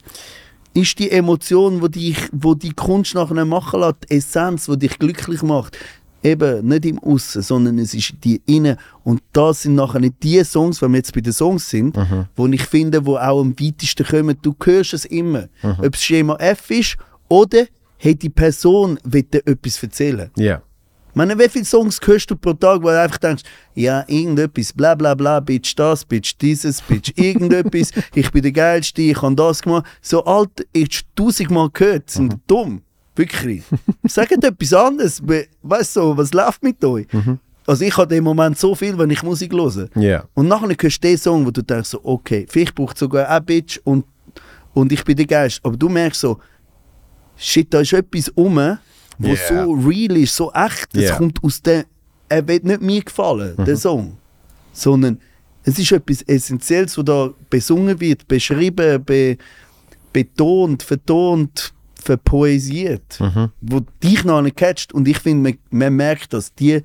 [0.74, 5.00] ist die Emotion, wo dich, wo die Kunst nachher machen lässt, die Essenz, die dich
[5.00, 5.78] glücklich macht.
[6.26, 8.78] Eben nicht im Aussen, sondern es ist die Innen.
[9.04, 11.96] Und das sind nachher nicht die Songs, wenn wir jetzt bei den Songs sind,
[12.36, 14.38] wo ich finde, wo auch am weitesten kommen.
[14.42, 15.48] Du hörst es immer.
[15.62, 16.98] Ob es Schema F ist
[17.30, 17.66] oder
[17.98, 20.30] hey, die Person will dir etwas erzählen.
[20.38, 20.62] Ja.
[21.10, 24.74] Ich meine, wie viele Songs hörst du pro Tag, wo du einfach denkst, ja, irgendetwas,
[24.74, 29.34] bla bla bla, Bitch das, Bitch dieses, Bitch irgendetwas, ich bin der Geilste, ich habe
[29.34, 29.86] das gemacht.
[30.02, 32.82] So alt, ich tausendmal gehört, sind dumm.
[33.16, 33.64] Wirklich.
[34.08, 35.22] Sagt etwas anderes.
[35.26, 37.08] We- Weißt du, was läuft mit euch?
[37.68, 39.90] Also ich habe im Moment so viel, wenn ich Musik höre.
[39.96, 40.26] Ja.
[40.34, 43.36] Und nachher hörst du den Song, wo du denkst so, okay, vielleicht braucht es sogar
[43.36, 44.06] auch Bitch und,
[44.74, 45.62] und ich bin der Geist.
[45.64, 46.40] Aber du merkst so,
[47.38, 48.56] shit, da ist etwas um,
[49.18, 49.66] wo Yeah.
[49.66, 50.88] so real ist, so echt.
[50.94, 51.18] Das Yeah.
[51.18, 51.86] kommt aus dem,
[52.30, 54.18] er wird nicht mir gefallen, der Song.
[54.74, 55.20] Sondern
[55.64, 59.38] es ist etwas Essentielles, was da besungen wird, beschrieben, be,
[60.14, 61.74] betont, vertont,
[62.06, 63.20] verpoesiert,
[63.62, 64.94] wo dich noch nicht catcht.
[64.94, 66.82] Und ich finde, man, man merkt das, die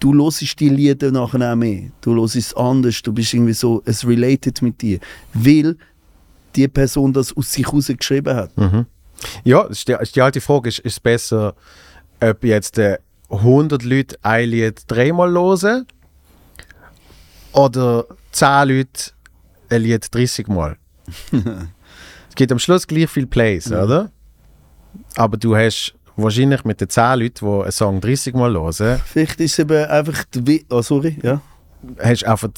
[0.00, 1.90] du hörst die Lieder nachher auch mehr.
[2.00, 4.98] Du hörst es anders, du bist irgendwie so, es related mit dir.
[5.32, 5.76] Weil
[6.54, 8.50] die Person das aus sich heraus geschrieben hat.
[9.44, 11.54] Ja, das ist die, ist die alte Frage, ist, ist es besser,
[12.20, 12.98] ob jetzt äh,
[13.30, 15.86] 100 Leute ein Lied dreimal hören
[17.52, 19.10] oder 10 Leute
[19.70, 20.76] ein Lied 30 Mal?
[22.28, 24.10] es gibt am Schluss gleich viel Plays, oder?
[25.16, 29.40] Aber du hast wahrscheinlich mit den 10 Leuten, die einen Song 30 Mal hören, Vielleicht
[29.40, 31.40] ist es eben einfach, die oh, sorry, ja.
[31.98, 32.50] hast einfach,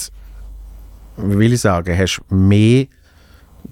[1.16, 2.86] wie will ich sagen, hast mehr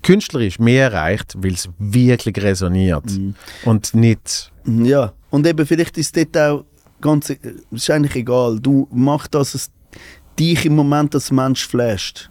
[0.02, 3.04] künstlerisch mehr erreicht, weil es wirklich resoniert
[3.64, 6.64] und nicht Ja, und eben vielleicht ist dort auch
[7.00, 7.30] ganz,
[7.70, 8.58] ist eigentlich egal.
[8.60, 9.70] Du machst das, es
[10.38, 12.30] dich im Moment als Mensch flasht.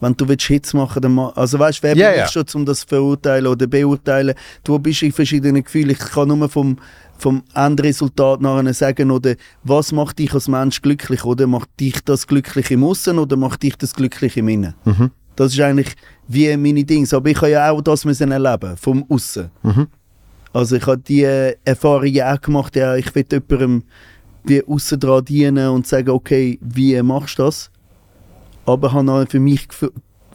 [0.00, 2.44] Wenn du willst Hits machen dann ma Also weißt du, wer Ja, bin ich schon,
[2.54, 4.34] um das zu verurteilen oder beurteilen?
[4.64, 5.90] Du bist in verschiedenen Gefühlen.
[5.90, 6.78] Ich kann nur vom,
[7.18, 9.34] vom Endresultat nachher sagen, oder
[9.64, 11.24] was macht dich als Mensch glücklich?
[11.24, 14.74] Oder macht dich das glücklich im Aussen oder macht dich das glücklich im Innen?
[14.84, 15.10] Mhm.
[15.36, 15.94] Das ist eigentlich
[16.26, 17.06] wie meine Dinge.
[17.12, 19.50] Aber ich habe ja auch das müssen erleben, vom Aussen.
[20.52, 21.22] Also ich habe die
[21.64, 23.82] Erfahrungen auch gemacht, ja, ich will jemandem
[24.44, 27.70] wie aussen dran dienen und sagen, okay, wie machst du das?
[28.68, 29.66] Aber habe auch für mich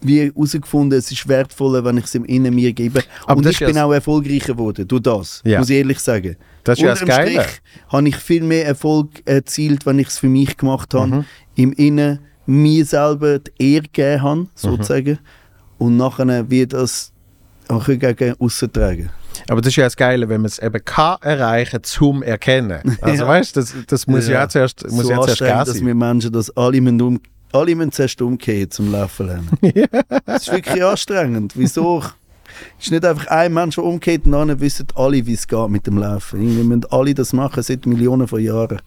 [0.02, 3.02] wie herausgefunden, es ist wertvoller, wenn ich es im Innen mir gebe.
[3.26, 5.60] Aber und ich bin auch erfolgreicher geworden durch das, Ja.
[5.60, 6.36] muss ich ehrlich sagen.
[6.66, 7.32] Das ist ja das Geile.
[7.42, 11.26] Strich habe ich viel mehr Erfolg erzielt, wenn ich es für mich gemacht habe, Mhm.
[11.56, 14.22] im Innen mir selber die Ehre gegeben Mhm.
[14.24, 15.20] habe, sozusagen,
[15.78, 17.14] und nachher wie das
[17.70, 19.10] auch gegen aussen tragen.
[19.50, 22.98] Aber das ist ja das Geile, wenn man es eben kann erreichen zum Erkennen.
[23.02, 23.28] Also Ja.
[23.30, 24.50] weißt du, das, das muss ja, Ja.
[24.50, 27.20] zuerst, muss so ja zuerst gehen dass wir Menschen das alle müssen, um,
[27.54, 29.49] alle müssen zuerst umkehren zum Laufen lernen.
[30.26, 31.54] Das ist wirklich anstrengend.
[31.56, 32.04] Wieso?
[32.80, 35.70] Es ist nicht einfach ein Mensch, der umkehrt und dann wissen alle, wie es geht
[35.70, 36.41] mit dem Laufen.
[36.41, 38.80] Irgendwie müssen alle das machen seit Millionen von Jahren.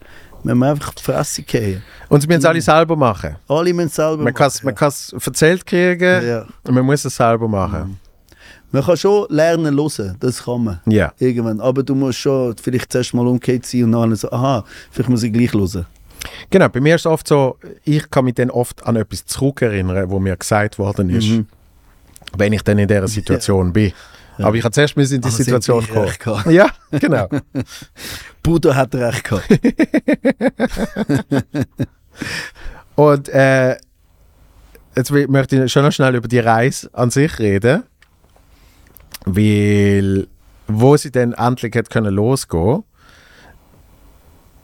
[0.43, 1.83] Wir müssen einfach die Fresse gehen.
[2.09, 3.35] Und sie müssen es alle selber machen.
[3.47, 6.45] Alle müssen es selber Man kann es man kann's erzählt kriegen Ja.
[6.63, 7.99] und man muss es selber machen.
[8.71, 10.81] Man kann schon lernen hören, das kann man.
[10.85, 11.13] Ja.
[11.19, 11.59] Irgendwann.
[11.61, 15.23] Aber du musst schon vielleicht zuerst mal umgekehrt sein und dann so, aha, vielleicht muss
[15.23, 15.85] ich gleich hören.
[16.49, 20.09] Genau, bei mir ist es oft so, ich kann mich dann oft an etwas zurückerinnern,
[20.09, 21.47] wo mir gesagt worden ist, Mhm.
[22.37, 23.91] wenn ich dann in dieser Situation bin.
[24.39, 26.37] Aber ich habe zuerst müssen in die Also, Situation wirklich kommen.
[26.45, 26.71] recht gehabt.
[26.91, 27.27] Ja, genau.
[28.43, 29.47] Buddha hat recht gehabt.
[32.95, 33.77] Und äh,
[34.95, 37.83] jetzt möchte ich schon noch schnell über die Reise an sich reden,
[39.25, 40.27] weil
[40.67, 42.83] wo sie dann endlich hat können losgehen,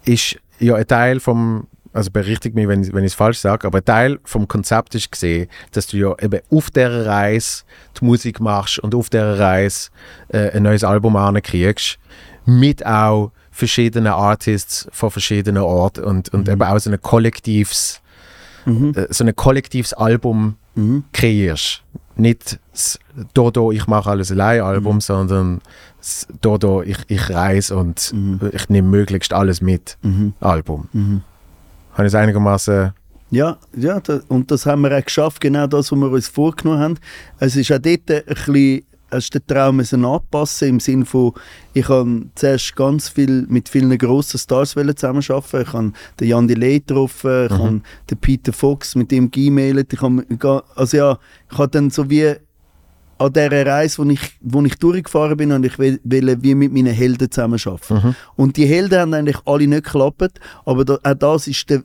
[0.05, 3.67] ist ja ein Teil vom, also berichtigt mich, wenn, ich- wenn ich es falsch sage,
[3.67, 7.63] aber ein Teil vom Konzept ist gesehen, dass du ja eben auf dieser Reise
[7.99, 9.89] die Musik machst und auf dieser Reise
[10.29, 11.97] äh, ein neues Album ankriegst,
[12.45, 17.99] mit auch verschiedenen Artists von verschiedenen Orten und, und eben auch so ein kollektives
[18.65, 18.93] Mhm.
[18.95, 21.03] äh, so ein kollektives Album Mhm.
[21.13, 21.83] kreierst.
[22.15, 22.99] nicht das
[23.33, 25.01] Dodo, ich mache alles allein Album, Mhm.
[25.01, 25.61] sondern
[26.41, 28.39] Dodo, ich, ich reise und Mhm.
[28.51, 30.33] ich nehme möglichst alles mit Mhm.
[30.39, 30.87] Album.
[30.93, 31.21] Mhm.
[31.93, 32.93] Habe ich es einigermaßen
[33.31, 36.79] Ja, ja da, und das haben wir auch geschafft, genau das, was wir uns vorgenommen
[36.79, 36.95] haben.
[37.39, 41.33] Es ist auch dort ein bisschen, hast du den Traum anpassen im Sinne von,
[41.73, 45.61] ich habe zuerst ganz viel mit vielen grossen Stars zusammenarbeiten.
[45.61, 47.57] Ich habe den Jan Delay getroffen, ich Mhm.
[47.63, 49.93] habe den Peter Fox mit ihm geemailt.
[49.93, 50.23] Ich habe,
[50.75, 51.17] also ja,
[51.51, 52.35] ich habe dann so wie
[53.17, 56.73] an dieser Reise, wo ich, wo ich durchgefahren bin, und ich will, will wie mit
[56.73, 57.93] meinen Helden zusammenarbeiten.
[57.95, 58.15] Mhm.
[58.35, 61.83] Und die Helden haben eigentlich alle nicht geklappt, aber da, auch das ist der,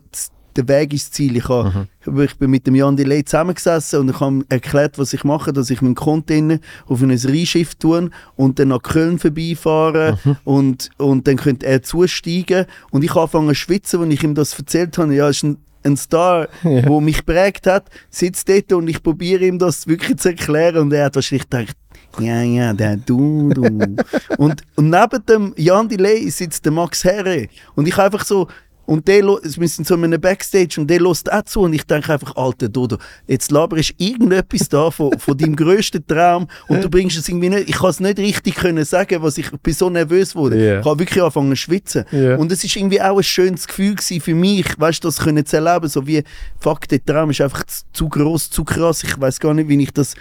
[0.55, 1.37] der Weg ins Ziel.
[1.37, 1.85] Ich, ha,
[2.23, 5.69] ich bin mit dem Jan Delay zusammengesessen und ich habe erklärt, was ich mache, dass
[5.69, 11.37] ich meinen Container auf ein Rheinschiff tun und dann nach Köln vorbeifahren und, und dann
[11.37, 15.13] könnte er zusteigen und ich habe angefangen zu schwitzen, als ich ihm das erzählt habe.
[15.13, 16.81] Ja, es ist ein, ein Star, Ja.
[16.81, 20.93] der mich geprägt hat, sitzt dort und ich probiere ihm das wirklich zu erklären und
[20.93, 21.75] er hat wahrscheinlich gedacht,
[22.19, 23.63] ja, ja, der du, du.
[24.37, 27.47] und, und neben dem Jan Delay sitzt der Max Herre.
[27.75, 28.47] Und ich einfach so,
[28.89, 31.83] und der, wir sind so in einem Backstage und der lässt auch zu und ich
[31.83, 32.97] denke einfach, alter Dodo,
[33.27, 37.69] jetzt laberst irgendetwas da von, von deinem grössten Traum und du bringst es irgendwie nicht,
[37.69, 40.57] ich kann es nicht richtig können sagen, was ich, ich bin so nervös wurde.
[40.57, 40.79] Ja.
[40.79, 42.05] Ich habe wirklich angefangen zu schwitzen.
[42.11, 42.35] Ja.
[42.37, 45.57] Und es ist irgendwie auch ein schönes Gefühl für mich, weißt du, das können zu
[45.57, 46.23] erleben, so wie,
[46.59, 49.93] fuck, der Traum ist einfach zu, groß, zu krass, ich weiß gar nicht, wie ich
[49.93, 50.15] das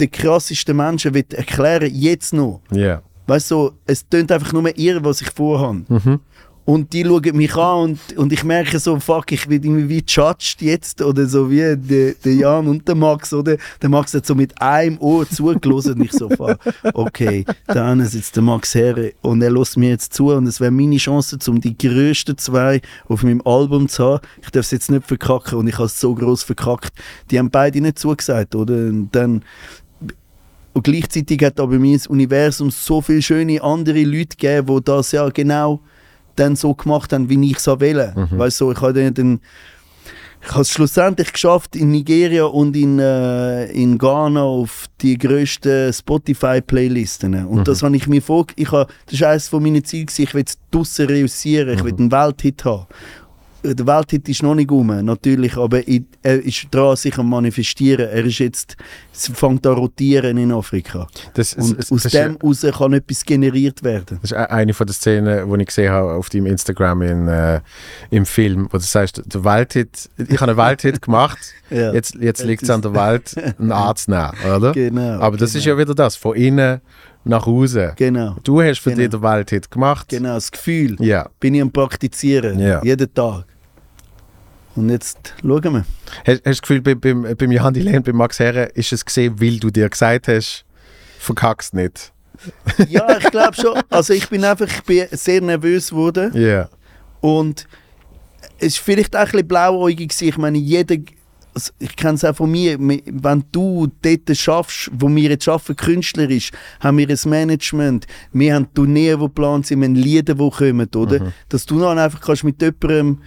[0.00, 2.62] den krassesten Menschen will erklären jetzt noch.
[2.70, 3.02] Ja.
[3.26, 5.84] Weißt du, so, es tönt einfach nur irre, was ich vorhabe.
[5.88, 6.20] Mhm.
[6.64, 10.04] Und die schauen mich an und, und ich merke so, fuck, ich werde irgendwie wie
[10.06, 13.56] judged jetzt oder so wie der, der Jan und der Max, oder?
[13.82, 16.58] Der Max hat so mit einem Ohr zugelassen und ich so, fuck,
[16.94, 20.70] okay, da sitzt der Max Herre und er lässt mir jetzt zu und es wäre
[20.70, 24.26] meine Chance, um die grössten zwei auf meinem Album zu haben.
[24.42, 26.94] Ich darf es jetzt nicht verkacken und ich habe es so groß verkackt.
[27.30, 28.74] Die haben beide nicht zugesagt, oder?
[28.74, 29.42] Und dann
[30.72, 35.28] und gleichzeitig hat aber das Universum so viele schöne andere Leute gegeben, die das ja
[35.28, 35.80] genau
[36.36, 38.12] dann so gemacht haben, wie ich es will.
[38.14, 38.38] Mhm.
[38.38, 39.40] Weißt du, ich habe dann,
[40.42, 45.92] ich habe es schlussendlich geschafft, in Nigeria und in, äh, in Ghana auf die grössten
[45.92, 47.46] Spotify-Playlisten.
[47.46, 47.64] Und Mhm.
[47.64, 48.46] das habe ich mir vor...
[48.56, 51.84] Ich habe, das war eines von meinen Zielen, gewesen, ich will es draussen reüssieren, ich
[51.84, 52.86] will einen Welthit haben.
[53.66, 58.08] Der Welthit ist noch nicht rum, natürlich, aber ich, er ist dran, sich am manifestieren.
[58.10, 58.76] Er ist jetzt,
[59.12, 61.06] es fängt an zu rotieren in Afrika.
[61.32, 64.18] Das, Und das, aus das, dem heraus kann etwas generiert werden.
[64.20, 67.28] Das ist e- eine von den Szenen, die ich gesehen habe auf deinem Instagram in,
[67.28, 67.60] äh,
[68.10, 71.38] im Film, wo du sagst, der Waldhit, ich habe einen Waldhit gemacht,
[71.70, 71.92] Ja.
[71.94, 74.72] jetzt, jetzt liegt es an der Welt, einen Arzt nehmen, oder?
[74.72, 75.18] Genau.
[75.20, 76.80] Aber das genau, ist ja wieder das, von innen
[77.24, 77.92] nach außen.
[77.96, 79.00] Genau, Du hast für Genau.
[79.02, 80.08] dich den Waldhit gemacht.
[80.10, 80.34] genau.
[80.34, 81.30] Das Gefühl Ja.
[81.40, 82.58] bin ich am Praktizieren.
[82.58, 82.82] Ja.
[82.84, 83.46] Jeden Tag.
[84.76, 85.84] Und jetzt schauen wir.
[86.26, 89.04] Hast, hast du das Gefühl, bei, beim, beim Johann Dillen, bei Max Herre, ist es
[89.04, 90.64] gesehen, weil du dir gesagt hast,
[91.18, 92.12] verkackst nicht?
[92.88, 93.80] Ja, ich glaube schon.
[93.88, 96.30] Also ich bin einfach ich bin sehr nervös geworden.
[96.34, 96.68] Ja.
[97.20, 97.66] Und
[98.58, 100.08] es war vielleicht auch ein bisschen blauäugig.
[100.10, 100.28] gewesen.
[100.28, 100.96] Ich meine, jeder,
[101.54, 105.48] also ich kenne es auch von mir, mi- wenn du dort schaffst, wo wir jetzt
[105.48, 110.34] arbeiten, künstlerisch, haben wir ein Management, wir haben Tourneen, die geplant sind, wir haben Lieder,
[110.34, 111.32] die kommen, oder?
[111.48, 113.22] Dass du dann einfach kannst mit jemandem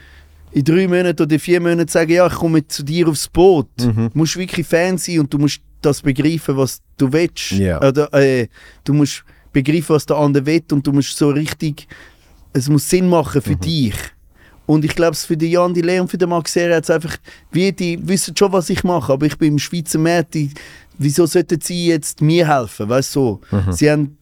[0.57, 3.69] in drei Monaten oder vier Monaten sagen, ja, ich komme zu dir aufs Boot.
[3.77, 7.51] Du musst wirklich Fan sein und du musst das begreifen, was du willst.
[7.51, 7.77] Ja.
[7.77, 8.47] Oder, äh,
[8.83, 9.23] du musst
[9.53, 11.87] begreifen, was der andere will und du musst so richtig,
[12.53, 13.93] es muss Sinn machen für dich.
[14.65, 17.17] Und ich glaube, für den Jan Delay und für den Max Herre hat einfach,
[17.51, 20.49] wie die wissen schon, was ich mache, aber ich bin im Schweizer Markt, die,
[20.97, 23.39] wieso sollten sie jetzt mir helfen, weißt du?
[23.51, 23.71] So.
[23.71, 24.17] Sie haben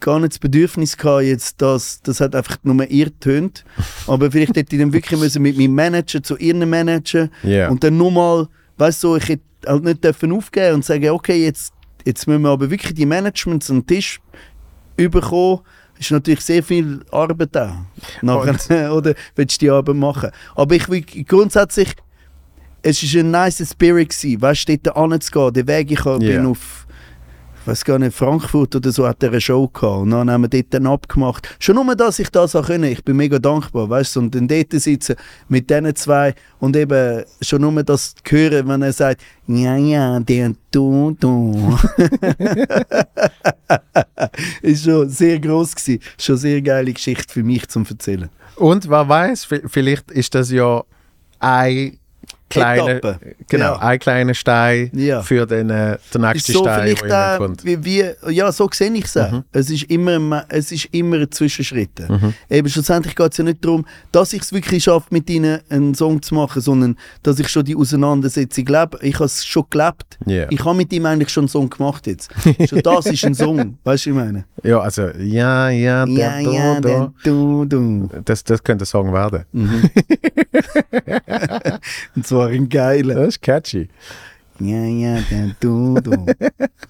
[0.00, 3.64] gar nicht das Bedürfnis gehabt, jetzt das, das hat einfach nur ihr tönt.
[4.06, 7.68] Aber vielleicht hätte ich dann wirklich müssen mit meinem Manager zu ihren Manager Ja.
[7.68, 8.48] und dann nur mal,
[8.78, 11.72] weißt du, ich hätte halt nicht dürfen aufgeben und sagen, okay, jetzt,
[12.04, 14.20] jetzt müssen wir aber wirklich die Managements an den Tisch
[14.96, 15.60] überkommen.
[15.98, 17.74] Ist natürlich sehr viel Arbeit auch.
[18.22, 20.30] Nachher, oder willst du die Arbeit machen?
[20.54, 21.94] Aber ich will grundsätzlich,
[22.82, 25.52] es war ein nice Spirit gewesen, weißt du, dort anzugehen.
[25.52, 26.46] Der Weg, ich bin Ja.
[26.46, 26.86] auf,
[27.66, 30.02] weiß gar nicht, Frankfurt oder so, hat er eine Show gehabt.
[30.02, 31.48] Und dann haben wir dort abgemacht.
[31.58, 32.90] Schon nur, dass ich das auch können.
[32.90, 34.20] Ich bin mega dankbar, weißt du.
[34.20, 35.16] Und dann dort sitzen
[35.48, 40.54] mit diesen zwei und eben schon nur das hören, wenn er sagt, ja, ja, der
[40.70, 41.78] du, du.
[44.62, 46.02] ist schon sehr groß gewesen.
[46.18, 48.30] Schon sehr geile Geschichte für mich zum Erzählen.
[48.56, 50.84] Und wer weiß, vielleicht ist das ja
[51.38, 51.99] ein
[52.50, 53.34] kleiner, Etappe.
[53.48, 53.78] genau, Ja.
[53.78, 55.22] ein kleiner Stein Ja.
[55.22, 57.64] für den, äh, den nächsten so Stein, der kommt.
[57.64, 59.14] wie, wie, ja, so sehe ich es.
[59.14, 59.44] Mhm.
[59.52, 61.90] Es ist immer, es ist immer ein Zwischenschritt.
[62.50, 65.94] Eben schlussendlich geht es ja nicht darum, dass ich es wirklich schaffe, mit ihnen einen
[65.94, 68.98] Song zu machen, sondern dass ich schon die Auseinandersetzung lebe.
[69.02, 70.18] Ich habe es schon gelebt.
[70.26, 70.46] Ja.
[70.50, 72.30] Ich habe mit ihm eigentlich schon einen Song gemacht jetzt.
[72.68, 74.44] schon das ist ein Song, weißt du, was ich meine?
[74.62, 78.08] Ja, also, ja, ja, der, Ja, da, ja, der du, du.
[78.24, 79.44] Das, das könnte ein Song werden.
[82.16, 83.14] Und zwar ein geiler.
[83.16, 83.88] Das ist catchy.
[84.58, 85.96] Ja, ja, der du.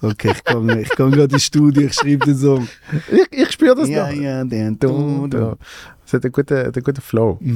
[0.02, 2.66] Okay, ich gehe ich geh gerade ins Studio, ich schreibe den Song.
[3.12, 4.20] Ich, ich spüre das Ja, noch.
[4.20, 5.28] ja, der du, du.
[5.28, 5.56] du.
[6.04, 7.38] Das hat einen guten, einen guten Flow.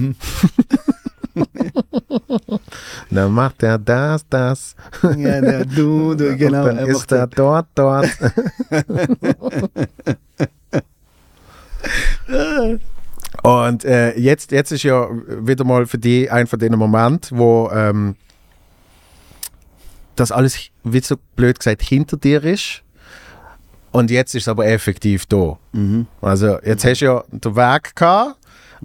[3.11, 4.77] Dann macht er das, das.
[5.03, 6.61] Ja, der du, genau.
[6.69, 8.09] Und dann er ist er dort, dort.
[13.45, 17.71] Und äh, jetzt, jetzt ist ja wieder mal für die ein von den Momenten, wo
[17.71, 18.17] ähm,
[20.17, 22.83] das alles, wie so blöd gesagt, hinter dir ist.
[23.93, 25.59] Und jetzt ist es aber effektiv da.
[25.73, 26.07] Mhm.
[26.23, 28.37] Also jetzt hast du ja den Weg gehabt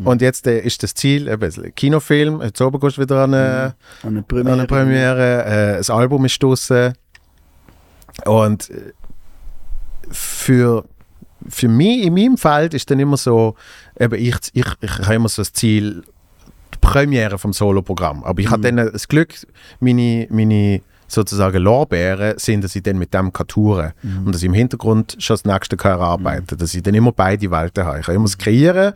[0.03, 3.34] und jetzt äh, ist das Ziel, eben, ein Kinofilm, jetzt oben gehst du wieder an
[3.34, 4.53] eine, An der an Premiere.
[4.53, 6.94] eine Premiere, äh, das Album ist draussen.
[8.26, 8.91] Und äh,
[10.11, 10.84] für,
[11.48, 13.56] für mich, in meinem Feld ist dann immer so,
[13.99, 16.03] eben ich, ich, ich habe immer so das Ziel,
[16.74, 18.24] die Premiere vom Soloprogramm.
[18.24, 19.34] Aber ich habe dann das Glück,
[19.80, 23.94] meine, meine sozusagen Lorbeeren sind, dass ich dann mit dem kann touren
[24.26, 27.49] und dass ich im Hintergrund schon das nächste kann erarbeiten dass ich dann immer beide
[27.49, 27.99] Welten habe.
[27.99, 28.94] Ich kann immer das Kreieren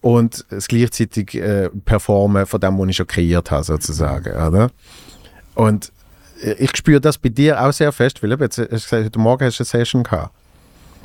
[0.00, 4.32] und das gleichzeitig äh, Performen von dem, was ich schon kreiert habe, sozusagen.
[4.34, 4.70] Oder?
[5.54, 5.92] Und
[6.42, 9.18] äh, ich spüre das bei dir auch sehr fest, weil jetzt, hast du gesagt, heute
[9.18, 10.30] Morgen hast du eine Session gehabt.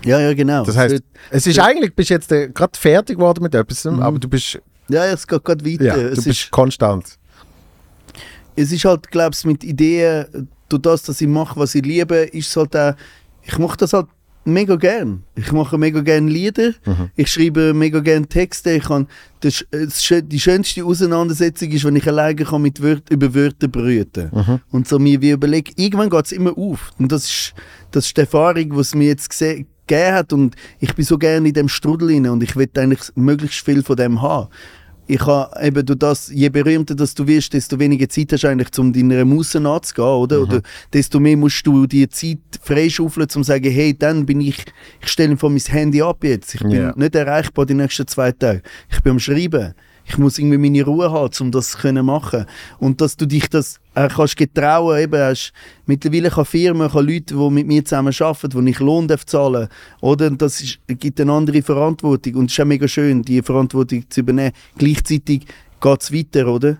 [0.04, 0.64] Ja, ja, genau.
[0.64, 4.28] Das heißt, es ist eigentlich, bist jetzt äh, gerade fertig geworden mit etwas, aber du
[4.28, 4.60] bist,
[4.90, 5.84] ja, es geht gerade weiter.
[5.86, 7.18] ja, es, du ist, bist konstant.
[8.56, 12.16] es ist halt, glaube ich, mit Ideen, durch das, dass ich mache, was ich liebe,
[12.16, 12.94] ist es halt auch,
[13.44, 14.08] ich mache das halt
[14.44, 15.24] mega gern.
[15.36, 16.72] Ich mache mega gern Lieder,
[17.16, 18.72] ich schreibe mega gern Texte.
[18.72, 19.08] Ich kann,
[19.42, 24.32] das, die schönste Auseinandersetzung ist, wenn ich alleine kann mit Wört, über Wörter brüten
[24.72, 26.92] Und so mir wie überlege, irgendwann geht es immer auf.
[26.98, 27.54] Und das ist,
[27.92, 29.66] das ist die Erfahrung, die es mir jetzt gese-
[29.96, 30.34] gegeben hat.
[30.34, 33.84] Und ich bin so gerne in dem Strudel rein und ich will eigentlich möglichst viel
[33.84, 34.48] von dem haben.
[35.08, 38.48] Ich habe eben durch das, je berühmter dass du wirst, desto weniger Zeit hast du
[38.48, 40.42] eigentlich, um deiner Musse nachzugehen, oder?
[40.42, 40.62] Oder
[40.94, 44.64] desto mehr musst du die Zeit freischaufeln, um zu sagen, hey, dann bin ich,
[45.02, 46.56] ich stelle von mein Handy ab jetzt.
[46.56, 46.94] Ich bin Ja.
[46.96, 48.62] nicht erreichbar die nächsten zwei Tage.
[48.90, 49.74] Ich bin am Schreiben.
[50.06, 52.46] Ich muss irgendwie meine Ruhe haben, um das zu machen.
[52.80, 55.54] Und dass du dich das äh, kannst getrauen, eben hast,
[55.86, 59.68] mittlerweile kann Firmen, kann Leute, die mit mir zusammen arbeiten, wo ich Lohn darf zahlen
[60.02, 60.28] oder?
[60.28, 64.06] Und das ist, gibt eine andere Verantwortung und es ist auch mega schön, die Verantwortung
[64.10, 64.54] zu übernehmen.
[64.78, 65.46] Gleichzeitig
[65.80, 66.78] geht es weiter, oder?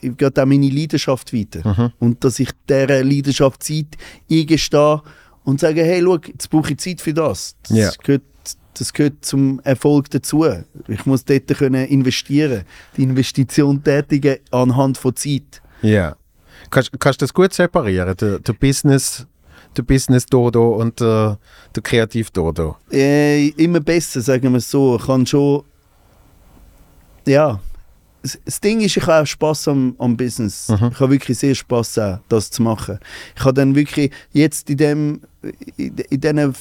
[0.00, 1.92] Geht, geht auch meine Leidenschaft weiter.
[1.98, 3.96] Und dass ich dieser Leidenschaft Zeit
[4.30, 5.02] eingestehe
[5.48, 7.56] und sage, hey, schau, jetzt brauche ich Zeit für das.
[7.66, 7.90] Das Ja.
[8.02, 8.22] gehört
[8.74, 10.46] das gehört zum Erfolg dazu.
[10.86, 12.62] Ich muss dort können investieren,
[12.96, 15.60] die Investition tätigen anhand von Zeit.
[15.82, 16.14] Ja.
[16.70, 19.26] Kannst, kannst du das gut separieren, der, der Business,
[19.76, 21.38] der Business Dodo und der,
[21.74, 22.76] der Kreativ Dodo?
[22.92, 24.96] Äh, immer besser, sagen wir es so.
[24.96, 25.64] Ich kann schon.
[27.26, 27.58] Ja.
[28.22, 30.66] Das- Ding ist, ich habe auch Spass am, am Business.
[30.68, 32.98] Ich habe wirklich sehr Spass auch, das zu machen.
[33.36, 35.20] Ich habe dann wirklich jetzt in dem
[35.76, 36.54] in, in diesen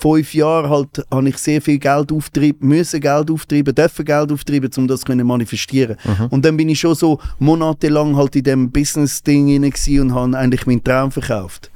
[0.00, 4.70] fünf Jahren halt habe ich sehr viel Geld auftreiben, müssen Geld auftreiben, dürfen Geld auftreiben,
[4.76, 5.96] um das zu manifestieren.
[6.30, 10.66] Und dann bin ich schon so monatelang halt in dem Business-Ding gewesen und habe eigentlich
[10.66, 11.70] meinen Traum verkauft.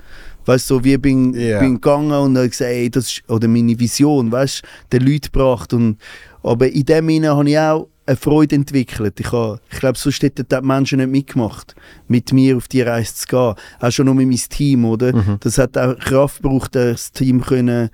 [0.47, 1.61] Weißt du, so wie bin, Ja.
[1.61, 5.29] bin gegangen und habe gesagt, ey, das ist, oder meine Vision, weißt du, den Leuten
[5.31, 5.73] gebracht.
[5.75, 5.99] Und,
[6.43, 9.21] aber in dem hinein habe ich auch eine Freude entwickelt.
[9.21, 11.75] Ich, habe, ich glaube, sonst hätten die Menschen nicht mitgemacht,
[12.09, 13.55] mit mir auf die Reise zu gehen.
[13.81, 15.13] Auch schon nur mit meinem Team, oder?
[15.41, 17.91] Das hat auch Kraft gebraucht, das Team können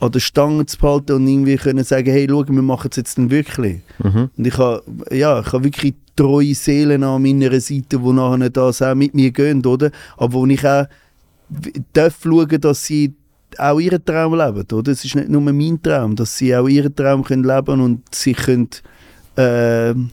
[0.00, 3.16] an der Stange zu behalten und irgendwie können sagen, hey, schau, wir machen es jetzt
[3.16, 3.80] dann wirklich.
[4.36, 8.82] Und ich habe, ja, ich habe wirklich treue Seelen an meiner Seite, die nachher das
[8.82, 9.90] auch mit mir gehen, oder?
[10.18, 10.86] Aber wo ich auch
[11.94, 13.14] darf schauen, dass sie
[13.56, 14.92] auch ihren Traum leben, oder?
[14.92, 18.36] Es ist nicht nur mein Traum, dass sie auch ihren Traum können leben und sich
[18.36, 18.68] können
[19.36, 20.10] ähm,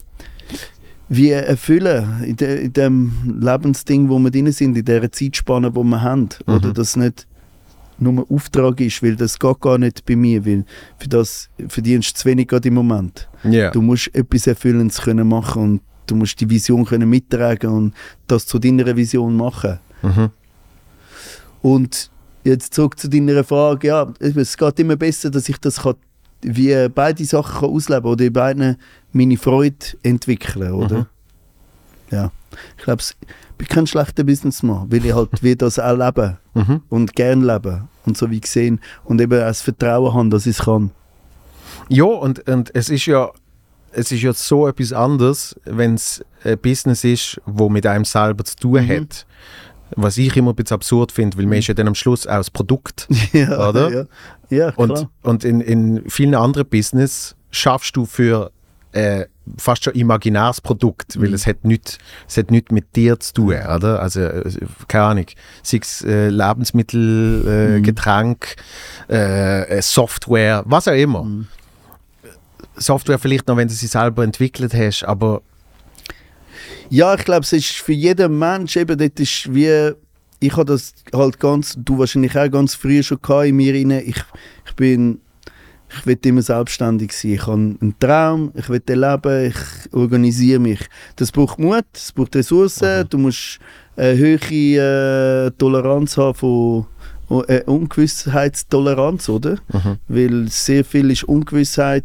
[1.08, 5.84] wie erfüllen in, de, in dem Lebensding, wo wir drin sind, in dieser Zeitspanne, wo
[5.84, 6.30] wir haben.
[6.46, 7.26] Oder dass nicht
[7.98, 10.64] nur ein Auftrag ist, weil das geht gar nicht bei mir, weil
[10.98, 13.28] für das verdienst du zu wenig gerade im Moment.
[13.44, 13.70] Ja.
[13.70, 17.94] Du musst etwas Erfüllendes können machen und du musst die Vision können mittragen und
[18.26, 19.78] das zu deiner Vision machen.
[20.02, 20.30] Mhm.
[21.62, 22.10] Und
[22.44, 25.94] jetzt zurück zu deiner Frage, ja, es geht immer besser, dass ich das kann,
[26.42, 28.76] wie beide Sachen kann ausleben oder in beiden
[29.12, 31.06] meine Freude entwickeln, oder?
[32.10, 32.30] ja.
[32.76, 33.16] Ich glaube, ich
[33.56, 36.82] bin kein schlechter Businessman, weil ich halt wie das auch lebe Mhm.
[36.90, 40.58] und gern lebe und so wie gesehen und eben auch das Vertrauen habe, dass ich
[40.58, 40.90] es kann.
[41.88, 43.30] Ja, und, und es ist ja
[43.94, 48.42] es ist ja so etwas anderes, wenn es ein Business ist, wo mit einem selber
[48.44, 48.88] zu tun Mhm.
[48.88, 49.26] hat.
[49.96, 52.36] Was ich immer ein bisschen absurd finde, weil man ist ja dann am Schluss auch
[52.36, 53.08] das Produkt.
[53.32, 53.90] ja, Oder?
[53.90, 54.04] Ja,
[54.50, 54.88] ja klar.
[54.90, 58.50] Und, und in, in vielen anderen Business schaffst du für
[58.92, 59.24] äh,
[59.56, 61.34] fast schon imaginäres Produkt, weil Mhm.
[61.34, 61.98] es hat nichts
[62.50, 64.00] nichts mit dir zu tun, oder?
[64.00, 64.50] Also, äh,
[64.86, 65.26] keine Ahnung,
[65.62, 67.82] sei es äh, Lebensmittel, äh, Mhm.
[67.82, 68.56] Getränk,
[69.10, 71.24] äh, äh, Software, was auch immer.
[71.24, 71.48] Mhm.
[72.76, 75.42] Software vielleicht noch, wenn du sie selber entwickelt hast, aber
[76.92, 79.92] Ja, ich glaube, es ist für jeden Mensch eben, das ist wie,
[80.40, 83.92] ich habe das halt ganz, du wahrscheinlich auch ganz früh schon gehabt in mir rein.
[83.92, 84.22] Ich,
[84.66, 85.18] ich bin,
[85.88, 87.30] ich will immer selbstständig sein.
[87.32, 90.80] Ich habe einen Traum, ich will den leben, ich organisiere mich.
[91.16, 93.58] Das braucht Mut, es braucht Ressourcen, du musst
[93.96, 96.86] eine hohe äh, Toleranz haben von
[97.48, 99.56] äh, Ungewissheitstoleranz, oder?
[99.72, 99.96] Mhm.
[100.08, 102.04] weil sehr viel ist Ungewissheit,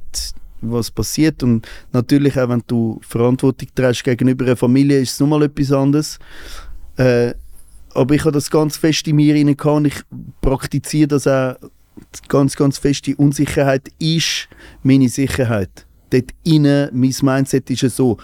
[0.61, 5.43] was passiert und natürlich auch wenn du Verantwortung trägst gegenüber einer Familie, ist es nochmal
[5.43, 6.19] etwas anderes.
[6.97, 7.34] Äh,
[7.93, 10.01] aber ich habe das ganz fest in mir rein und ich
[10.41, 11.55] praktiziere das auch
[12.27, 13.07] ganz, ganz fest.
[13.07, 14.47] Die Unsicherheit ist
[14.84, 15.85] meine Sicherheit.
[16.09, 18.17] Dort innen, mein Mindset ist es so.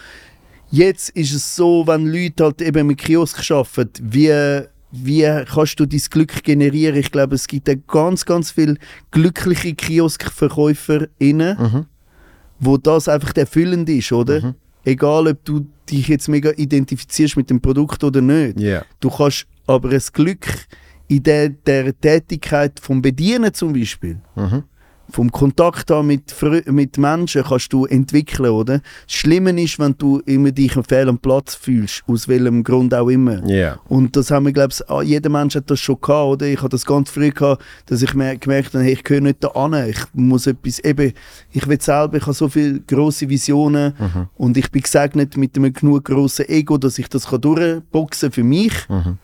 [0.70, 4.62] Jetzt ist es so, wenn Leute halt eben mit Kiosk arbeiten, wie,
[4.92, 6.96] wie kannst du dein Glück generieren?
[6.96, 8.78] Ich glaube, es gibt ganz, ganz viele
[9.12, 11.86] glückliche KioskverkäuferInnen, Mhm.
[12.66, 14.42] Wo das einfach erfüllend ist, oder?
[14.42, 14.56] Mhm.
[14.86, 18.60] Egal, ob du dich jetzt mega identifizierst mit dem Produkt oder nicht.
[18.60, 18.84] Ja.
[19.00, 20.46] Du kannst aber das Glück
[21.08, 24.64] in der, der Tätigkeit vom Bedienen zum Beispiel, Mhm.
[25.10, 26.34] Vom Kontakt haben mit,
[26.68, 28.80] mit Menschen kannst du entwickeln, oder?
[29.06, 32.94] Das Schlimme ist, wenn du immer dich am fehl am Platz fühlst, aus welchem Grund
[32.94, 33.46] auch immer.
[33.48, 33.78] Ja.
[33.90, 36.48] Und das haben wir, glaube ich, jeder Mensch hat das schon gehabt, oder?
[36.48, 39.44] Ich habe das ganz früh gehabt, dass ich mer- gemerkt habe, hey, ich gehöre nicht
[39.44, 41.14] da an, ich muss etwas, eben,
[41.52, 44.28] ich will selber, ich habe so viele grosse Visionen Mhm.
[44.36, 48.44] und ich bin gesegnet mit einem genug grossen Ego, dass ich das kann durchboxen für
[48.44, 48.74] mich.
[48.90, 49.18] Mhm.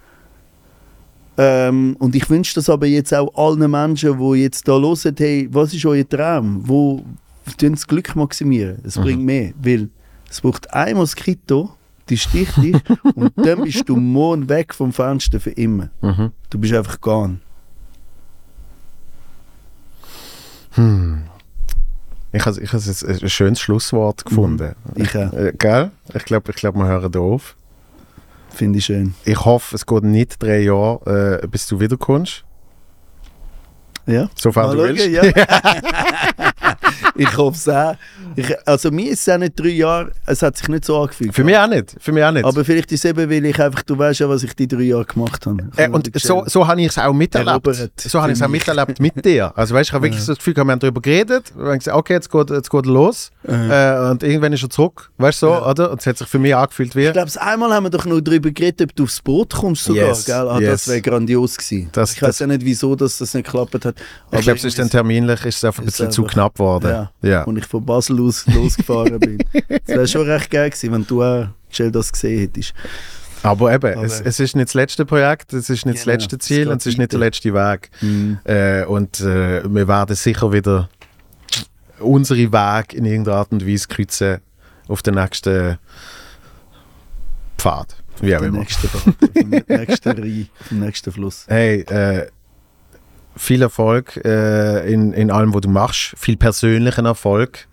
[1.41, 5.47] Ähm, und ich wünsche das aber jetzt auch allen Menschen, die jetzt da hören, hey,
[5.49, 6.61] was ist euer Traum?
[6.67, 7.01] Wo
[7.57, 8.79] tun das Glück maximieren?
[8.83, 9.01] Es Mhm.
[9.03, 9.89] bringt mehr, weil
[10.29, 11.71] es braucht ein Moskito,
[12.09, 12.75] die sticht dich
[13.15, 15.89] und dann bist du morgen weg vom Fenster für immer.
[16.01, 16.31] Mhm.
[16.49, 17.39] Du bist einfach gone.
[20.71, 21.23] Hm.
[22.31, 24.75] Ich habe ich has ein schönes Schlusswort gefunden.
[24.95, 25.33] Ich auch.
[25.33, 25.91] Äh, gell?
[26.13, 27.55] Ich glaube, ich glaub, wir hören da auf.
[28.53, 29.13] Finde ich schön.
[29.25, 32.43] Ich hoffe, es geht nicht drei Jahre, äh, bis du wiederkommst.
[34.05, 34.29] Ja?
[34.35, 35.03] Sofern du Mal willst.
[35.03, 36.75] schauen, ja.
[37.15, 37.95] ich hoffe es auch.
[38.35, 41.33] Ich, also mir ist es auch nicht drei Jahre, es hat sich nicht so angefühlt.
[41.33, 41.95] Für mich auch nicht.
[41.99, 42.45] Für mich auch nicht.
[42.45, 44.81] Aber vielleicht ist es eben, weil ich einfach, du weißt ja, was ich die drei
[44.81, 45.57] Jahre gemacht habe.
[45.75, 47.49] Äh, und so, so habe ich es auch miterlebt.
[47.67, 49.51] Erobert So habe ich es auch miterlebt mit dir.
[49.57, 50.25] Also weißt, ich habe wirklich Ja.
[50.25, 51.51] so das Gefühl, wir haben darüber geredet.
[51.55, 53.31] Wir haben gesagt, okay, jetzt geht, jetzt geht los.
[53.47, 55.09] Äh, und irgendwann ist er zurück.
[55.17, 55.69] Weißt du so, Ja.
[55.69, 55.91] oder?
[55.91, 57.05] Und es hat sich für mich angefühlt wie.
[57.07, 60.07] Ich glaube, einmal haben wir doch noch darüber geredet, ob du aufs Boot kommst sogar.
[60.09, 60.35] Yes, Gell?
[60.47, 60.71] Ah, yes.
[60.71, 61.89] Das wäre grandios gewesen.
[61.91, 63.95] Das- ich weiß ja nicht, wieso dass das nicht geklappt hat.
[64.31, 66.98] Ich glaube, es ist dann terminlich ist es einfach ein bisschen zu knapp geworden.
[67.21, 67.29] Ja.
[67.29, 67.43] Ja.
[67.43, 69.37] Und ich von Basel aus losgefahren bin.
[69.67, 72.73] Das wäre schon recht geil gewesen, wenn du auch schnell das gesehen hättest.
[73.43, 76.13] Aber eben, Aber- es, es ist nicht das letzte Projekt, es ist nicht das Genau,
[76.15, 77.89] letzte es Ziel geht und es ist nicht der letzte Weg.
[78.01, 78.39] Mhm.
[78.43, 80.89] Äh, und äh, wir werden sicher wieder
[81.99, 84.37] unsere Weg in irgendeiner Art und Weise kreuzen
[84.87, 85.77] auf den nächsten
[87.57, 87.95] Pfad.
[88.21, 88.59] Wie auch immer.
[88.59, 91.45] nächste Bad, auf dem nächsten Rhein, auf dem nächsten Fluss.
[91.47, 92.27] Hey, äh,
[93.35, 96.13] viel Erfolg äh, in, in allem, was du machst.
[96.17, 97.67] Viel persönlichen Erfolg.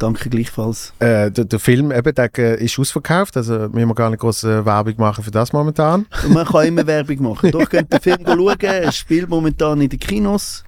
[0.00, 0.94] Danke gleichfalls.
[0.98, 4.64] Äh, der, der Film eben, der äh, ist ausverkauft, also wir müssen gar nicht große
[4.64, 6.06] Werbung machen für das momentan.
[6.24, 7.50] Und man kann immer Werbung machen.
[7.50, 8.56] Doch könnt den Film schauen.
[8.60, 10.64] Er spielt momentan in den Kinos.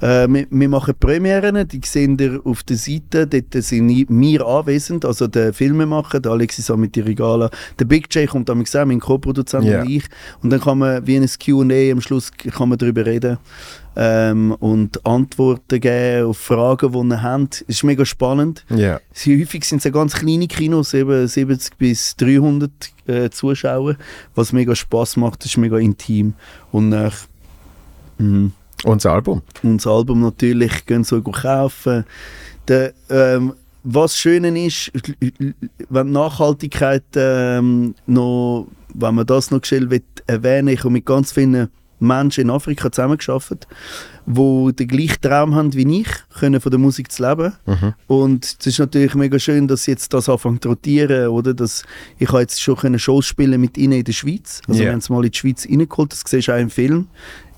[0.00, 3.26] Äh, wir, wir machen Premieren, die sehen ihr auf der Seite.
[3.26, 7.50] Dort sind wir anwesend, also der Filmemacher, der Alexis Amitirigala.
[7.78, 9.82] Der Big J kommt damit zusammen, mein Co-Produzent Ja.
[9.82, 10.04] und ich.
[10.42, 13.38] Und dann kann man wie ein Q&A am Schluss kann man darüber reden
[13.96, 17.64] ähm, und Antworten geben auf Fragen, die ihr habt.
[17.66, 18.64] Es ist mega spannend.
[19.12, 22.70] Sie, häufig sind es ja ganz kleine Kinos, eben 70 bis 300
[23.06, 23.96] äh, Zuschauer,
[24.34, 26.34] was mega Spaß macht, das ist mega intim.
[26.70, 27.14] Und nach
[28.18, 28.52] mhm.
[28.94, 29.42] Das Album.
[29.62, 32.04] das Album natürlich gehen so kaufen.
[32.68, 34.92] Der, ähm, was Schöne ist,
[35.88, 39.88] wenn Nachhaltigkeit ähm, noch, wenn man das noch schnell
[40.26, 43.66] erwähnen, ich habe mit ganz vielen Menschen in Afrika zusammengearbeitet,
[44.26, 46.08] die den gleichen Traum haben wie ich,
[46.38, 47.52] können von der Musik zu leben.
[47.66, 47.94] Mhm.
[48.06, 51.54] Und es ist natürlich mega schön, dass jetzt das anfängt zu rotieren, oder?
[51.54, 51.84] Dass
[52.18, 54.60] ich habe jetzt schon können Shows spielen mit ihnen in der Schweiz.
[54.66, 54.86] Also Ja.
[54.86, 57.08] wir haben es mal in die Schweiz reingeholt, das siehst du auch im Film.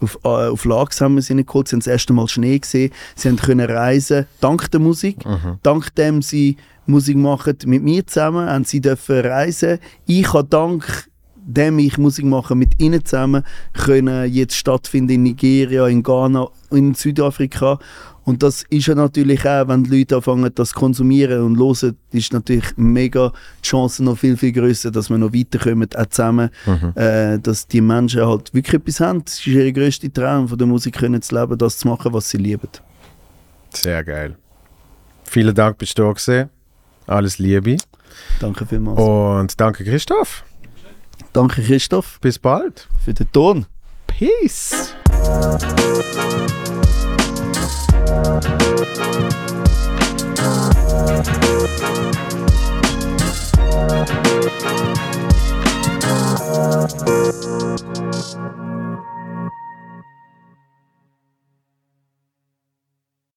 [0.01, 2.93] Auf, äh, auf Lags haben wir sie reingeholt, sie haben das erste Mal Schnee gesehen,
[3.17, 5.25] sie haben können reisen, dank der Musik.
[5.27, 5.59] Mhm.
[5.63, 6.57] Dank dem sie
[6.87, 9.79] Musik machen mit mir zusammen, haben sie dürfen reisen.
[10.07, 11.09] Ich habe dank
[11.49, 13.43] dem ich Musik mache mit ihnen zusammen,
[13.73, 17.79] können jetzt stattfinden in Nigeria, in Ghana, in Südafrika.
[18.25, 21.97] Und das ist ja natürlich auch, wenn die Leute anfangen, das zu konsumieren und hören,
[22.13, 23.33] ist natürlich mega
[23.65, 26.51] die Chance noch viel, viel größer, dass wir noch weiterkommen, auch zusammen,
[26.95, 29.25] äh, dass die Menschen halt wirklich etwas haben.
[29.25, 32.29] Das ist ihr grösster Traum, von der Musik können zu leben, das zu machen, was
[32.29, 32.69] sie lieben.
[33.73, 34.37] Sehr geil.
[35.25, 36.51] Vielen Dank, bist du da gewesen.
[37.07, 37.79] Alles Liebe.
[38.41, 39.01] Danke vielmals.
[39.01, 40.45] Und danke, Christoph.
[41.33, 42.19] Danke, Christoph.
[42.21, 42.89] Bis bald.
[43.05, 43.67] Für den Ton.
[44.07, 44.95] Peace.